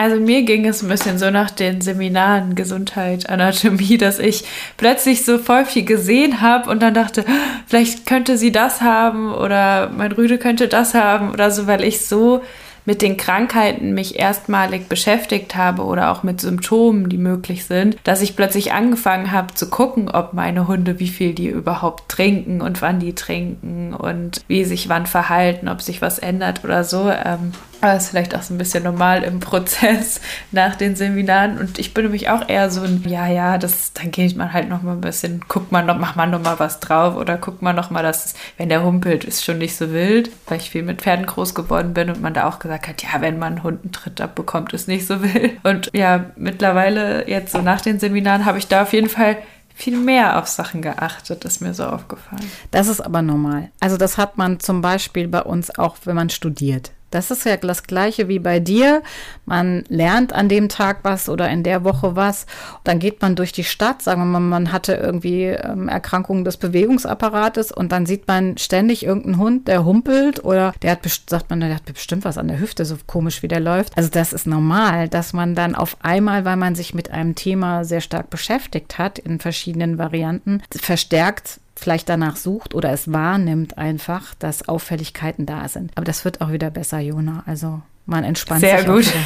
Also 0.00 0.14
mir 0.20 0.44
ging 0.44 0.64
es 0.64 0.80
ein 0.80 0.88
bisschen 0.88 1.18
so 1.18 1.28
nach 1.32 1.50
den 1.50 1.80
Seminaren 1.80 2.54
Gesundheit, 2.54 3.28
Anatomie, 3.28 3.98
dass 3.98 4.20
ich 4.20 4.44
plötzlich 4.76 5.24
so 5.24 5.38
voll 5.38 5.64
viel 5.64 5.84
gesehen 5.84 6.40
habe 6.40 6.70
und 6.70 6.80
dann 6.82 6.94
dachte, 6.94 7.24
vielleicht 7.66 8.06
könnte 8.06 8.38
sie 8.38 8.52
das 8.52 8.80
haben 8.80 9.34
oder 9.34 9.90
mein 9.90 10.12
Rüde 10.12 10.38
könnte 10.38 10.68
das 10.68 10.94
haben 10.94 11.32
oder 11.32 11.50
so, 11.50 11.66
weil 11.66 11.82
ich 11.82 12.06
so 12.06 12.42
mit 12.84 13.02
den 13.02 13.16
Krankheiten 13.16 13.94
mich 13.94 14.18
erstmalig 14.18 14.88
beschäftigt 14.88 15.56
habe 15.56 15.84
oder 15.84 16.10
auch 16.10 16.22
mit 16.22 16.40
Symptomen, 16.40 17.08
die 17.08 17.18
möglich 17.18 17.64
sind, 17.64 17.96
dass 18.04 18.22
ich 18.22 18.36
plötzlich 18.36 18.72
angefangen 18.72 19.32
habe 19.32 19.54
zu 19.54 19.68
gucken, 19.68 20.08
ob 20.08 20.32
meine 20.32 20.68
Hunde, 20.68 20.98
wie 20.98 21.08
viel 21.08 21.34
die 21.34 21.48
überhaupt 21.48 22.08
trinken 22.08 22.60
und 22.60 22.80
wann 22.82 23.00
die 23.00 23.14
trinken 23.14 23.94
und 23.94 24.42
wie 24.48 24.64
sich 24.64 24.88
wann 24.88 25.06
verhalten, 25.06 25.68
ob 25.68 25.82
sich 25.82 26.02
was 26.02 26.18
ändert 26.18 26.64
oder 26.64 26.84
so. 26.84 27.10
Ähm, 27.10 27.52
aber 27.80 27.94
das 27.94 28.04
ist 28.04 28.10
vielleicht 28.10 28.34
auch 28.34 28.42
so 28.42 28.54
ein 28.54 28.58
bisschen 28.58 28.84
normal 28.84 29.22
im 29.22 29.40
Prozess 29.40 30.20
nach 30.52 30.76
den 30.76 30.96
Seminaren. 30.96 31.58
Und 31.58 31.78
ich 31.78 31.94
bin 31.94 32.04
nämlich 32.04 32.28
auch 32.28 32.48
eher 32.48 32.70
so 32.70 32.82
ein, 32.82 33.04
ja, 33.06 33.26
ja, 33.26 33.58
das, 33.58 33.92
dann 33.92 34.10
geht 34.10 34.36
man 34.36 34.52
halt 34.52 34.68
noch 34.68 34.82
mal 34.82 34.92
ein 34.92 35.00
bisschen, 35.00 35.44
guckt 35.48 35.72
man 35.72 35.86
noch, 35.86 35.98
macht 35.98 36.16
man 36.16 36.30
noch 36.30 36.42
mal 36.42 36.58
was 36.58 36.80
drauf 36.80 37.16
oder 37.16 37.36
guckt 37.36 37.62
man 37.62 37.76
noch 37.76 37.90
mal, 37.90 38.02
dass, 38.02 38.34
wenn 38.56 38.68
der 38.68 38.84
humpelt, 38.84 39.24
ist 39.24 39.44
schon 39.44 39.58
nicht 39.58 39.76
so 39.76 39.92
wild, 39.92 40.30
weil 40.46 40.58
ich 40.58 40.70
viel 40.70 40.82
mit 40.82 41.02
Pferden 41.02 41.26
groß 41.26 41.54
geworden 41.54 41.94
bin 41.94 42.10
und 42.10 42.20
man 42.20 42.34
da 42.34 42.48
auch 42.48 42.58
gesagt 42.58 42.88
hat, 42.88 43.02
ja, 43.02 43.20
wenn 43.20 43.38
man 43.38 43.54
einen 43.54 43.62
Hund 43.62 43.80
einen 43.82 43.92
Tritt 43.92 44.20
abbekommt, 44.20 44.72
ist 44.72 44.88
nicht 44.88 45.06
so 45.06 45.22
wild. 45.22 45.58
Und 45.64 45.90
ja, 45.94 46.26
mittlerweile, 46.36 47.28
jetzt 47.28 47.52
so 47.52 47.62
nach 47.62 47.80
den 47.80 48.00
Seminaren, 48.00 48.44
habe 48.44 48.58
ich 48.58 48.66
da 48.66 48.82
auf 48.82 48.92
jeden 48.92 49.08
Fall 49.08 49.36
viel 49.78 49.96
mehr 49.96 50.38
auf 50.38 50.48
Sachen 50.48 50.82
geachtet, 50.82 51.44
ist 51.44 51.60
mir 51.60 51.72
so 51.72 51.84
aufgefallen. 51.84 52.50
Das 52.72 52.88
ist 52.88 53.00
aber 53.00 53.22
normal. 53.22 53.70
Also 53.78 53.96
das 53.96 54.18
hat 54.18 54.36
man 54.36 54.58
zum 54.58 54.82
Beispiel 54.82 55.28
bei 55.28 55.42
uns 55.42 55.78
auch, 55.78 55.96
wenn 56.04 56.16
man 56.16 56.30
studiert. 56.30 56.90
Das 57.10 57.30
ist 57.30 57.44
ja 57.44 57.56
das 57.56 57.84
Gleiche 57.84 58.28
wie 58.28 58.38
bei 58.38 58.60
dir. 58.60 59.02
Man 59.46 59.84
lernt 59.88 60.32
an 60.32 60.48
dem 60.48 60.68
Tag 60.68 61.00
was 61.02 61.28
oder 61.28 61.48
in 61.48 61.62
der 61.62 61.84
Woche 61.84 62.16
was. 62.16 62.46
Dann 62.84 62.98
geht 62.98 63.22
man 63.22 63.34
durch 63.34 63.52
die 63.52 63.64
Stadt, 63.64 64.02
sagen 64.02 64.20
wir 64.20 64.26
mal, 64.26 64.40
man 64.40 64.72
hatte 64.72 64.94
irgendwie 64.94 65.44
ähm, 65.44 65.88
Erkrankungen 65.88 66.44
des 66.44 66.56
Bewegungsapparates 66.58 67.72
und 67.72 67.92
dann 67.92 68.06
sieht 68.06 68.28
man 68.28 68.58
ständig 68.58 69.04
irgendeinen 69.04 69.38
Hund, 69.38 69.68
der 69.68 69.84
humpelt 69.84 70.44
oder 70.44 70.74
der 70.82 70.92
hat, 70.92 71.00
sagt 71.28 71.50
man, 71.50 71.60
der 71.60 71.74
hat 71.74 71.86
bestimmt 71.86 72.24
was 72.24 72.38
an 72.38 72.48
der 72.48 72.60
Hüfte, 72.60 72.84
so 72.84 72.96
komisch 73.06 73.42
wie 73.42 73.48
der 73.48 73.60
läuft. 73.60 73.96
Also 73.96 74.10
das 74.10 74.32
ist 74.32 74.46
normal, 74.46 75.08
dass 75.08 75.32
man 75.32 75.54
dann 75.54 75.74
auf 75.74 75.96
einmal, 76.02 76.44
weil 76.44 76.56
man 76.56 76.74
sich 76.74 76.94
mit 76.94 77.10
einem 77.10 77.34
Thema 77.34 77.84
sehr 77.84 78.00
stark 78.00 78.30
beschäftigt 78.30 78.98
hat, 78.98 79.18
in 79.18 79.40
verschiedenen 79.40 79.98
Varianten, 79.98 80.62
verstärkt 80.78 81.60
vielleicht 81.78 82.08
danach 82.08 82.36
sucht 82.36 82.74
oder 82.74 82.90
es 82.92 83.12
wahrnimmt 83.12 83.78
einfach, 83.78 84.34
dass 84.34 84.68
Auffälligkeiten 84.68 85.46
da 85.46 85.68
sind. 85.68 85.92
Aber 85.94 86.04
das 86.04 86.24
wird 86.24 86.40
auch 86.40 86.50
wieder 86.52 86.70
besser, 86.70 86.98
Jona. 86.98 87.42
Also 87.46 87.80
man 88.06 88.24
entspannt 88.24 88.60
Sehr 88.60 88.78
sich. 88.78 89.08
Sehr 89.08 89.18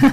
gut. 0.00 0.12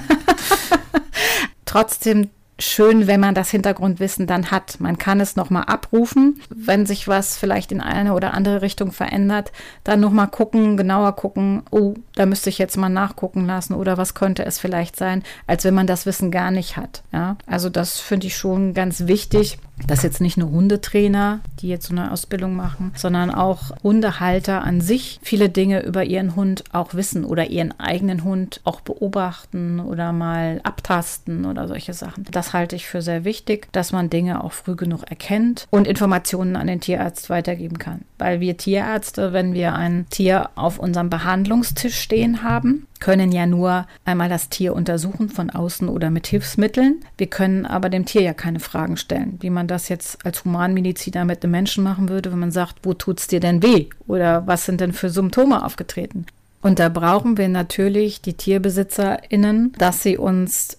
Trotzdem 1.64 2.30
schön, 2.58 3.06
wenn 3.06 3.20
man 3.20 3.34
das 3.34 3.50
Hintergrundwissen 3.50 4.26
dann 4.26 4.50
hat. 4.50 4.80
Man 4.80 4.98
kann 4.98 5.20
es 5.20 5.36
nochmal 5.36 5.64
abrufen, 5.64 6.40
wenn 6.48 6.86
sich 6.86 7.06
was 7.06 7.36
vielleicht 7.36 7.70
in 7.72 7.80
eine 7.80 8.14
oder 8.14 8.34
andere 8.34 8.62
Richtung 8.62 8.90
verändert, 8.92 9.52
dann 9.84 10.00
nochmal 10.00 10.28
gucken, 10.28 10.76
genauer 10.76 11.14
gucken, 11.14 11.62
oh, 11.70 11.94
da 12.14 12.26
müsste 12.26 12.50
ich 12.50 12.58
jetzt 12.58 12.76
mal 12.76 12.88
nachgucken 12.88 13.46
lassen 13.46 13.74
oder 13.74 13.96
was 13.96 14.14
könnte 14.14 14.44
es 14.44 14.58
vielleicht 14.58 14.96
sein, 14.96 15.22
als 15.46 15.64
wenn 15.64 15.74
man 15.74 15.86
das 15.86 16.04
Wissen 16.04 16.30
gar 16.30 16.50
nicht 16.50 16.76
hat. 16.76 17.02
Ja, 17.12 17.36
also 17.46 17.70
das 17.70 18.00
finde 18.00 18.26
ich 18.26 18.36
schon 18.36 18.74
ganz 18.74 19.06
wichtig 19.06 19.58
dass 19.86 20.02
jetzt 20.02 20.20
nicht 20.20 20.36
nur 20.36 20.50
Hundetrainer, 20.50 21.40
die 21.60 21.68
jetzt 21.68 21.86
so 21.86 21.94
eine 21.94 22.12
Ausbildung 22.12 22.56
machen, 22.56 22.92
sondern 22.94 23.30
auch 23.30 23.70
Hundehalter 23.82 24.62
an 24.62 24.80
sich 24.80 25.18
viele 25.22 25.48
Dinge 25.48 25.82
über 25.84 26.04
ihren 26.04 26.36
Hund 26.36 26.64
auch 26.72 26.94
wissen 26.94 27.24
oder 27.24 27.48
ihren 27.48 27.78
eigenen 27.78 28.24
Hund 28.24 28.60
auch 28.64 28.80
beobachten 28.80 29.80
oder 29.80 30.12
mal 30.12 30.60
abtasten 30.62 31.46
oder 31.46 31.68
solche 31.68 31.92
Sachen. 31.92 32.26
Das 32.30 32.52
halte 32.52 32.76
ich 32.76 32.86
für 32.86 33.02
sehr 33.02 33.24
wichtig, 33.24 33.68
dass 33.72 33.92
man 33.92 34.10
Dinge 34.10 34.44
auch 34.44 34.52
früh 34.52 34.76
genug 34.76 35.04
erkennt 35.08 35.66
und 35.70 35.86
Informationen 35.86 36.56
an 36.56 36.66
den 36.66 36.80
Tierarzt 36.80 37.30
weitergeben 37.30 37.78
kann. 37.78 38.02
Weil 38.18 38.40
wir 38.40 38.56
Tierärzte, 38.56 39.32
wenn 39.32 39.54
wir 39.54 39.74
ein 39.74 40.06
Tier 40.10 40.50
auf 40.54 40.78
unserem 40.78 41.10
Behandlungstisch 41.10 41.98
stehen 41.98 42.42
haben, 42.42 42.86
können 43.00 43.32
ja 43.32 43.46
nur 43.46 43.86
einmal 44.04 44.28
das 44.28 44.48
Tier 44.48 44.74
untersuchen 44.74 45.28
von 45.28 45.50
außen 45.50 45.88
oder 45.88 46.10
mit 46.10 46.26
Hilfsmitteln. 46.26 47.00
Wir 47.16 47.28
können 47.28 47.66
aber 47.66 47.88
dem 47.88 48.04
Tier 48.04 48.22
ja 48.22 48.34
keine 48.34 48.60
Fragen 48.60 48.96
stellen, 48.96 49.38
wie 49.40 49.50
man 49.50 49.66
das 49.66 49.88
jetzt 49.88 50.24
als 50.24 50.44
Humanmediziner 50.44 51.24
mit 51.24 51.42
einem 51.42 51.52
Menschen 51.52 51.84
machen 51.84 52.08
würde, 52.08 52.32
wenn 52.32 52.38
man 52.38 52.52
sagt, 52.52 52.76
wo 52.82 52.94
tut's 52.94 53.26
dir 53.26 53.40
denn 53.40 53.62
weh 53.62 53.86
oder 54.06 54.46
was 54.46 54.64
sind 54.64 54.80
denn 54.80 54.92
für 54.92 55.10
Symptome 55.10 55.64
aufgetreten? 55.64 56.26
Und 56.60 56.80
da 56.80 56.88
brauchen 56.88 57.38
wir 57.38 57.48
natürlich 57.48 58.20
die 58.20 58.34
TierbesitzerInnen, 58.34 59.72
dass 59.78 60.02
sie 60.02 60.16
uns 60.16 60.77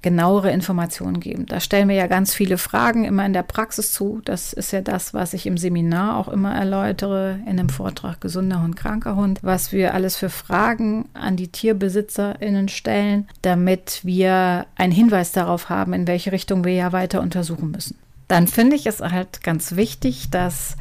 genauere 0.00 0.50
Informationen 0.50 1.20
geben. 1.20 1.46
Da 1.46 1.60
stellen 1.60 1.88
wir 1.88 1.96
ja 1.96 2.06
ganz 2.06 2.32
viele 2.32 2.56
Fragen 2.56 3.04
immer 3.04 3.26
in 3.26 3.32
der 3.32 3.42
Praxis 3.42 3.92
zu. 3.92 4.20
Das 4.24 4.52
ist 4.52 4.72
ja 4.72 4.80
das, 4.80 5.12
was 5.12 5.34
ich 5.34 5.46
im 5.46 5.58
Seminar 5.58 6.16
auch 6.16 6.28
immer 6.28 6.54
erläutere, 6.54 7.40
in 7.46 7.58
einem 7.58 7.68
Vortrag 7.68 8.20
Gesunder 8.20 8.62
Hund, 8.62 8.76
kranker 8.76 9.16
Hund, 9.16 9.40
was 9.42 9.72
wir 9.72 9.94
alles 9.94 10.16
für 10.16 10.30
Fragen 10.30 11.08
an 11.14 11.36
die 11.36 11.48
TierbesitzerInnen 11.48 12.68
stellen, 12.68 13.26
damit 13.42 14.00
wir 14.04 14.66
einen 14.76 14.92
Hinweis 14.92 15.32
darauf 15.32 15.68
haben, 15.68 15.92
in 15.92 16.06
welche 16.06 16.32
Richtung 16.32 16.64
wir 16.64 16.74
ja 16.74 16.92
weiter 16.92 17.20
untersuchen 17.20 17.70
müssen. 17.72 17.96
Dann 18.28 18.46
finde 18.46 18.76
ich 18.76 18.86
es 18.86 19.00
halt 19.00 19.42
ganz 19.42 19.74
wichtig, 19.74 20.30
dass 20.30 20.76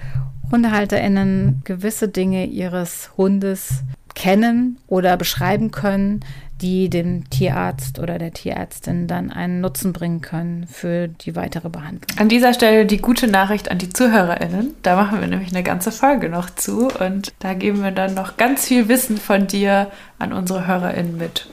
HundehalterInnen 0.51 1.61
gewisse 1.63 2.07
Dinge 2.07 2.45
ihres 2.45 3.11
Hundes 3.17 3.83
kennen 4.15 4.77
oder 4.87 5.15
beschreiben 5.15 5.71
können, 5.71 6.21
die 6.61 6.89
dem 6.89 7.29
Tierarzt 7.29 7.99
oder 7.99 8.17
der 8.17 8.33
Tierärztin 8.33 9.07
dann 9.07 9.31
einen 9.31 9.61
Nutzen 9.61 9.93
bringen 9.93 10.21
können 10.21 10.67
für 10.67 11.07
die 11.07 11.35
weitere 11.35 11.69
Behandlung. 11.69 12.17
An 12.17 12.29
dieser 12.29 12.53
Stelle 12.53 12.85
die 12.85 12.97
gute 12.97 13.27
Nachricht 13.27 13.69
an 13.69 13.77
die 13.77 13.89
ZuhörerInnen. 13.89 14.75
Da 14.83 14.95
machen 14.95 15.19
wir 15.19 15.27
nämlich 15.27 15.51
eine 15.51 15.63
ganze 15.63 15.91
Folge 15.91 16.29
noch 16.29 16.49
zu 16.49 16.87
und 16.87 17.33
da 17.39 17.53
geben 17.53 17.83
wir 17.83 17.91
dann 17.91 18.13
noch 18.13 18.37
ganz 18.37 18.65
viel 18.65 18.87
Wissen 18.87 19.17
von 19.17 19.47
dir 19.47 19.91
an 20.19 20.33
unsere 20.33 20.67
HörerInnen 20.67 21.17
mit. 21.17 21.47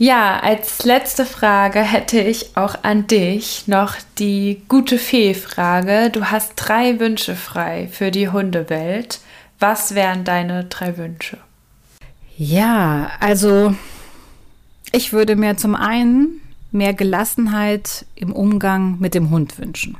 Ja, 0.00 0.38
als 0.38 0.84
letzte 0.84 1.26
Frage 1.26 1.80
hätte 1.80 2.20
ich 2.20 2.56
auch 2.56 2.76
an 2.84 3.08
dich 3.08 3.66
noch 3.66 3.96
die 4.18 4.62
gute 4.68 4.96
Fee-Frage. 4.96 6.10
Du 6.10 6.26
hast 6.26 6.52
drei 6.54 7.00
Wünsche 7.00 7.34
frei 7.34 7.88
für 7.90 8.12
die 8.12 8.28
Hundewelt. 8.28 9.18
Was 9.58 9.96
wären 9.96 10.22
deine 10.22 10.64
drei 10.66 10.96
Wünsche? 10.96 11.38
Ja, 12.36 13.10
also 13.18 13.74
ich 14.92 15.12
würde 15.12 15.36
mir 15.36 15.56
zum 15.56 15.74
einen 15.74 16.40
mehr 16.70 16.94
Gelassenheit 16.94 18.06
im 18.14 18.32
Umgang 18.32 18.98
mit 18.98 19.14
dem 19.14 19.30
Hund 19.30 19.58
wünschen. 19.58 19.96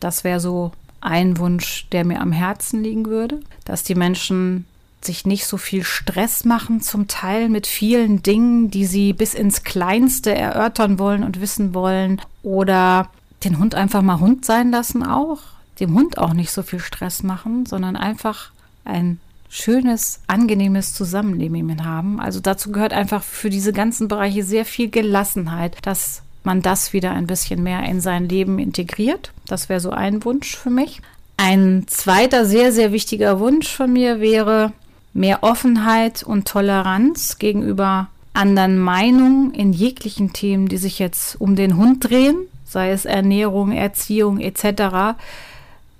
Das 0.00 0.24
wäre 0.24 0.40
so 0.40 0.72
ein 1.00 1.38
Wunsch, 1.38 1.86
der 1.92 2.04
mir 2.04 2.20
am 2.20 2.32
Herzen 2.32 2.82
liegen 2.82 3.06
würde, 3.06 3.40
dass 3.64 3.82
die 3.82 3.94
Menschen 3.94 4.66
sich 5.02 5.26
nicht 5.26 5.46
so 5.46 5.58
viel 5.58 5.84
Stress 5.84 6.44
machen, 6.44 6.80
zum 6.80 7.08
Teil 7.08 7.48
mit 7.48 7.66
vielen 7.66 8.22
Dingen, 8.22 8.70
die 8.70 8.86
sie 8.86 9.12
bis 9.12 9.34
ins 9.34 9.62
Kleinste 9.62 10.34
erörtern 10.34 10.98
wollen 10.98 11.22
und 11.22 11.40
wissen 11.40 11.74
wollen, 11.74 12.20
oder 12.42 13.10
den 13.44 13.58
Hund 13.58 13.74
einfach 13.74 14.02
mal 14.02 14.20
Hund 14.20 14.44
sein 14.44 14.70
lassen 14.70 15.02
auch, 15.02 15.40
dem 15.80 15.94
Hund 15.94 16.18
auch 16.18 16.32
nicht 16.32 16.50
so 16.50 16.62
viel 16.62 16.80
Stress 16.80 17.22
machen, 17.22 17.66
sondern 17.66 17.96
einfach 17.96 18.50
ein 18.84 19.20
schönes, 19.54 20.18
angenehmes 20.26 20.94
Zusammenleben 20.94 21.84
haben. 21.84 22.18
Also 22.18 22.40
dazu 22.40 22.72
gehört 22.72 22.92
einfach 22.92 23.22
für 23.22 23.50
diese 23.50 23.72
ganzen 23.72 24.08
Bereiche 24.08 24.42
sehr 24.42 24.64
viel 24.64 24.90
Gelassenheit, 24.90 25.76
dass 25.82 26.22
man 26.42 26.60
das 26.60 26.92
wieder 26.92 27.12
ein 27.12 27.28
bisschen 27.28 27.62
mehr 27.62 27.84
in 27.84 28.00
sein 28.00 28.28
Leben 28.28 28.58
integriert. 28.58 29.32
Das 29.46 29.68
wäre 29.68 29.78
so 29.78 29.90
ein 29.90 30.24
Wunsch 30.24 30.56
für 30.56 30.70
mich. 30.70 31.00
Ein 31.36 31.84
zweiter 31.86 32.46
sehr, 32.46 32.72
sehr 32.72 32.90
wichtiger 32.90 33.38
Wunsch 33.38 33.68
von 33.68 33.92
mir 33.92 34.20
wäre 34.20 34.72
mehr 35.12 35.44
Offenheit 35.44 36.24
und 36.24 36.48
Toleranz 36.48 37.38
gegenüber 37.38 38.08
anderen 38.32 38.76
Meinungen 38.76 39.54
in 39.54 39.72
jeglichen 39.72 40.32
Themen, 40.32 40.66
die 40.66 40.78
sich 40.78 40.98
jetzt 40.98 41.40
um 41.40 41.54
den 41.54 41.76
Hund 41.76 42.10
drehen, 42.10 42.38
sei 42.64 42.90
es 42.90 43.04
Ernährung, 43.04 43.70
Erziehung 43.70 44.40
etc., 44.40 45.16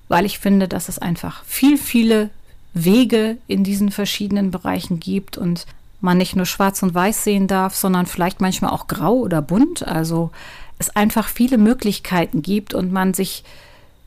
weil 0.09 0.27
ich 0.27 0.41
finde, 0.41 0.67
dass 0.67 0.89
es 0.89 0.99
einfach 0.99 1.45
viel, 1.45 1.79
viele 1.79 2.31
Wege 2.75 3.39
in 3.47 3.65
diesen 3.65 3.91
verschiedenen 3.91 4.51
Bereichen 4.51 5.01
gibt 5.01 5.39
und 5.39 5.67
man 6.01 6.19
nicht 6.19 6.37
nur 6.37 6.47
schwarz 6.47 6.83
und 6.83 6.95
weiß 6.95 7.25
sehen 7.25 7.47
darf, 7.47 7.75
sondern 7.75 8.07
vielleicht 8.07 8.41
manchmal 8.41 8.73
auch 8.73 8.89
grau 8.89 9.15
oder 9.15 9.41
bunt. 9.41 9.87
Also 9.87 10.31
es 10.79 10.95
einfach 10.95 11.29
viele 11.29 11.57
Möglichkeiten 11.57 12.43
gibt 12.43 12.75
und 12.75 12.93
man 12.93 13.15
sich, 13.15 13.45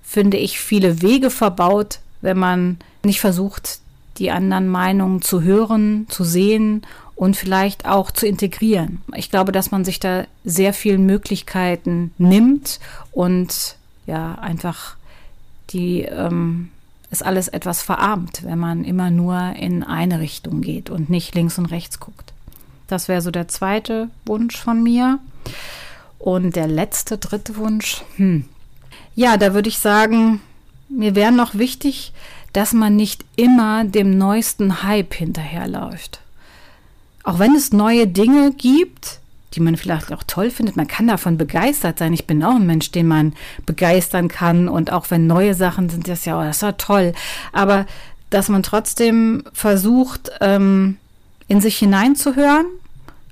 finde 0.03 0.37
ich, 0.37 0.59
viele 0.59 1.01
Wege 1.01 1.29
verbaut, 1.29 1.99
wenn 2.21 2.37
man 2.37 2.77
nicht 3.03 3.19
versucht, 3.19 3.79
die 4.17 4.31
anderen 4.31 4.67
Meinungen 4.67 5.21
zu 5.21 5.41
hören, 5.41 6.07
zu 6.09 6.23
sehen 6.23 6.85
und 7.15 7.35
vielleicht 7.35 7.87
auch 7.87 8.11
zu 8.11 8.27
integrieren. 8.27 9.01
Ich 9.15 9.31
glaube, 9.31 9.51
dass 9.51 9.71
man 9.71 9.85
sich 9.85 9.99
da 9.99 10.25
sehr 10.43 10.73
viele 10.73 10.97
Möglichkeiten 10.97 12.11
nimmt 12.17 12.79
und 13.11 13.75
ja, 14.05 14.35
einfach 14.35 14.95
die 15.69 16.01
ähm, 16.03 16.69
ist 17.09 17.25
alles 17.25 17.47
etwas 17.47 17.81
verarmt, 17.81 18.43
wenn 18.43 18.59
man 18.59 18.83
immer 18.83 19.09
nur 19.09 19.53
in 19.55 19.83
eine 19.83 20.19
Richtung 20.19 20.61
geht 20.61 20.89
und 20.89 21.09
nicht 21.09 21.35
links 21.35 21.57
und 21.57 21.67
rechts 21.67 21.99
guckt. 21.99 22.33
Das 22.87 23.07
wäre 23.07 23.21
so 23.21 23.31
der 23.31 23.47
zweite 23.47 24.09
Wunsch 24.25 24.57
von 24.57 24.83
mir. 24.83 25.19
Und 26.19 26.55
der 26.55 26.67
letzte, 26.67 27.17
dritte 27.17 27.57
Wunsch, 27.57 28.03
hm. 28.15 28.45
ja, 29.15 29.37
da 29.37 29.53
würde 29.53 29.69
ich 29.69 29.77
sagen, 29.77 30.41
mir 30.89 31.15
wäre 31.15 31.31
noch 31.31 31.55
wichtig, 31.55 32.11
dass 32.53 32.73
man 32.73 32.95
nicht 32.95 33.23
immer 33.35 33.83
dem 33.85 34.17
neuesten 34.17 34.83
Hype 34.83 35.13
hinterherläuft. 35.13 36.21
Auch 37.23 37.39
wenn 37.39 37.55
es 37.55 37.71
neue 37.71 38.07
Dinge 38.07 38.51
gibt, 38.51 39.19
die 39.53 39.59
man 39.59 39.77
vielleicht 39.77 40.11
auch 40.11 40.23
toll 40.23 40.51
findet. 40.51 40.75
Man 40.75 40.87
kann 40.87 41.07
davon 41.07 41.37
begeistert 41.37 41.99
sein. 41.99 42.13
Ich 42.13 42.27
bin 42.27 42.43
auch 42.43 42.55
ein 42.55 42.65
Mensch, 42.65 42.91
den 42.91 43.07
man 43.07 43.33
begeistern 43.65 44.27
kann. 44.27 44.67
Und 44.67 44.91
auch 44.91 45.09
wenn 45.09 45.27
neue 45.27 45.53
Sachen 45.53 45.89
sind, 45.89 46.07
das 46.07 46.25
ja, 46.25 46.39
oh, 46.39 46.43
das 46.43 46.57
ist 46.57 46.61
ja 46.61 46.73
toll. 46.73 47.13
Aber 47.53 47.85
dass 48.29 48.49
man 48.49 48.63
trotzdem 48.63 49.43
versucht, 49.53 50.31
ähm, 50.41 50.97
in 51.47 51.61
sich 51.61 51.77
hineinzuhören, 51.77 52.65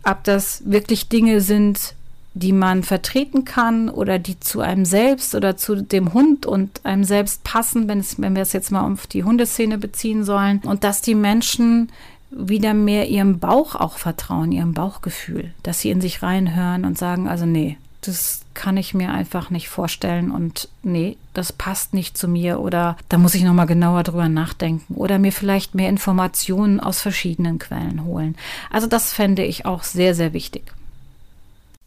ob 0.03 0.23
das 0.23 0.63
wirklich 0.65 1.09
Dinge 1.09 1.41
sind, 1.41 1.95
die 2.33 2.51
man 2.51 2.83
vertreten 2.83 3.45
kann 3.45 3.89
oder 3.89 4.19
die 4.19 4.39
zu 4.39 4.59
einem 4.59 4.85
selbst 4.85 5.35
oder 5.35 5.55
zu 5.55 5.81
dem 5.81 6.13
Hund 6.13 6.45
und 6.45 6.85
einem 6.85 7.05
selbst 7.05 7.43
passen, 7.43 7.87
wenn, 7.87 7.99
es, 7.99 8.21
wenn 8.21 8.35
wir 8.35 8.41
es 8.41 8.51
jetzt 8.51 8.71
mal 8.71 8.91
auf 8.91 9.07
die 9.07 9.23
Hundeszene 9.23 9.77
beziehen 9.77 10.23
sollen. 10.25 10.59
Und 10.65 10.83
dass 10.83 11.01
die 11.01 11.15
Menschen 11.15 11.91
wieder 12.35 12.73
mehr 12.73 13.07
ihrem 13.07 13.39
Bauch 13.39 13.75
auch 13.75 13.97
vertrauen, 13.97 14.51
ihrem 14.51 14.73
Bauchgefühl, 14.73 15.53
dass 15.63 15.79
sie 15.79 15.89
in 15.89 16.01
sich 16.01 16.21
reinhören 16.21 16.85
und 16.85 16.97
sagen, 16.97 17.27
also 17.27 17.45
nee, 17.45 17.77
das 18.01 18.41
kann 18.53 18.77
ich 18.77 18.93
mir 18.93 19.11
einfach 19.11 19.49
nicht 19.49 19.69
vorstellen 19.69 20.29
und 20.29 20.69
nee, 20.83 21.17
das 21.33 21.51
passt 21.51 21.93
nicht 21.93 22.17
zu 22.17 22.27
mir 22.27 22.59
oder 22.59 22.97
da 23.09 23.17
muss 23.17 23.33
ich 23.35 23.43
noch 23.43 23.53
mal 23.53 23.65
genauer 23.65 24.03
drüber 24.03 24.29
nachdenken 24.29 24.93
oder 24.93 25.17
mir 25.17 25.31
vielleicht 25.31 25.75
mehr 25.75 25.89
Informationen 25.89 26.79
aus 26.79 27.01
verschiedenen 27.01 27.57
Quellen 27.57 28.05
holen. 28.05 28.35
Also 28.69 28.87
das 28.87 29.11
fände 29.11 29.43
ich 29.43 29.65
auch 29.65 29.83
sehr 29.83 30.13
sehr 30.13 30.33
wichtig 30.33 30.73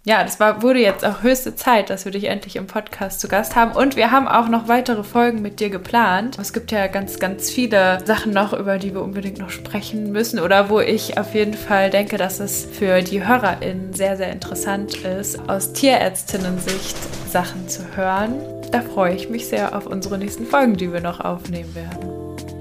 ja, 0.09 0.25
das 0.25 0.41
war, 0.41 0.63
wurde 0.63 0.79
jetzt 0.81 1.05
auch 1.05 1.23
höchste 1.23 1.55
Zeit, 1.55 1.91
dass 1.91 2.07
wir 2.07 2.13
dich 2.13 2.25
endlich 2.25 2.57
im 2.57 2.67
Podcast 2.67 3.21
zu 3.21 3.29
Gast 3.29 3.57
haben. 3.57 3.73
Und 3.73 3.95
wir 3.95 4.11
haben 4.11 4.27
auch 4.27 4.49
noch 4.49 4.67
weitere 4.67 5.05
Folgen 5.05 5.43
mit 5.43 5.61
dir 5.61 5.69
geplant. 5.69 6.39
Es 6.41 6.55
gibt 6.55 6.73
ja 6.73 6.87
ganz, 6.87 7.19
ganz 7.19 7.51
viele 7.51 8.03
Sachen 8.07 8.33
noch, 8.33 8.55
über 8.55 8.79
die 8.79 8.95
wir 8.95 9.03
unbedingt 9.03 9.39
noch 9.39 9.51
sprechen 9.51 10.11
müssen 10.11 10.41
oder 10.41 10.71
wo 10.71 10.81
ich 10.81 11.19
auf 11.19 11.35
jeden 11.35 11.53
Fall 11.53 11.91
denke, 11.91 12.17
dass 12.17 12.41
es 12.41 12.65
für 12.65 13.03
die 13.03 13.27
HörerInnen 13.27 13.93
sehr, 13.93 14.17
sehr 14.17 14.33
interessant 14.33 14.97
ist, 14.97 15.47
aus 15.47 15.75
Tierärztinnen-Sicht 15.75 16.97
Sachen 17.31 17.69
zu 17.69 17.83
hören. 17.95 18.41
Da 18.73 18.81
freue 18.81 19.15
ich 19.15 19.29
mich 19.29 19.47
sehr 19.47 19.77
auf 19.77 19.87
unsere 19.87 20.17
nächsten 20.17 20.47
Folgen, 20.47 20.79
die 20.79 20.91
wir 20.91 21.03
noch 21.03 21.21
aufnehmen 21.21 21.75
werden. 21.75 22.09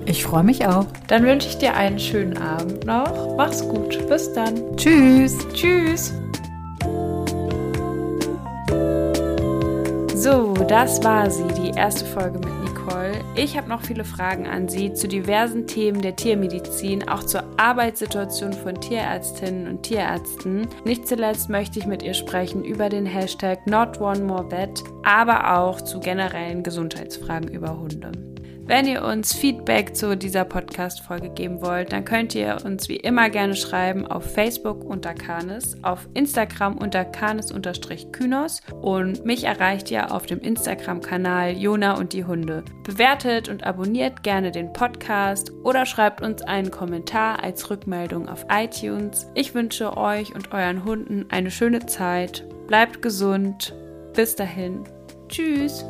Ich 0.05 0.21
freue 0.25 0.43
mich 0.43 0.67
auch. 0.67 0.85
Dann 1.07 1.23
wünsche 1.23 1.47
ich 1.47 1.57
dir 1.57 1.75
einen 1.75 1.99
schönen 1.99 2.37
Abend 2.37 2.85
noch. 2.85 3.37
Mach's 3.37 3.61
gut. 3.61 4.05
Bis 4.09 4.33
dann. 4.33 4.75
Tschüss. 4.75 5.37
Tschüss. 5.53 6.13
So, 10.19 10.55
das 10.67 11.03
war 11.03 11.29
sie, 11.29 11.45
die 11.61 11.77
erste 11.77 12.03
Folge 12.03 12.39
mit 12.39 12.49
Nicole. 12.63 13.23
Ich 13.35 13.55
habe 13.55 13.69
noch 13.69 13.83
viele 13.83 14.03
Fragen 14.03 14.47
an 14.47 14.67
Sie 14.67 14.91
zu 14.91 15.07
diversen 15.07 15.67
Themen 15.67 16.01
der 16.01 16.15
Tiermedizin, 16.15 17.07
auch 17.07 17.21
zur 17.21 17.43
Arbeitssituation 17.57 18.51
von 18.51 18.81
Tierärztinnen 18.81 19.67
und 19.67 19.83
Tierärzten. 19.83 20.67
Nicht 20.85 21.07
zuletzt 21.07 21.49
möchte 21.49 21.77
ich 21.77 21.85
mit 21.85 22.01
ihr 22.01 22.15
sprechen 22.15 22.65
über 22.65 22.89
den 22.89 23.05
Hashtag 23.05 23.67
NotOneMoreVet, 23.67 24.83
aber 25.03 25.59
auch 25.59 25.81
zu 25.81 25.99
generellen 25.99 26.63
Gesundheitsfragen 26.63 27.49
über 27.51 27.77
Hunde. 27.77 28.11
Wenn 28.67 28.85
ihr 28.85 29.01
uns 29.01 29.33
Feedback 29.33 29.95
zu 29.95 30.17
dieser 30.17 30.43
Podcast-Folge 30.43 31.29
geben 31.29 31.61
wollt, 31.61 31.93
dann 31.93 32.03
könnt 32.03 32.35
ihr 32.35 32.57
uns 32.65 32.89
wie 32.89 32.97
immer 32.97 33.29
gerne 33.29 33.55
schreiben 33.55 34.05
auf 34.05 34.33
Facebook 34.33 34.83
unter 34.83 35.13
Canis, 35.13 35.77
auf 35.83 36.09
Instagram 36.13 36.77
unter 36.77 37.05
Canis-Kynos 37.05 38.61
und 38.81 39.23
mich 39.23 39.45
erreicht 39.45 39.89
ihr 39.89 40.11
auf 40.11 40.25
dem 40.25 40.41
Instagram-Kanal 40.41 41.53
Jona 41.57 41.97
und 41.97 42.11
die 42.11 42.25
Hunde. 42.25 42.65
Bewertet 42.83 43.47
und 43.47 43.63
abonniert 43.65 44.21
gerne 44.23 44.51
den 44.51 44.73
Podcast 44.73 45.53
oder 45.63 45.85
schreibt 45.85 46.21
uns 46.21 46.41
einen 46.41 46.69
Kommentar 46.69 47.41
als 47.41 47.69
Rückmeldung 47.69 48.27
auf 48.27 48.47
iTunes. 48.51 49.27
Ich 49.33 49.55
wünsche 49.55 49.95
euch 49.95 50.35
und 50.35 50.51
euren 50.51 50.83
Hunden 50.83 51.27
eine 51.29 51.51
schöne 51.51 51.85
Zeit. 51.85 52.43
Bleibt 52.67 53.01
gesund. 53.01 53.73
Bis 54.13 54.35
dahin. 54.35 54.83
Tschüss. 55.29 55.85